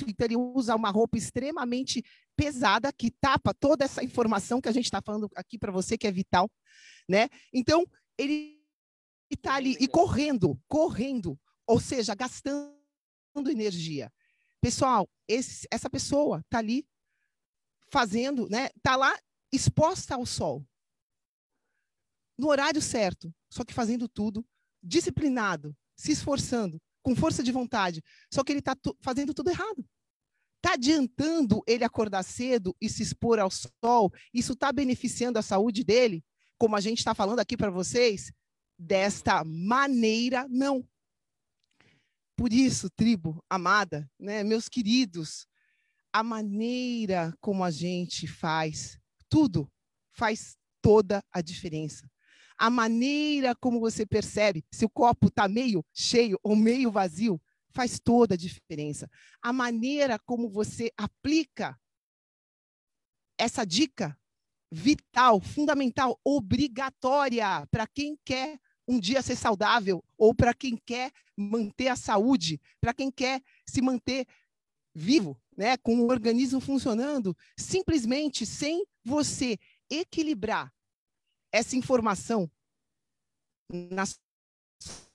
Twitter 0.06 0.32
e 0.32 0.38
usa 0.38 0.76
uma 0.76 0.91
roupa 0.91 1.18
extremamente 1.18 2.03
pesada 2.36 2.93
que 2.93 3.10
tapa 3.10 3.53
toda 3.53 3.86
essa 3.86 4.03
informação 4.03 4.62
que 4.62 4.70
a 4.70 4.72
gente 4.72 4.86
está 4.86 5.01
falando 5.01 5.30
aqui 5.36 5.58
para 5.58 5.72
você, 5.72 5.97
que 5.97 6.06
é 6.06 6.12
vital, 6.12 6.49
né? 7.10 7.28
Então, 7.51 7.86
ele 8.18 8.62
está 9.32 9.56
ali 9.56 9.76
e 9.80 9.88
correndo, 9.88 10.60
correndo, 10.68 11.39
ou 11.66 11.80
seja, 11.80 12.14
gastando 12.14 12.76
energia. 13.49 14.12
Pessoal, 14.62 15.10
esse, 15.28 15.68
essa 15.72 15.89
pessoa 15.89 16.39
está 16.41 16.60
ali 16.60 16.88
fazendo, 17.89 18.47
né? 18.49 18.70
Está 18.76 18.95
lá 18.95 19.18
exposta 19.51 20.16
ao 20.16 20.26
sol, 20.26 20.66
no 22.38 22.49
horário 22.49 22.82
certo, 22.82 23.34
só 23.49 23.64
que 23.64 23.74
fazendo 23.74 24.10
tudo 24.10 24.45
disciplinado, 24.84 25.76
se 25.95 26.12
esforçando, 26.12 26.80
com 27.01 27.16
força 27.16 27.43
de 27.43 27.51
vontade. 27.51 28.03
Só 28.34 28.43
que 28.43 28.51
ele 28.51 28.60
está 28.60 28.76
fazendo 28.99 29.34
tudo 29.34 29.51
errado. 29.51 29.88
Está 30.66 30.74
adiantando 30.74 31.61
ele 31.68 31.84
acordar 31.84 32.24
cedo 32.24 32.76
e 32.82 32.89
se 32.89 33.03
expor 33.03 33.38
ao 33.38 33.51
sol? 33.51 34.11
Isso 34.34 34.53
está 34.53 34.72
beneficiando 34.72 35.38
a 35.38 35.43
saúde 35.43 35.84
dele? 35.84 36.26
Como 36.57 36.76
a 36.76 36.82
gente 36.82 36.97
está 36.97 37.13
falando 37.13 37.38
aqui 37.38 37.55
para 37.55 37.70
vocês? 37.70 38.34
Desta 38.76 39.43
maneira, 39.43 40.47
não. 40.49 40.84
Por 42.36 42.51
isso, 42.51 42.89
tribo 42.89 43.45
amada, 43.47 44.09
né, 44.20 44.43
meus 44.43 44.68
queridos, 44.68 45.45
a 46.11 46.24
maneira 46.24 47.32
como 47.39 47.63
a 47.63 47.70
gente 47.70 48.26
faz 48.26 48.99
tudo 49.30 49.72
faz 50.13 50.57
toda 50.82 51.24
a 51.32 51.41
diferença 51.41 52.09
a 52.57 52.70
maneira 52.70 53.53
como 53.53 53.80
você 53.80 54.05
percebe 54.05 54.63
se 54.72 54.86
o 54.86 54.89
copo 54.89 55.28
está 55.28 55.47
meio 55.47 55.86
cheio 55.93 56.39
ou 56.41 56.55
meio 56.55 56.89
vazio 56.89 57.39
faz 57.76 58.00
toda 58.00 58.36
a 58.36 58.38
diferença. 58.38 59.10
A 59.42 59.52
maneira 59.52 60.18
como 60.18 60.50
você 60.50 60.92
aplica 60.98 61.78
essa 63.38 63.66
dica 63.66 64.18
vital, 64.72 65.42
fundamental, 65.42 66.20
obrigatória 66.24 67.68
para 67.70 67.86
quem 67.86 68.18
quer 68.24 68.60
um 68.88 69.00
dia 69.00 69.22
ser 69.22 69.36
saudável 69.36 70.04
ou 70.18 70.34
para 70.34 70.54
quem 70.54 70.78
quer 70.78 71.12
manter 71.36 71.90
a 71.90 71.96
saúde, 71.96 72.62
para 72.80 72.94
quem 72.94 73.12
quer 73.12 73.42
se 73.68 73.82
manter 73.82 74.26
vivo, 74.94 75.40
né, 75.58 75.76
com 75.78 76.00
o 76.00 76.08
organismo 76.08 76.62
funcionando, 76.62 77.36
simplesmente 77.58 78.46
sem 78.46 78.86
você 79.04 79.58
equilibrar 79.90 80.74
essa 81.52 81.76
informação 81.76 82.50
na 83.70 84.04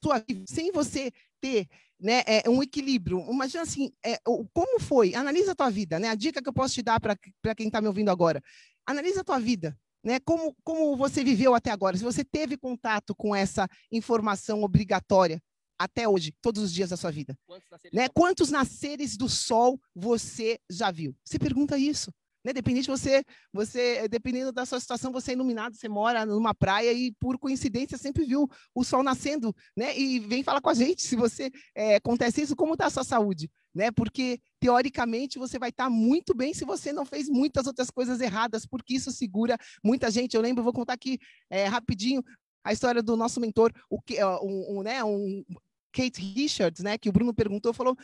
sua 0.03 0.19
vida, 0.19 0.45
sem 0.47 0.73
você 0.73 1.13
ter 1.41 1.69
né, 2.01 2.23
é, 2.27 2.49
um 2.49 2.63
equilíbrio. 2.63 3.21
Imagina 3.31 3.63
assim, 3.63 3.93
é, 4.05 4.19
como 4.53 4.81
foi? 4.81 5.15
Analisa 5.15 5.53
a 5.53 5.55
tua 5.55 5.71
vida, 5.71 5.99
né? 5.99 6.09
A 6.09 6.15
dica 6.15 6.43
que 6.43 6.49
eu 6.49 6.53
posso 6.53 6.75
te 6.75 6.83
dar 6.83 7.01
para 7.01 7.17
quem 7.55 7.67
está 7.67 7.81
me 7.81 7.87
ouvindo 7.87 8.11
agora. 8.11 8.43
Analisa 8.87 9.21
a 9.21 9.25
tua 9.25 9.39
vida, 9.39 9.77
né? 10.03 10.19
Como, 10.21 10.57
como 10.65 10.97
você 10.97 11.23
viveu 11.23 11.55
até 11.55 11.71
agora? 11.71 11.97
Se 11.97 12.03
você 12.05 12.25
teve 12.25 12.57
contato 12.57 13.15
com 13.15 13.35
essa 13.35 13.69
informação 13.93 14.63
obrigatória 14.63 15.43
até 15.79 16.09
hoje, 16.09 16.35
todos 16.43 16.63
os 16.63 16.73
dias 16.73 16.91
da 16.91 16.97
sua 16.97 17.11
vida. 17.11 17.35
Quantos 17.47 17.71
nasceres, 17.71 17.97
né? 17.97 18.09
Quantos 18.09 18.51
nasceres 18.51 19.17
do 19.17 19.29
sol 19.29 19.81
você 19.95 20.59
já 20.71 20.91
viu? 20.91 21.17
Você 21.25 21.39
pergunta 21.39 21.79
isso. 21.79 22.13
Né? 22.45 22.53
De 22.53 22.63
você, 22.87 23.23
você, 23.53 24.09
dependendo 24.09 24.53
da 24.53 24.65
sua 24.65 24.81
situação, 24.81 25.13
você 25.13 25.33
é 25.33 25.35
iluminado, 25.35 25.77
você 25.77 25.89
mora 25.89 26.25
numa 26.25 26.55
praia 26.55 26.93
e 26.93 27.13
por 27.21 27.39
coincidência 27.39 27.99
sempre 27.99 28.25
viu 28.25 28.49
o 28.75 28.83
sol 28.83 29.03
nascendo, 29.03 29.55
né? 29.77 29.97
E 29.99 30.19
vem 30.21 30.43
falar 30.43 30.61
com 30.61 30.71
a 30.71 30.75
gente 30.75 31.03
se 31.03 31.17
você 31.17 31.51
é, 31.75 31.97
acontece 31.97 32.41
isso, 32.41 32.57
como 32.57 32.73
está 32.73 32.87
a 32.87 32.91
sua 32.91 33.05
saúde, 33.05 33.51
né? 33.75 33.91
Porque 33.91 34.41
teoricamente 34.59 35.39
você 35.39 35.59
vai 35.59 35.69
estar 35.69 35.85
tá 35.85 35.91
muito 35.91 36.35
bem 36.35 36.55
se 36.55 36.65
você 36.65 36.93
não 36.93 37.05
fez 37.05 37.29
muitas 37.29 37.67
outras 37.67 37.91
coisas 37.91 38.21
erradas, 38.21 38.65
porque 38.65 38.95
isso 38.95 39.11
segura 39.11 39.59
muita 39.85 40.11
gente. 40.11 40.35
Eu 40.35 40.43
lembro, 40.43 40.65
vou 40.65 40.73
contar 40.73 40.95
aqui 40.95 41.19
é, 41.51 41.67
rapidinho 41.67 42.23
a 42.65 42.73
história 42.73 43.03
do 43.03 43.17
nosso 43.17 43.41
mentor, 43.41 43.73
o 43.89 44.01
que, 44.01 44.23
um, 44.25 44.79
um, 44.79 44.83
né? 44.83 45.03
Um 45.05 45.45
Kate 45.93 46.21
Richards, 46.21 46.83
né? 46.83 46.97
Que 46.97 47.09
o 47.09 47.13
Bruno 47.13 47.35
perguntou, 47.35 47.75
falou: 47.75 47.97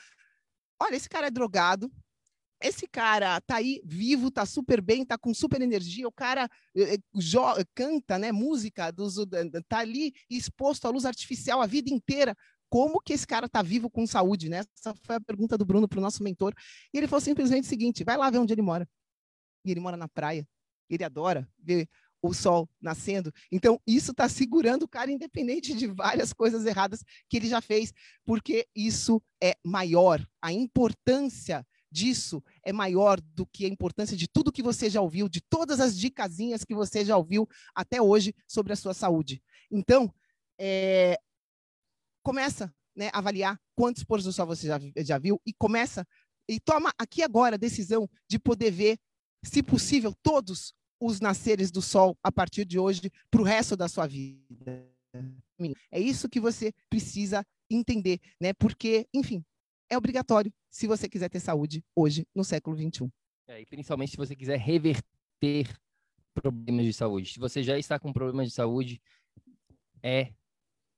olha, 0.80 0.96
esse 0.96 1.08
cara 1.08 1.28
é 1.28 1.30
drogado, 1.30 1.90
esse 2.60 2.86
cara 2.86 3.40
tá 3.40 3.56
aí 3.56 3.80
vivo, 3.84 4.30
tá 4.30 4.46
super 4.46 4.80
bem, 4.80 5.04
tá 5.04 5.18
com 5.18 5.34
super 5.34 5.60
energia, 5.60 6.08
o 6.08 6.12
cara 6.12 6.48
eh, 6.74 6.94
eh 6.94 7.64
canta, 7.74 8.18
né, 8.18 8.32
música, 8.32 8.90
dos, 8.90 9.16
tá 9.68 9.78
ali 9.78 10.12
exposto 10.30 10.86
à 10.86 10.90
luz 10.90 11.04
artificial 11.04 11.60
a 11.60 11.66
vida 11.66 11.90
inteira. 11.90 12.34
Como 12.68 13.00
que 13.00 13.12
esse 13.12 13.26
cara 13.26 13.48
tá 13.48 13.62
vivo 13.62 13.88
com 13.88 14.06
saúde, 14.06 14.48
né? 14.48 14.64
Essa 14.76 14.94
foi 15.04 15.16
a 15.16 15.20
pergunta 15.20 15.56
do 15.56 15.64
Bruno 15.64 15.86
para 15.88 15.98
o 15.98 16.02
nosso 16.02 16.22
mentor. 16.22 16.52
E 16.92 16.98
ele 16.98 17.06
falou 17.06 17.20
simplesmente 17.20 17.64
o 17.64 17.68
seguinte: 17.68 18.02
vai 18.02 18.16
lá 18.16 18.28
ver 18.28 18.38
onde 18.38 18.52
ele 18.52 18.62
mora. 18.62 18.88
E 19.64 19.70
ele 19.70 19.78
mora 19.78 19.96
na 19.96 20.08
praia. 20.08 20.44
Ele 20.90 21.04
adora 21.04 21.48
ver 21.56 21.88
o 22.20 22.34
sol 22.34 22.68
nascendo. 22.80 23.32
Então, 23.52 23.80
isso 23.86 24.10
está 24.10 24.28
segurando 24.28 24.82
o 24.82 24.88
cara, 24.88 25.10
independente 25.10 25.74
de 25.74 25.86
várias 25.86 26.32
coisas 26.32 26.66
erradas 26.66 27.04
que 27.28 27.36
ele 27.36 27.48
já 27.48 27.60
fez, 27.60 27.92
porque 28.24 28.66
isso 28.74 29.22
é 29.40 29.54
maior. 29.64 30.26
A 30.42 30.52
importância 30.52 31.64
disso 31.90 32.42
é 32.64 32.72
maior 32.72 33.20
do 33.20 33.46
que 33.46 33.64
a 33.64 33.68
importância 33.68 34.16
de 34.16 34.28
tudo 34.28 34.52
que 34.52 34.62
você 34.62 34.90
já 34.90 35.00
ouviu, 35.00 35.28
de 35.28 35.40
todas 35.40 35.80
as 35.80 35.96
dicasinhas 35.96 36.64
que 36.64 36.74
você 36.74 37.04
já 37.04 37.16
ouviu 37.16 37.48
até 37.74 38.00
hoje 38.00 38.34
sobre 38.46 38.72
a 38.72 38.76
sua 38.76 38.94
saúde. 38.94 39.42
Então, 39.70 40.12
é, 40.58 41.18
começa 42.22 42.74
né, 42.94 43.10
a 43.12 43.18
avaliar 43.18 43.60
quantos 43.74 44.02
poros 44.02 44.24
do 44.24 44.32
sol 44.32 44.46
você 44.46 44.66
já, 44.66 44.80
já 44.98 45.18
viu 45.18 45.40
e 45.46 45.52
começa 45.52 46.06
e 46.48 46.60
toma 46.60 46.92
aqui 46.98 47.22
agora 47.22 47.56
a 47.56 47.58
decisão 47.58 48.08
de 48.28 48.38
poder 48.38 48.70
ver, 48.70 48.98
se 49.44 49.62
possível, 49.62 50.14
todos 50.22 50.72
os 51.00 51.20
nasceres 51.20 51.70
do 51.70 51.82
sol 51.82 52.16
a 52.22 52.32
partir 52.32 52.64
de 52.64 52.78
hoje 52.78 53.10
para 53.30 53.40
o 53.40 53.44
resto 53.44 53.76
da 53.76 53.88
sua 53.88 54.06
vida. 54.06 54.88
É 55.90 56.00
isso 56.00 56.28
que 56.28 56.40
você 56.40 56.72
precisa 56.88 57.44
entender, 57.70 58.20
né? 58.40 58.52
Porque, 58.54 59.08
enfim, 59.12 59.44
é 59.90 59.96
obrigatório 59.96 60.52
se 60.76 60.86
você 60.86 61.08
quiser 61.08 61.30
ter 61.30 61.40
saúde 61.40 61.82
hoje, 61.94 62.28
no 62.34 62.44
século 62.44 62.76
XXI. 62.76 63.10
É, 63.48 63.62
e 63.62 63.64
principalmente 63.64 64.10
se 64.10 64.16
você 64.18 64.36
quiser 64.36 64.58
reverter 64.58 65.74
problemas 66.34 66.84
de 66.84 66.92
saúde. 66.92 67.32
Se 67.32 67.38
você 67.38 67.62
já 67.62 67.78
está 67.78 67.98
com 67.98 68.12
problemas 68.12 68.48
de 68.48 68.52
saúde, 68.52 69.00
é 70.02 70.34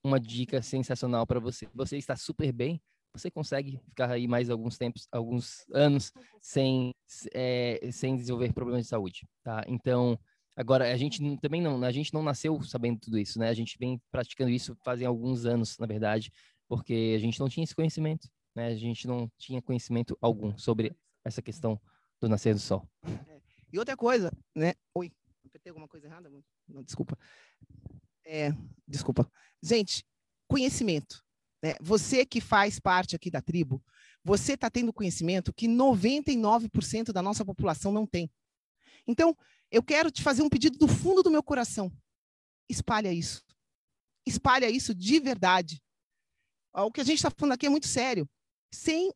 uma 0.02 0.18
dica 0.18 0.60
sensacional 0.62 1.24
para 1.24 1.38
você. 1.38 1.68
Você 1.72 1.96
está 1.96 2.16
super 2.16 2.50
bem, 2.50 2.82
você 3.12 3.30
consegue 3.30 3.78
ficar 3.84 4.10
aí 4.10 4.26
mais 4.26 4.50
alguns 4.50 4.76
tempos, 4.76 5.06
alguns 5.12 5.64
anos 5.72 6.10
sem, 6.40 6.92
é, 7.32 7.88
sem 7.92 8.16
desenvolver 8.16 8.52
problemas 8.52 8.82
de 8.82 8.88
saúde, 8.88 9.28
tá? 9.44 9.62
Então, 9.68 10.18
agora 10.56 10.92
a 10.92 10.96
gente 10.96 11.20
também 11.36 11.62
não, 11.62 11.84
a 11.84 11.92
gente 11.92 12.12
não 12.12 12.24
nasceu 12.24 12.60
sabendo 12.62 12.98
tudo 12.98 13.16
isso, 13.16 13.38
né? 13.38 13.48
A 13.48 13.54
gente 13.54 13.78
vem 13.78 14.02
praticando 14.10 14.50
isso 14.50 14.76
fazem 14.84 15.06
alguns 15.06 15.44
anos, 15.44 15.78
na 15.78 15.86
verdade, 15.86 16.32
porque 16.66 17.14
a 17.14 17.20
gente 17.20 17.38
não 17.38 17.48
tinha 17.48 17.62
esse 17.62 17.76
conhecimento 17.76 18.28
né? 18.58 18.66
A 18.66 18.76
gente 18.76 19.06
não 19.06 19.30
tinha 19.38 19.62
conhecimento 19.62 20.18
algum 20.20 20.56
sobre 20.58 20.94
essa 21.24 21.40
questão 21.40 21.80
do 22.20 22.28
nascer 22.28 22.54
do 22.54 22.60
sol. 22.60 22.88
É. 23.04 23.40
E 23.72 23.78
outra 23.78 23.96
coisa, 23.96 24.32
né? 24.52 24.74
Oi, 24.94 25.12
apertei 25.46 25.70
alguma 25.70 25.86
coisa 25.86 26.08
errada? 26.08 26.28
Não, 26.66 26.82
desculpa. 26.82 27.16
É, 28.24 28.50
desculpa. 28.86 29.30
Gente, 29.62 30.04
conhecimento. 30.48 31.24
Né? 31.62 31.74
Você 31.80 32.26
que 32.26 32.40
faz 32.40 32.80
parte 32.80 33.14
aqui 33.14 33.30
da 33.30 33.40
tribo, 33.40 33.80
você 34.24 34.54
está 34.54 34.68
tendo 34.68 34.92
conhecimento 34.92 35.52
que 35.52 35.68
99% 35.68 37.12
da 37.12 37.22
nossa 37.22 37.44
população 37.44 37.92
não 37.92 38.06
tem. 38.06 38.28
Então, 39.06 39.36
eu 39.70 39.84
quero 39.84 40.10
te 40.10 40.20
fazer 40.20 40.42
um 40.42 40.48
pedido 40.48 40.76
do 40.78 40.88
fundo 40.88 41.22
do 41.22 41.30
meu 41.30 41.44
coração. 41.44 41.92
Espalha 42.68 43.12
isso. 43.12 43.44
Espalha 44.26 44.68
isso 44.68 44.92
de 44.92 45.20
verdade. 45.20 45.80
O 46.74 46.90
que 46.90 47.00
a 47.00 47.04
gente 47.04 47.18
está 47.18 47.30
falando 47.30 47.52
aqui 47.52 47.66
é 47.66 47.70
muito 47.70 47.86
sério 47.86 48.28
sem, 48.72 49.12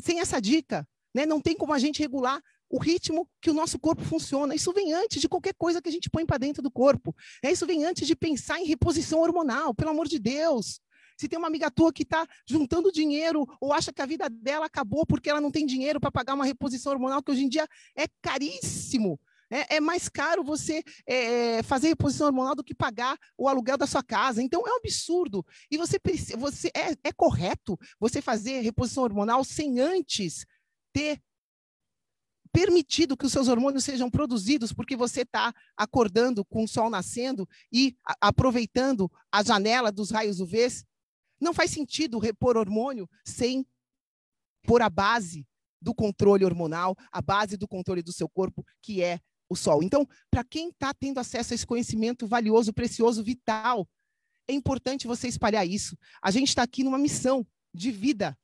sem 0.00 0.20
essa 0.20 0.40
dica. 0.40 0.86
Né? 1.14 1.26
Não 1.26 1.40
tem 1.40 1.56
como 1.56 1.72
a 1.72 1.78
gente 1.78 2.00
regular 2.00 2.42
o 2.68 2.78
ritmo 2.78 3.28
que 3.40 3.50
o 3.50 3.54
nosso 3.54 3.78
corpo 3.78 4.02
funciona. 4.02 4.54
Isso 4.54 4.72
vem 4.72 4.92
antes 4.92 5.20
de 5.20 5.28
qualquer 5.28 5.54
coisa 5.54 5.80
que 5.80 5.88
a 5.88 5.92
gente 5.92 6.10
põe 6.10 6.26
para 6.26 6.38
dentro 6.38 6.62
do 6.62 6.70
corpo. 6.70 7.14
É, 7.42 7.52
isso 7.52 7.66
vem 7.66 7.84
antes 7.84 8.06
de 8.06 8.16
pensar 8.16 8.58
em 8.58 8.66
reposição 8.66 9.20
hormonal, 9.20 9.74
pelo 9.74 9.90
amor 9.90 10.08
de 10.08 10.18
Deus. 10.18 10.80
Se 11.16 11.28
tem 11.28 11.38
uma 11.38 11.46
amiga 11.46 11.70
tua 11.70 11.92
que 11.92 12.02
está 12.02 12.26
juntando 12.46 12.90
dinheiro 12.90 13.46
ou 13.60 13.72
acha 13.72 13.92
que 13.92 14.02
a 14.02 14.06
vida 14.06 14.28
dela 14.28 14.66
acabou 14.66 15.06
porque 15.06 15.30
ela 15.30 15.40
não 15.40 15.50
tem 15.50 15.64
dinheiro 15.64 16.00
para 16.00 16.10
pagar 16.10 16.34
uma 16.34 16.44
reposição 16.44 16.92
hormonal, 16.92 17.22
que 17.22 17.30
hoje 17.30 17.44
em 17.44 17.48
dia 17.48 17.68
é 17.96 18.06
caríssimo. 18.20 19.20
É, 19.54 19.76
é 19.76 19.80
mais 19.80 20.08
caro 20.08 20.42
você 20.42 20.82
é, 21.06 21.62
fazer 21.62 21.86
reposição 21.86 22.26
hormonal 22.26 22.56
do 22.56 22.64
que 22.64 22.74
pagar 22.74 23.16
o 23.38 23.48
aluguel 23.48 23.78
da 23.78 23.86
sua 23.86 24.02
casa. 24.02 24.42
Então, 24.42 24.66
é 24.66 24.72
um 24.72 24.78
absurdo. 24.78 25.46
E 25.70 25.78
você, 25.78 25.96
você 26.36 26.72
é, 26.74 26.90
é 27.04 27.12
correto 27.12 27.78
você 28.00 28.20
fazer 28.20 28.62
reposição 28.62 29.04
hormonal 29.04 29.44
sem 29.44 29.78
antes 29.78 30.44
ter 30.92 31.22
permitido 32.52 33.16
que 33.16 33.26
os 33.26 33.32
seus 33.32 33.46
hormônios 33.46 33.84
sejam 33.84 34.10
produzidos, 34.10 34.72
porque 34.72 34.96
você 34.96 35.20
está 35.22 35.54
acordando 35.76 36.44
com 36.44 36.64
o 36.64 36.68
sol 36.68 36.90
nascendo 36.90 37.48
e 37.72 37.96
aproveitando 38.20 39.10
a 39.30 39.42
janela 39.42 39.92
dos 39.92 40.10
raios 40.10 40.40
UV. 40.40 40.66
Não 41.40 41.54
faz 41.54 41.70
sentido 41.70 42.18
repor 42.18 42.56
hormônio 42.56 43.08
sem 43.24 43.64
pôr 44.64 44.82
a 44.82 44.90
base 44.90 45.46
do 45.80 45.94
controle 45.94 46.44
hormonal, 46.44 46.96
a 47.12 47.22
base 47.22 47.56
do 47.56 47.68
controle 47.68 48.02
do 48.02 48.12
seu 48.12 48.28
corpo, 48.28 48.64
que 48.82 49.02
é 49.02 49.20
o 49.48 49.56
sol. 49.56 49.82
Então, 49.82 50.08
para 50.30 50.44
quem 50.44 50.68
está 50.68 50.92
tendo 50.94 51.18
acesso 51.18 51.52
a 51.52 51.54
esse 51.54 51.66
conhecimento 51.66 52.26
valioso, 52.26 52.72
precioso, 52.72 53.22
vital, 53.22 53.88
é 54.48 54.52
importante 54.52 55.06
você 55.06 55.28
espalhar 55.28 55.66
isso. 55.66 55.96
A 56.22 56.30
gente 56.30 56.48
está 56.48 56.62
aqui 56.62 56.84
numa 56.84 56.98
missão 56.98 57.46
de 57.72 57.90
vida. 57.90 58.36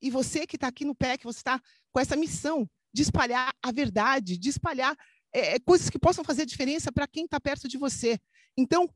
E 0.00 0.10
você 0.10 0.46
que 0.46 0.56
está 0.56 0.68
aqui 0.68 0.84
no 0.84 0.94
PEC, 0.94 1.24
você 1.24 1.40
está 1.40 1.60
com 1.92 2.00
essa 2.00 2.16
missão 2.16 2.68
de 2.92 3.02
espalhar 3.02 3.52
a 3.62 3.72
verdade, 3.72 4.38
de 4.38 4.48
espalhar 4.48 4.96
é, 5.32 5.56
é 5.56 5.58
coisas 5.58 5.90
que 5.90 5.98
possam 5.98 6.24
fazer 6.24 6.46
diferença 6.46 6.92
para 6.92 7.06
quem 7.06 7.24
está 7.24 7.40
perto 7.40 7.68
de 7.68 7.76
você. 7.76 8.18
Então, 8.56 8.88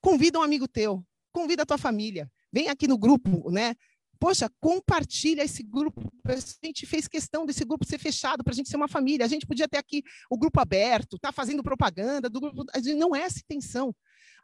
convida 0.00 0.38
um 0.38 0.42
amigo 0.42 0.66
teu, 0.66 1.04
convida 1.32 1.62
a 1.62 1.66
tua 1.66 1.78
família, 1.78 2.30
vem 2.52 2.68
aqui 2.68 2.88
no 2.88 2.98
grupo, 2.98 3.50
né? 3.50 3.74
Poxa, 4.22 4.48
compartilha 4.60 5.42
esse 5.42 5.64
grupo. 5.64 6.00
A 6.24 6.36
gente 6.64 6.86
fez 6.86 7.08
questão 7.08 7.44
desse 7.44 7.64
grupo 7.64 7.84
ser 7.84 7.98
fechado 7.98 8.44
para 8.44 8.52
a 8.52 8.54
gente 8.54 8.68
ser 8.68 8.76
uma 8.76 8.86
família. 8.86 9.26
A 9.26 9.28
gente 9.28 9.44
podia 9.44 9.66
ter 9.66 9.78
aqui 9.78 10.04
o 10.30 10.38
grupo 10.38 10.60
aberto, 10.60 11.18
tá 11.18 11.32
fazendo 11.32 11.60
propaganda 11.60 12.30
do 12.30 12.40
grupo. 12.40 12.64
Não 12.96 13.16
é 13.16 13.22
essa 13.22 13.40
intenção. 13.40 13.92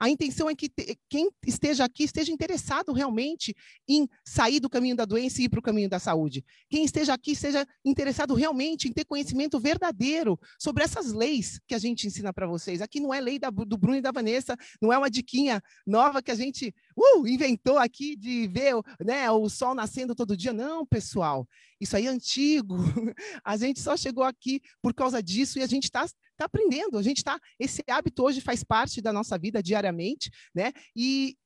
A 0.01 0.09
intenção 0.09 0.49
é 0.49 0.55
que 0.55 0.71
quem 1.09 1.29
esteja 1.45 1.85
aqui 1.85 2.05
esteja 2.05 2.33
interessado 2.33 2.93
realmente 2.93 3.55
em 3.89 4.09
sair 4.25 4.61
do 4.61 4.71
caminho 4.71 4.95
da 4.95 5.05
doença 5.05 5.41
e 5.41 5.47
ir 5.47 5.49
para 5.49 5.59
o 5.59 5.63
caminho 5.63 5.89
da 5.89 5.99
saúde. 5.99 6.45
Quem 6.71 6.85
esteja 6.85 7.15
aqui 7.15 7.33
esteja 7.33 7.67
interessado 7.85 8.35
realmente 8.35 8.89
em 8.89 8.93
ter 8.93 9.05
conhecimento 9.05 9.59
verdadeiro 9.59 10.39
sobre 10.59 10.85
essas 10.85 11.13
leis 11.13 11.61
que 11.67 11.75
a 11.75 11.79
gente 11.79 12.07
ensina 12.07 12.33
para 12.33 12.47
vocês. 12.47 12.81
Aqui 12.81 13.01
não 13.01 13.13
é 13.13 13.21
lei 13.21 13.41
da, 13.41 13.51
do 13.51 13.77
Bruno 13.77 13.97
e 13.97 14.01
da 14.01 14.13
Vanessa, 14.13 14.57
não 14.81 14.93
é 14.93 14.99
uma 14.99 15.11
diquinha 15.11 15.61
nova 15.85 16.23
que 16.23 16.31
a 16.31 16.37
gente 16.37 16.73
uh, 16.99 17.27
inventou 17.27 17.79
aqui 17.79 18.17
de 18.17 18.49
ver 18.49 18.75
né, 19.05 19.31
o 19.31 19.49
sol 19.49 19.75
nascendo 19.75 20.15
todo 20.15 20.37
dia. 20.37 20.53
Não, 20.53 20.85
pessoal, 20.85 21.47
isso 21.81 21.97
aí 21.97 22.07
é 22.07 22.11
antigo. 22.11 22.77
A 23.45 23.57
gente 23.57 23.81
só 23.81 23.97
chegou 23.97 24.25
aqui 24.25 24.61
por 24.83 24.93
causa 24.93 25.23
disso 25.23 25.59
e 25.59 25.63
a 25.63 25.67
gente 25.67 25.85
está 25.85 26.07
tá 26.37 26.45
aprendendo. 26.45 26.99
A 26.99 27.03
gente 27.03 27.19
está. 27.19 27.39
Esse 27.59 27.83
hábito 27.89 28.23
hoje 28.23 28.41
faz 28.41 28.63
parte 28.65 29.01
da 29.01 29.13
nossa 29.13 29.39
vida 29.39 29.63
diariamente, 29.63 30.31
né? 30.55 30.73
E, 30.95 31.37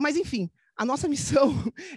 mas 0.00 0.16
enfim, 0.16 0.50
a 0.76 0.84
nossa 0.84 1.08
missão 1.08 1.52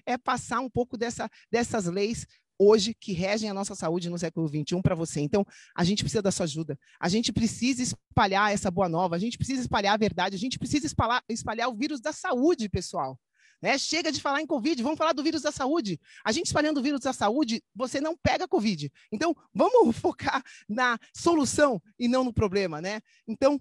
é 0.05 0.17
passar 0.17 0.59
um 0.59 0.69
pouco 0.69 0.97
dessa, 0.97 1.29
dessas 1.51 1.85
leis 1.85 2.25
hoje 2.61 2.93
que 2.93 3.11
regem 3.11 3.49
a 3.49 3.53
nossa 3.53 3.73
saúde 3.73 4.09
no 4.09 4.19
século 4.19 4.47
XXI 4.47 4.81
para 4.83 4.93
você. 4.93 5.19
Então, 5.19 5.43
a 5.75 5.83
gente 5.83 6.03
precisa 6.03 6.21
da 6.21 6.31
sua 6.31 6.43
ajuda. 6.43 6.77
A 6.99 7.09
gente 7.09 7.33
precisa 7.33 7.81
espalhar 7.81 8.53
essa 8.53 8.69
boa 8.69 8.87
nova. 8.87 9.15
A 9.15 9.19
gente 9.19 9.37
precisa 9.37 9.61
espalhar 9.61 9.95
a 9.95 9.97
verdade. 9.97 10.35
A 10.35 10.39
gente 10.39 10.59
precisa 10.59 10.85
espalhar, 10.85 11.23
espalhar 11.27 11.69
o 11.69 11.75
vírus 11.75 11.99
da 11.99 12.13
saúde, 12.13 12.69
pessoal. 12.69 13.19
Né? 13.61 13.77
Chega 13.77 14.11
de 14.11 14.21
falar 14.21 14.41
em 14.41 14.47
Covid, 14.47 14.81
vamos 14.81 14.97
falar 14.97 15.13
do 15.13 15.23
vírus 15.23 15.41
da 15.41 15.51
saúde. 15.51 15.99
A 16.23 16.31
gente 16.31 16.47
espalhando 16.47 16.79
o 16.79 16.83
vírus 16.83 17.01
da 17.01 17.13
saúde, 17.13 17.63
você 17.75 17.99
não 17.99 18.15
pega 18.15 18.47
Covid. 18.47 18.91
Então, 19.11 19.35
vamos 19.53 19.95
focar 19.97 20.43
na 20.69 20.99
solução 21.15 21.81
e 21.97 22.07
não 22.07 22.23
no 22.23 22.33
problema, 22.33 22.81
né? 22.81 23.01
Então, 23.27 23.59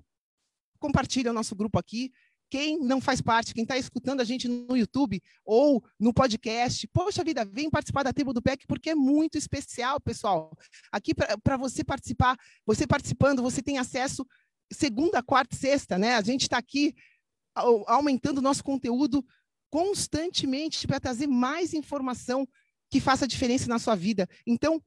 compartilha 0.79 1.31
o 1.31 1.35
nosso 1.35 1.55
grupo 1.55 1.79
aqui. 1.79 2.11
Quem 2.51 2.81
não 2.81 3.01
faz 3.01 3.21
parte, 3.21 3.55
quem 3.55 3.63
está 3.63 3.79
escutando 3.79 4.21
a 4.21 4.25
gente 4.25 4.49
no 4.49 4.77
YouTube 4.77 5.23
ou 5.45 5.83
no 5.99 6.13
podcast, 6.13 6.87
poxa 6.89 7.23
vida, 7.23 7.45
vem 7.45 7.71
participar 7.71 8.03
da 8.03 8.13
tribo 8.13 8.33
do 8.33 8.43
PEC 8.43 8.67
porque 8.67 8.91
é 8.91 8.95
muito 8.95 9.39
especial, 9.39 10.01
pessoal. 10.01 10.51
Aqui 10.91 11.15
para 11.15 11.57
você 11.57 11.85
participar, 11.85 12.37
você 12.67 12.87
participando, 12.87 13.41
você 13.41 13.63
tem 13.63 13.79
acesso 13.79 14.27
segunda, 14.73 15.23
quarta 15.23 15.55
e 15.55 15.59
sexta, 15.59 15.97
né? 15.97 16.17
A 16.17 16.23
gente 16.23 16.43
está 16.43 16.59
aqui 16.59 16.95
aumentando 17.87 18.39
o 18.39 18.43
nosso 18.43 18.65
conteúdo 18.65 19.25
constantemente 19.71 20.87
para 20.87 20.99
trazer 20.99 21.29
mais 21.29 21.73
informação 21.73 22.47
que 22.91 23.01
faça 23.01 23.29
diferença 23.29 23.69
na 23.69 23.79
sua 23.79 23.95
vida. 23.95 24.29
Então, 24.45 24.83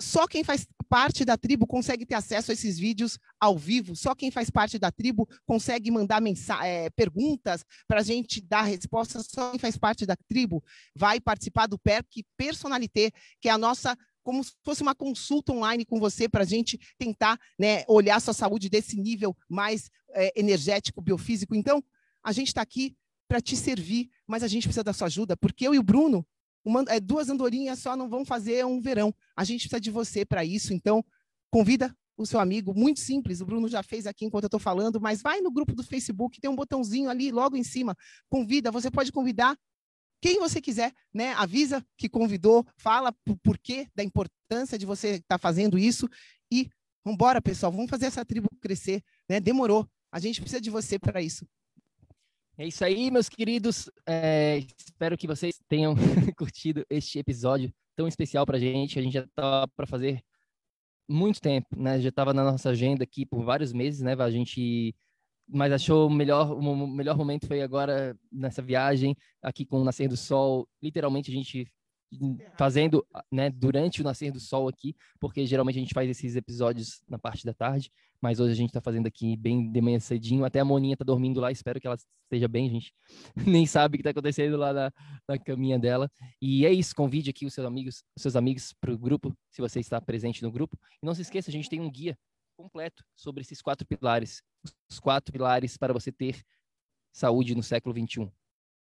só 0.00 0.26
quem 0.26 0.42
faz 0.42 0.66
parte 0.92 1.24
da 1.24 1.38
tribo 1.38 1.66
consegue 1.66 2.04
ter 2.04 2.16
acesso 2.16 2.50
a 2.50 2.52
esses 2.52 2.78
vídeos 2.78 3.18
ao 3.40 3.56
vivo. 3.56 3.96
Só 3.96 4.14
quem 4.14 4.30
faz 4.30 4.50
parte 4.50 4.78
da 4.78 4.92
tribo 4.92 5.26
consegue 5.46 5.90
mandar 5.90 6.22
é, 6.62 6.90
perguntas 6.90 7.64
para 7.88 8.00
a 8.00 8.02
gente 8.02 8.42
dar 8.42 8.60
respostas. 8.60 9.26
Só 9.30 9.52
quem 9.52 9.58
faz 9.58 9.78
parte 9.78 10.04
da 10.04 10.14
tribo 10.28 10.62
vai 10.94 11.18
participar 11.18 11.66
do 11.66 11.78
PERC 11.78 12.22
Personalité, 12.36 13.10
que 13.40 13.48
é 13.48 13.52
a 13.52 13.56
nossa 13.56 13.96
como 14.22 14.44
se 14.44 14.52
fosse 14.62 14.82
uma 14.82 14.94
consulta 14.94 15.50
online 15.50 15.86
com 15.86 15.98
você 15.98 16.28
para 16.28 16.42
a 16.42 16.46
gente 16.46 16.78
tentar 16.98 17.40
né, 17.58 17.84
olhar 17.88 18.20
sua 18.20 18.34
saúde 18.34 18.68
desse 18.68 19.00
nível 19.00 19.34
mais 19.48 19.90
é, 20.10 20.38
energético, 20.38 21.00
biofísico. 21.00 21.54
Então, 21.54 21.82
a 22.22 22.32
gente 22.32 22.48
está 22.48 22.60
aqui 22.60 22.94
para 23.26 23.40
te 23.40 23.56
servir, 23.56 24.10
mas 24.26 24.42
a 24.42 24.46
gente 24.46 24.64
precisa 24.64 24.84
da 24.84 24.92
sua 24.92 25.06
ajuda, 25.06 25.38
porque 25.38 25.66
eu 25.66 25.74
e 25.74 25.78
o 25.78 25.82
Bruno, 25.82 26.24
uma, 26.64 26.84
é, 26.88 27.00
duas 27.00 27.28
andorinhas 27.28 27.78
só 27.78 27.96
não 27.96 28.08
vão 28.08 28.24
fazer 28.24 28.64
um 28.64 28.80
verão. 28.80 29.14
A 29.36 29.44
gente 29.44 29.62
precisa 29.62 29.80
de 29.80 29.90
você 29.90 30.24
para 30.24 30.44
isso. 30.44 30.72
Então, 30.72 31.04
convida 31.50 31.94
o 32.16 32.26
seu 32.26 32.40
amigo, 32.40 32.74
muito 32.74 33.00
simples, 33.00 33.40
o 33.40 33.46
Bruno 33.46 33.68
já 33.68 33.82
fez 33.82 34.06
aqui 34.06 34.24
enquanto 34.24 34.44
eu 34.44 34.48
estou 34.48 34.60
falando, 34.60 35.00
mas 35.00 35.22
vai 35.22 35.40
no 35.40 35.50
grupo 35.50 35.74
do 35.74 35.82
Facebook, 35.82 36.40
tem 36.40 36.50
um 36.50 36.54
botãozinho 36.54 37.08
ali 37.08 37.30
logo 37.32 37.56
em 37.56 37.64
cima, 37.64 37.96
convida, 38.28 38.70
você 38.70 38.90
pode 38.90 39.10
convidar 39.10 39.58
quem 40.20 40.38
você 40.38 40.60
quiser, 40.60 40.92
né? 41.12 41.32
Avisa 41.32 41.84
que 41.96 42.08
convidou, 42.08 42.64
fala 42.76 43.12
o 43.28 43.36
porquê 43.36 43.88
da 43.94 44.04
importância 44.04 44.78
de 44.78 44.86
você 44.86 45.14
estar 45.14 45.36
tá 45.36 45.38
fazendo 45.38 45.76
isso 45.76 46.08
e 46.50 46.70
vamos 47.04 47.16
embora, 47.16 47.42
pessoal, 47.42 47.72
vamos 47.72 47.90
fazer 47.90 48.06
essa 48.06 48.24
tribo 48.24 48.48
crescer, 48.60 49.02
né? 49.28 49.40
Demorou, 49.40 49.88
a 50.12 50.20
gente 50.20 50.40
precisa 50.40 50.60
de 50.60 50.70
você 50.70 50.98
para 50.98 51.20
isso. 51.20 51.44
É 52.58 52.66
isso 52.66 52.84
aí, 52.84 53.10
meus 53.10 53.28
queridos. 53.28 53.90
É, 54.06 54.58
espero 54.58 55.16
que 55.16 55.26
vocês 55.26 55.58
tenham 55.68 55.94
curtido 56.36 56.84
este 56.90 57.18
episódio 57.18 57.72
tão 57.96 58.06
especial 58.06 58.44
para 58.44 58.56
a 58.56 58.60
gente. 58.60 58.98
A 58.98 59.02
gente 59.02 59.14
já 59.14 59.24
estava 59.24 59.68
para 59.68 59.86
fazer 59.86 60.22
muito 61.08 61.40
tempo, 61.40 61.68
né? 61.76 62.00
Já 62.00 62.10
estava 62.10 62.34
na 62.34 62.44
nossa 62.44 62.70
agenda 62.70 63.04
aqui 63.04 63.24
por 63.24 63.42
vários 63.44 63.72
meses, 63.72 64.02
né? 64.02 64.14
A 64.14 64.30
gente 64.30 64.94
mas 65.48 65.72
achou 65.72 66.08
melhor, 66.08 66.52
o 66.52 66.86
melhor 66.86 67.16
momento 67.16 67.46
foi 67.46 67.60
agora 67.62 68.16
nessa 68.30 68.62
viagem 68.62 69.14
aqui 69.42 69.66
com 69.66 69.80
o 69.80 69.84
nascer 69.84 70.08
do 70.08 70.16
sol. 70.16 70.68
Literalmente 70.82 71.30
a 71.30 71.34
gente 71.34 71.70
fazendo, 72.56 73.06
né, 73.30 73.50
durante 73.50 74.00
o 74.00 74.04
nascer 74.04 74.30
do 74.32 74.40
sol 74.40 74.68
aqui, 74.68 74.94
porque 75.20 75.46
geralmente 75.46 75.76
a 75.76 75.80
gente 75.80 75.94
faz 75.94 76.08
esses 76.08 76.36
episódios 76.36 77.02
na 77.08 77.18
parte 77.18 77.44
da 77.44 77.54
tarde, 77.54 77.90
mas 78.20 78.38
hoje 78.38 78.52
a 78.52 78.56
gente 78.56 78.68
está 78.68 78.80
fazendo 78.80 79.06
aqui 79.06 79.36
bem 79.36 79.70
de 79.70 79.80
manhã 79.80 79.98
cedinho. 79.98 80.44
Até 80.44 80.60
a 80.60 80.64
Moninha 80.64 80.96
tá 80.96 81.04
dormindo 81.04 81.40
lá, 81.40 81.50
espero 81.50 81.80
que 81.80 81.86
ela 81.86 81.96
esteja 81.96 82.46
bem, 82.46 82.68
a 82.68 82.70
gente 82.70 82.94
nem 83.46 83.66
sabe 83.66 83.94
o 83.94 83.98
que 83.98 84.02
está 84.02 84.10
acontecendo 84.10 84.56
lá 84.56 84.72
na, 84.72 84.92
na 85.28 85.38
caminha 85.38 85.78
dela. 85.78 86.10
E 86.40 86.64
é 86.66 86.72
isso, 86.72 86.94
convide 86.94 87.30
aqui 87.30 87.46
os 87.46 87.54
seus 87.54 87.66
amigos, 87.66 88.04
os 88.16 88.22
seus 88.22 88.36
amigos 88.36 88.72
para 88.80 88.92
o 88.92 88.98
grupo, 88.98 89.36
se 89.50 89.60
você 89.60 89.80
está 89.80 90.00
presente 90.00 90.42
no 90.42 90.52
grupo. 90.52 90.78
E 91.02 91.06
não 91.06 91.14
se 91.14 91.22
esqueça, 91.22 91.50
a 91.50 91.52
gente 91.52 91.68
tem 91.68 91.80
um 91.80 91.90
guia 91.90 92.16
completo 92.56 93.04
sobre 93.16 93.42
esses 93.42 93.60
quatro 93.60 93.86
pilares. 93.86 94.42
Os 94.88 95.00
quatro 95.00 95.32
pilares 95.32 95.76
para 95.76 95.92
você 95.92 96.12
ter 96.12 96.42
saúde 97.12 97.54
no 97.54 97.62
século 97.62 97.94
21. 97.94 98.30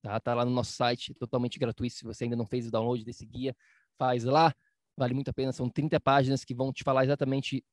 Tá? 0.03 0.19
tá 0.21 0.35
lá 0.35 0.45
no 0.45 0.51
nosso 0.51 0.73
site, 0.73 1.15
totalmente 1.15 1.59
gratuito. 1.59 1.95
Se 1.95 2.05
você 2.05 2.25
ainda 2.25 2.37
não 2.37 2.47
fez 2.47 2.67
o 2.67 2.71
download 2.71 3.05
desse 3.05 3.27
guia, 3.27 3.57
faz 3.97 4.25
lá. 4.25 4.55
Vale 4.97 5.15
muito 5.15 5.29
a 5.29 5.33
pena. 5.33 5.53
São 5.53 5.69
30 5.69 5.99
páginas 6.01 6.45
que 6.45 6.55
vão 6.55 6.73
te 6.73 6.83
falar 6.85 7.05
exatamente 7.05 7.65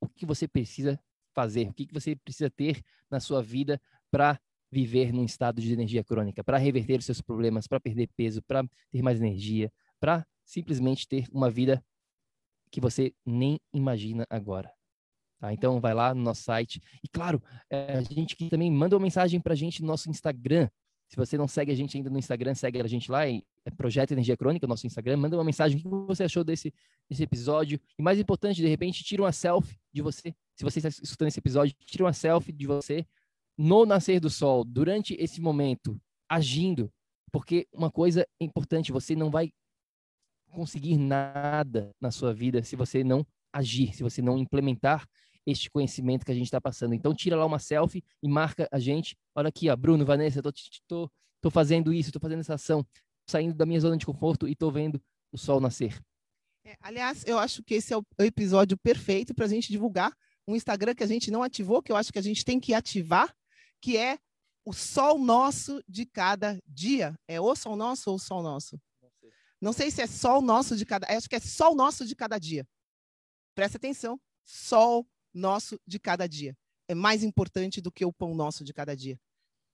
o 0.00 0.08
que 0.08 0.26
você 0.26 0.48
precisa 0.48 0.98
fazer, 1.34 1.68
o 1.68 1.72
que 1.72 1.88
você 1.92 2.16
precisa 2.16 2.50
ter 2.50 2.82
na 3.10 3.20
sua 3.20 3.42
vida 3.42 3.80
para 4.10 4.38
viver 4.70 5.12
num 5.12 5.24
estado 5.24 5.60
de 5.60 5.72
energia 5.72 6.02
crônica, 6.02 6.42
para 6.42 6.56
reverter 6.56 6.98
os 6.98 7.04
seus 7.04 7.20
problemas, 7.20 7.66
para 7.66 7.78
perder 7.78 8.08
peso, 8.16 8.42
para 8.42 8.64
ter 8.90 9.02
mais 9.02 9.20
energia, 9.20 9.70
para 10.00 10.26
simplesmente 10.44 11.06
ter 11.06 11.26
uma 11.30 11.50
vida 11.50 11.84
que 12.70 12.80
você 12.80 13.14
nem 13.24 13.60
imagina 13.72 14.26
agora. 14.30 14.72
Tá? 15.38 15.52
Então, 15.52 15.78
vai 15.78 15.92
lá 15.92 16.14
no 16.14 16.22
nosso 16.22 16.42
site. 16.42 16.80
E, 17.04 17.08
claro, 17.08 17.42
é, 17.68 17.98
a 17.98 18.00
gente 18.00 18.34
aqui 18.34 18.48
também 18.48 18.70
manda 18.70 18.96
uma 18.96 19.02
mensagem 19.02 19.40
para 19.40 19.52
a 19.52 19.56
gente 19.56 19.82
no 19.82 19.88
nosso 19.88 20.08
Instagram. 20.08 20.68
Se 21.12 21.16
você 21.16 21.36
não 21.36 21.46
segue 21.46 21.70
a 21.70 21.74
gente 21.74 21.94
ainda 21.94 22.08
no 22.08 22.18
Instagram, 22.18 22.54
segue 22.54 22.80
a 22.80 22.86
gente 22.86 23.10
lá, 23.10 23.28
é 23.28 23.42
Projeto 23.76 24.12
Energia 24.12 24.34
Crônica, 24.34 24.66
nosso 24.66 24.86
Instagram. 24.86 25.18
Manda 25.18 25.36
uma 25.36 25.44
mensagem, 25.44 25.76
o 25.78 25.82
que 25.82 25.88
você 26.06 26.24
achou 26.24 26.42
desse, 26.42 26.72
desse 27.06 27.22
episódio. 27.22 27.78
E 27.98 28.02
mais 28.02 28.18
importante, 28.18 28.62
de 28.62 28.66
repente, 28.66 29.04
tira 29.04 29.20
uma 29.20 29.30
selfie 29.30 29.78
de 29.92 30.00
você. 30.00 30.34
Se 30.56 30.64
você 30.64 30.78
está 30.78 30.88
escutando 30.88 31.28
esse 31.28 31.38
episódio, 31.38 31.76
tira 31.84 32.04
uma 32.04 32.14
selfie 32.14 32.50
de 32.50 32.66
você 32.66 33.06
no 33.58 33.84
nascer 33.84 34.20
do 34.20 34.30
sol, 34.30 34.64
durante 34.64 35.14
esse 35.20 35.38
momento, 35.38 36.00
agindo. 36.26 36.90
Porque 37.30 37.68
uma 37.74 37.90
coisa 37.90 38.26
importante, 38.40 38.90
você 38.90 39.14
não 39.14 39.30
vai 39.30 39.52
conseguir 40.50 40.96
nada 40.96 41.94
na 42.00 42.10
sua 42.10 42.32
vida 42.32 42.62
se 42.62 42.74
você 42.74 43.04
não 43.04 43.26
agir, 43.52 43.94
se 43.94 44.02
você 44.02 44.22
não 44.22 44.38
implementar 44.38 45.06
este 45.46 45.70
conhecimento 45.70 46.24
que 46.24 46.32
a 46.32 46.34
gente 46.34 46.44
está 46.46 46.60
passando. 46.60 46.94
Então, 46.94 47.14
tira 47.14 47.36
lá 47.36 47.44
uma 47.44 47.58
selfie 47.58 48.04
e 48.22 48.28
marca 48.28 48.68
a 48.70 48.78
gente. 48.78 49.16
Olha 49.34 49.48
aqui, 49.48 49.68
ó, 49.68 49.76
Bruno, 49.76 50.04
Vanessa, 50.04 50.38
eu 50.38 50.42
tô, 50.42 50.52
tô, 50.86 51.10
tô 51.40 51.50
fazendo 51.50 51.92
isso, 51.92 52.12
tô 52.12 52.20
fazendo 52.20 52.40
essa 52.40 52.54
ação, 52.54 52.86
saindo 53.28 53.54
da 53.54 53.66
minha 53.66 53.80
zona 53.80 53.96
de 53.96 54.06
conforto 54.06 54.48
e 54.48 54.54
tô 54.54 54.70
vendo 54.70 55.02
o 55.32 55.38
sol 55.38 55.60
nascer. 55.60 56.00
É, 56.64 56.76
aliás, 56.80 57.24
eu 57.26 57.38
acho 57.38 57.62
que 57.62 57.74
esse 57.74 57.92
é 57.92 57.96
o 57.96 58.04
episódio 58.20 58.76
perfeito 58.78 59.34
para 59.34 59.46
a 59.46 59.48
gente 59.48 59.70
divulgar 59.70 60.16
um 60.46 60.54
Instagram 60.56 60.94
que 60.94 61.02
a 61.02 61.06
gente 61.06 61.30
não 61.30 61.42
ativou, 61.42 61.82
que 61.82 61.90
eu 61.90 61.96
acho 61.96 62.12
que 62.12 62.18
a 62.18 62.22
gente 62.22 62.44
tem 62.44 62.58
que 62.58 62.74
ativar, 62.74 63.34
que 63.80 63.96
é 63.96 64.18
o 64.64 64.72
sol 64.72 65.18
nosso 65.18 65.82
de 65.88 66.06
cada 66.06 66.58
dia. 66.66 67.14
É 67.26 67.40
o 67.40 67.54
sol 67.54 67.76
nosso 67.76 68.10
ou 68.10 68.16
o 68.16 68.18
sol 68.18 68.42
nosso? 68.42 68.80
Não 69.60 69.72
sei 69.72 69.90
se 69.90 70.02
é 70.02 70.06
sol 70.06 70.42
nosso 70.42 70.76
de 70.76 70.84
cada. 70.84 71.06
Acho 71.06 71.28
que 71.28 71.36
é 71.36 71.40
sol 71.40 71.74
nosso 71.74 72.04
de 72.04 72.16
cada 72.16 72.38
dia. 72.38 72.66
Presta 73.54 73.76
atenção. 73.76 74.20
Sol 74.44 75.06
nosso 75.32 75.78
de 75.86 75.98
cada 75.98 76.26
dia. 76.26 76.56
É 76.88 76.94
mais 76.94 77.22
importante 77.22 77.80
do 77.80 77.90
que 77.90 78.04
o 78.04 78.12
pão 78.12 78.34
nosso 78.34 78.64
de 78.64 78.72
cada 78.72 78.96
dia. 78.96 79.18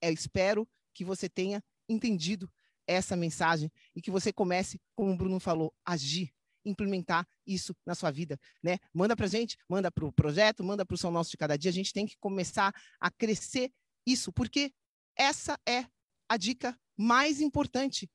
Eu 0.00 0.12
espero 0.12 0.68
que 0.94 1.04
você 1.04 1.28
tenha 1.28 1.62
entendido 1.88 2.50
essa 2.86 3.16
mensagem 3.16 3.70
e 3.94 4.00
que 4.00 4.10
você 4.10 4.32
comece, 4.32 4.80
como 4.94 5.12
o 5.12 5.16
Bruno 5.16 5.38
falou, 5.38 5.74
agir, 5.84 6.32
implementar 6.64 7.26
isso 7.46 7.74
na 7.84 7.94
sua 7.94 8.10
vida, 8.10 8.38
né? 8.62 8.78
Manda 8.92 9.16
para 9.16 9.26
gente, 9.26 9.56
manda 9.68 9.90
para 9.90 10.04
o 10.04 10.12
projeto, 10.12 10.64
manda 10.64 10.84
para 10.84 10.94
o 10.94 10.98
São 10.98 11.10
Nosso 11.10 11.30
de 11.30 11.36
Cada 11.36 11.56
Dia. 11.56 11.70
A 11.70 11.74
gente 11.74 11.92
tem 11.92 12.06
que 12.06 12.16
começar 12.18 12.74
a 13.00 13.10
crescer 13.10 13.72
isso, 14.06 14.32
porque 14.32 14.72
essa 15.16 15.58
é 15.66 15.86
a 16.28 16.36
dica 16.36 16.78
mais 16.96 17.40
importante 17.40 18.10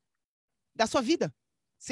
da 0.76 0.88
sua 0.88 1.02
vida. 1.02 1.34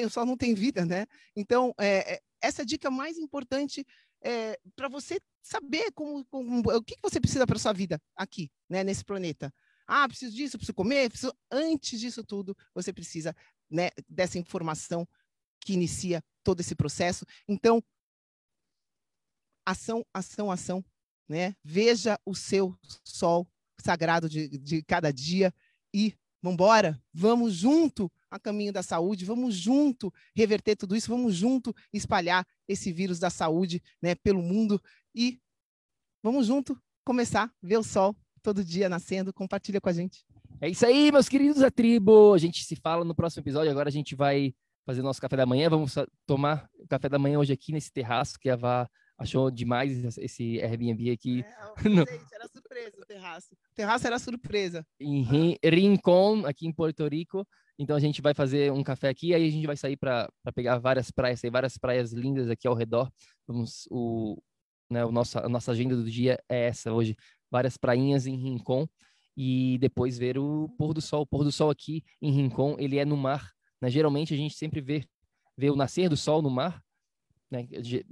O 0.06 0.10
sol 0.10 0.26
não 0.26 0.38
tem 0.38 0.54
vida, 0.54 0.86
né? 0.86 1.06
Então, 1.36 1.74
é, 1.78 2.16
é 2.16 2.22
essa 2.42 2.62
é 2.62 2.64
a 2.64 2.66
dica 2.66 2.90
mais 2.90 3.18
importante 3.18 3.86
é, 4.22 4.60
para 4.76 4.88
você 4.88 5.20
saber 5.42 5.92
como, 5.94 6.26
como, 6.26 6.60
o 6.60 6.84
que, 6.84 6.96
que 6.96 7.02
você 7.02 7.20
precisa 7.20 7.48
para 7.48 7.60
sua 7.60 7.74
vida 7.74 8.02
aqui, 8.16 8.52
né, 8.70 8.84
nesse 8.84 9.04
planeta. 9.04 9.54
Ah, 9.88 10.08
preciso 10.08 10.36
disso, 10.36 10.58
preciso 10.58 10.76
comer, 10.76 11.10
preciso... 11.10 11.34
antes 11.52 12.00
disso 12.00 12.24
tudo, 12.24 12.56
você 12.74 12.94
precisa 12.94 13.36
né, 13.70 13.90
dessa 14.08 14.38
informação 14.38 15.08
que 15.60 15.74
inicia 15.74 16.24
todo 16.44 16.62
esse 16.62 16.76
processo. 16.76 17.26
Então, 17.48 17.84
ação, 19.66 20.06
ação, 20.14 20.52
ação, 20.52 20.84
né? 21.28 21.56
Veja 21.64 22.20
o 22.26 22.36
seu 22.36 22.76
sol 23.04 23.48
sagrado 23.80 24.30
de, 24.30 24.48
de 24.48 24.84
cada 24.84 25.12
dia 25.12 25.54
e 25.94 26.16
vamos 26.42 26.56
embora, 26.56 27.02
vamos 27.14 27.54
junto 27.54 28.12
a 28.30 28.40
caminho 28.40 28.72
da 28.72 28.82
saúde, 28.82 29.26
vamos 29.26 29.56
junto 29.56 30.12
reverter 30.36 30.76
tudo 30.76 30.96
isso, 30.96 31.10
vamos 31.10 31.36
junto 31.36 31.76
espalhar 31.92 32.48
esse 32.68 32.92
vírus 32.92 33.20
da 33.20 33.30
saúde 33.30 33.82
né, 34.02 34.16
pelo 34.16 34.42
mundo 34.42 34.82
e 35.16 35.40
vamos 36.24 36.48
junto 36.48 36.80
começar 37.06 37.46
a 37.46 37.52
ver 37.62 37.78
o 37.78 37.84
sol 37.84 38.16
todo 38.42 38.64
dia 38.64 38.90
nascendo. 38.90 39.34
Compartilha 39.34 39.82
com 39.82 39.90
a 39.90 39.94
gente. 39.94 40.26
É 40.60 40.70
isso 40.70 40.86
aí, 40.86 41.12
meus 41.12 41.28
queridos 41.28 41.62
da 41.62 41.72
tribo. 41.72 42.34
A 42.34 42.38
gente 42.38 42.64
se 42.64 42.76
fala 42.76 43.04
no 43.04 43.16
próximo 43.16 43.42
episódio. 43.42 43.72
Agora 43.72 43.90
a 43.90 43.92
gente 43.92 44.16
vai 44.16 44.54
fazer 44.86 45.02
nosso 45.02 45.22
café 45.22 45.38
da 45.38 45.46
manhã. 45.46 45.70
Vamos 45.70 45.96
tomar 46.26 46.70
o 46.80 46.88
café 46.88 47.10
da 47.10 47.20
manhã 47.20 47.40
hoje 47.40 47.54
aqui 47.54 47.72
nesse 47.72 47.92
terraço 47.92 48.40
que 48.40 48.50
a 48.50 48.56
Vá 48.56 48.90
achou 49.18 49.52
demais 49.52 50.18
esse 50.18 50.60
Airbnb 50.62 51.12
aqui. 51.12 51.44
É, 51.44 51.78
gente, 51.84 52.34
era 52.34 52.48
surpresa 52.48 52.98
o 53.00 53.06
terraço. 53.06 53.54
O 53.54 53.76
terraço 53.76 54.08
era 54.08 54.20
surpresa. 54.20 54.86
Em 55.00 55.58
Rincon, 55.64 56.46
aqui 56.46 56.68
em 56.68 56.74
Porto 56.74 57.08
Rico. 57.08 57.48
Então 57.78 57.96
a 57.96 58.00
gente 58.00 58.22
vai 58.22 58.34
fazer 58.34 58.72
um 58.72 58.84
café 58.84 59.10
aqui, 59.10 59.34
aí 59.34 59.48
a 59.48 59.50
gente 59.50 59.66
vai 59.66 59.76
sair 59.76 59.98
para 59.98 60.30
pegar 60.54 60.78
várias 60.78 61.10
praias, 61.10 61.42
tem 61.42 61.50
várias 61.50 61.78
praias 61.78 62.12
lindas 62.12 62.48
aqui 62.50 62.68
ao 62.68 62.76
redor. 62.76 63.12
Vamos, 63.48 63.88
o, 63.90 64.40
né, 64.92 65.06
o 65.06 65.12
nosso, 65.12 65.40
a 65.40 65.48
nossa 65.48 65.72
agenda 65.72 65.96
do 65.96 66.10
dia 66.10 66.38
é 66.50 66.68
essa 66.68 66.92
hoje, 66.92 67.16
várias 67.50 67.78
prainhas 67.78 68.28
em 68.28 68.36
Rincon 68.36 68.88
e 69.36 69.78
depois 69.80 70.18
ver 70.18 70.38
o 70.38 70.70
pôr 70.78 70.94
do 70.94 71.02
sol. 71.02 71.22
O 71.22 71.26
pôr 71.26 71.44
do 71.44 71.52
sol 71.52 71.70
aqui 71.70 72.04
em 72.22 72.32
Rincon, 72.32 72.76
ele 72.78 72.98
é 73.00 73.06
no 73.06 73.16
mar. 73.16 73.52
Né? 73.82 73.90
Geralmente 73.90 74.34
a 74.34 74.38
gente 74.38 74.56
sempre 74.56 74.82
vê, 74.82 75.06
vê 75.58 75.70
o 75.70 75.76
nascer 75.76 76.10
do 76.10 76.18
sol 76.18 76.42
no 76.42 76.50
mar, 76.50 76.84
né? 77.50 77.64
De, 77.64 78.06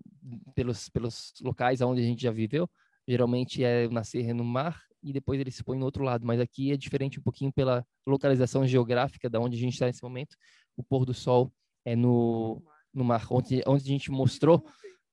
pelos, 0.56 0.90
pelos 0.90 1.34
locais 1.42 1.82
onde 1.82 2.02
a 2.02 2.06
gente 2.06 2.24
já 2.24 2.32
viveu. 2.32 2.70
Geralmente 3.08 3.64
é 3.64 3.88
o 3.88 3.92
nascer 3.92 4.34
no 4.34 4.44
mar 4.44 4.82
e 5.02 5.12
depois 5.12 5.40
ele 5.40 5.52
se 5.52 5.64
põe 5.64 5.78
no 5.78 5.86
outro 5.86 6.04
lado. 6.04 6.26
Mas 6.26 6.40
aqui 6.40 6.72
é 6.72 6.78
diferente 6.78 7.20
um 7.20 7.24
pouquinho 7.24 7.52
pela 7.52 7.86
localização 8.08 8.66
geográfica 8.66 9.30
da 9.30 9.40
onde 9.40 9.58
a 9.58 9.60
gente 9.60 9.74
está 9.74 9.86
nesse 9.86 10.04
momento. 10.04 10.36
O 10.78 10.84
pôr 10.84 11.06
do 11.06 11.14
sol 11.14 11.52
é 11.84 11.96
no, 11.96 12.62
no 12.94 13.04
mar, 13.04 13.26
onde, 13.30 13.62
onde 13.68 13.84
a 13.84 13.88
gente 13.88 14.12
mostrou 14.12 14.64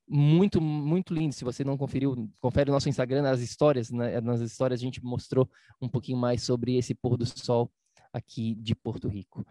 muito, 0.08 0.60
muito 0.60 1.12
lindo. 1.12 1.34
Se 1.34 1.44
você 1.44 1.64
não 1.64 1.76
conferiu, 1.76 2.30
confere 2.40 2.70
o 2.70 2.72
nosso 2.72 2.88
Instagram 2.88 3.22
nas 3.22 3.40
histórias, 3.40 3.90
né? 3.90 4.20
nas 4.20 4.40
histórias 4.40 4.80
a 4.80 4.82
gente 4.82 5.04
mostrou 5.04 5.50
um 5.80 5.88
pouquinho 5.88 6.18
mais 6.18 6.42
sobre 6.42 6.76
esse 6.76 6.94
pôr 6.94 7.16
do 7.16 7.26
sol 7.26 7.70
aqui 8.12 8.54
de 8.54 8.74
Porto 8.74 9.08
Rico. 9.08 9.46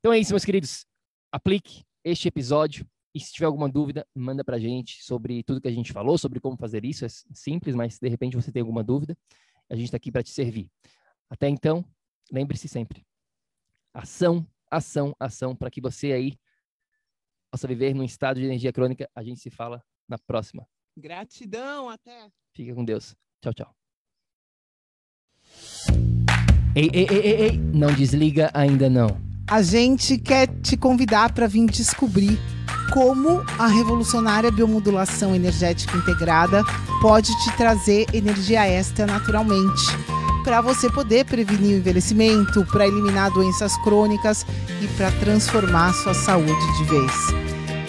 Então 0.00 0.12
é 0.12 0.18
isso, 0.18 0.32
meus 0.32 0.44
queridos. 0.44 0.86
Aplique 1.30 1.84
este 2.04 2.28
episódio 2.28 2.86
E 3.14 3.20
se 3.20 3.32
tiver 3.32 3.46
alguma 3.46 3.68
dúvida, 3.68 4.06
manda 4.14 4.42
para 4.42 4.56
a 4.56 4.58
gente 4.58 5.04
sobre 5.04 5.42
tudo 5.42 5.60
que 5.60 5.68
a 5.68 5.72
gente 5.72 5.92
falou, 5.92 6.16
sobre 6.16 6.40
como 6.40 6.56
fazer 6.56 6.84
isso. 6.84 7.04
É 7.04 7.08
simples, 7.08 7.74
mas 7.74 7.98
de 7.98 8.08
repente 8.08 8.36
você 8.36 8.50
tem 8.50 8.60
alguma 8.60 8.82
dúvida, 8.82 9.16
a 9.70 9.76
gente 9.76 9.86
está 9.86 9.98
aqui 9.98 10.10
para 10.10 10.22
te 10.22 10.30
servir. 10.30 10.70
Até 11.28 11.48
então, 11.48 11.84
lembre-se 12.30 12.68
sempre: 12.68 13.06
ação, 13.92 14.46
ação, 14.70 15.14
ação, 15.20 15.54
para 15.54 15.70
que 15.70 15.80
você 15.80 16.12
aí 16.12 16.38
possa 17.50 17.68
viver 17.68 17.94
num 17.94 18.02
estado 18.02 18.40
de 18.40 18.46
energia 18.46 18.72
crônica. 18.72 19.08
A 19.14 19.22
gente 19.22 19.40
se 19.40 19.50
fala 19.50 19.84
na 20.08 20.18
próxima. 20.18 20.66
Gratidão, 20.96 21.88
até. 21.88 22.28
Fica 22.54 22.74
com 22.74 22.84
Deus. 22.84 23.14
Tchau, 23.42 23.54
tchau. 23.54 23.74
Ei, 26.74 26.90
ei, 26.92 27.06
ei, 27.10 27.18
ei, 27.18 27.40
ei, 27.42 27.58
não 27.58 27.92
desliga 27.92 28.50
ainda 28.54 28.88
não. 28.88 29.20
A 29.50 29.60
gente 29.60 30.16
quer 30.16 30.46
te 30.62 30.76
convidar 30.76 31.32
para 31.32 31.46
vir 31.46 31.66
descobrir 31.66 32.38
como 32.92 33.42
a 33.58 33.66
revolucionária 33.66 34.50
biomodulação 34.50 35.34
energética 35.34 35.96
integrada 35.96 36.62
pode 37.00 37.30
te 37.42 37.56
trazer 37.56 38.06
energia 38.14 38.66
extra 38.66 39.06
naturalmente, 39.06 39.82
para 40.44 40.60
você 40.60 40.90
poder 40.90 41.24
prevenir 41.24 41.74
o 41.74 41.78
envelhecimento, 41.78 42.64
para 42.66 42.86
eliminar 42.86 43.30
doenças 43.30 43.76
crônicas 43.82 44.46
e 44.80 44.88
para 44.96 45.10
transformar 45.12 45.92
sua 45.94 46.14
saúde 46.14 46.78
de 46.78 46.84
vez. 46.84 47.51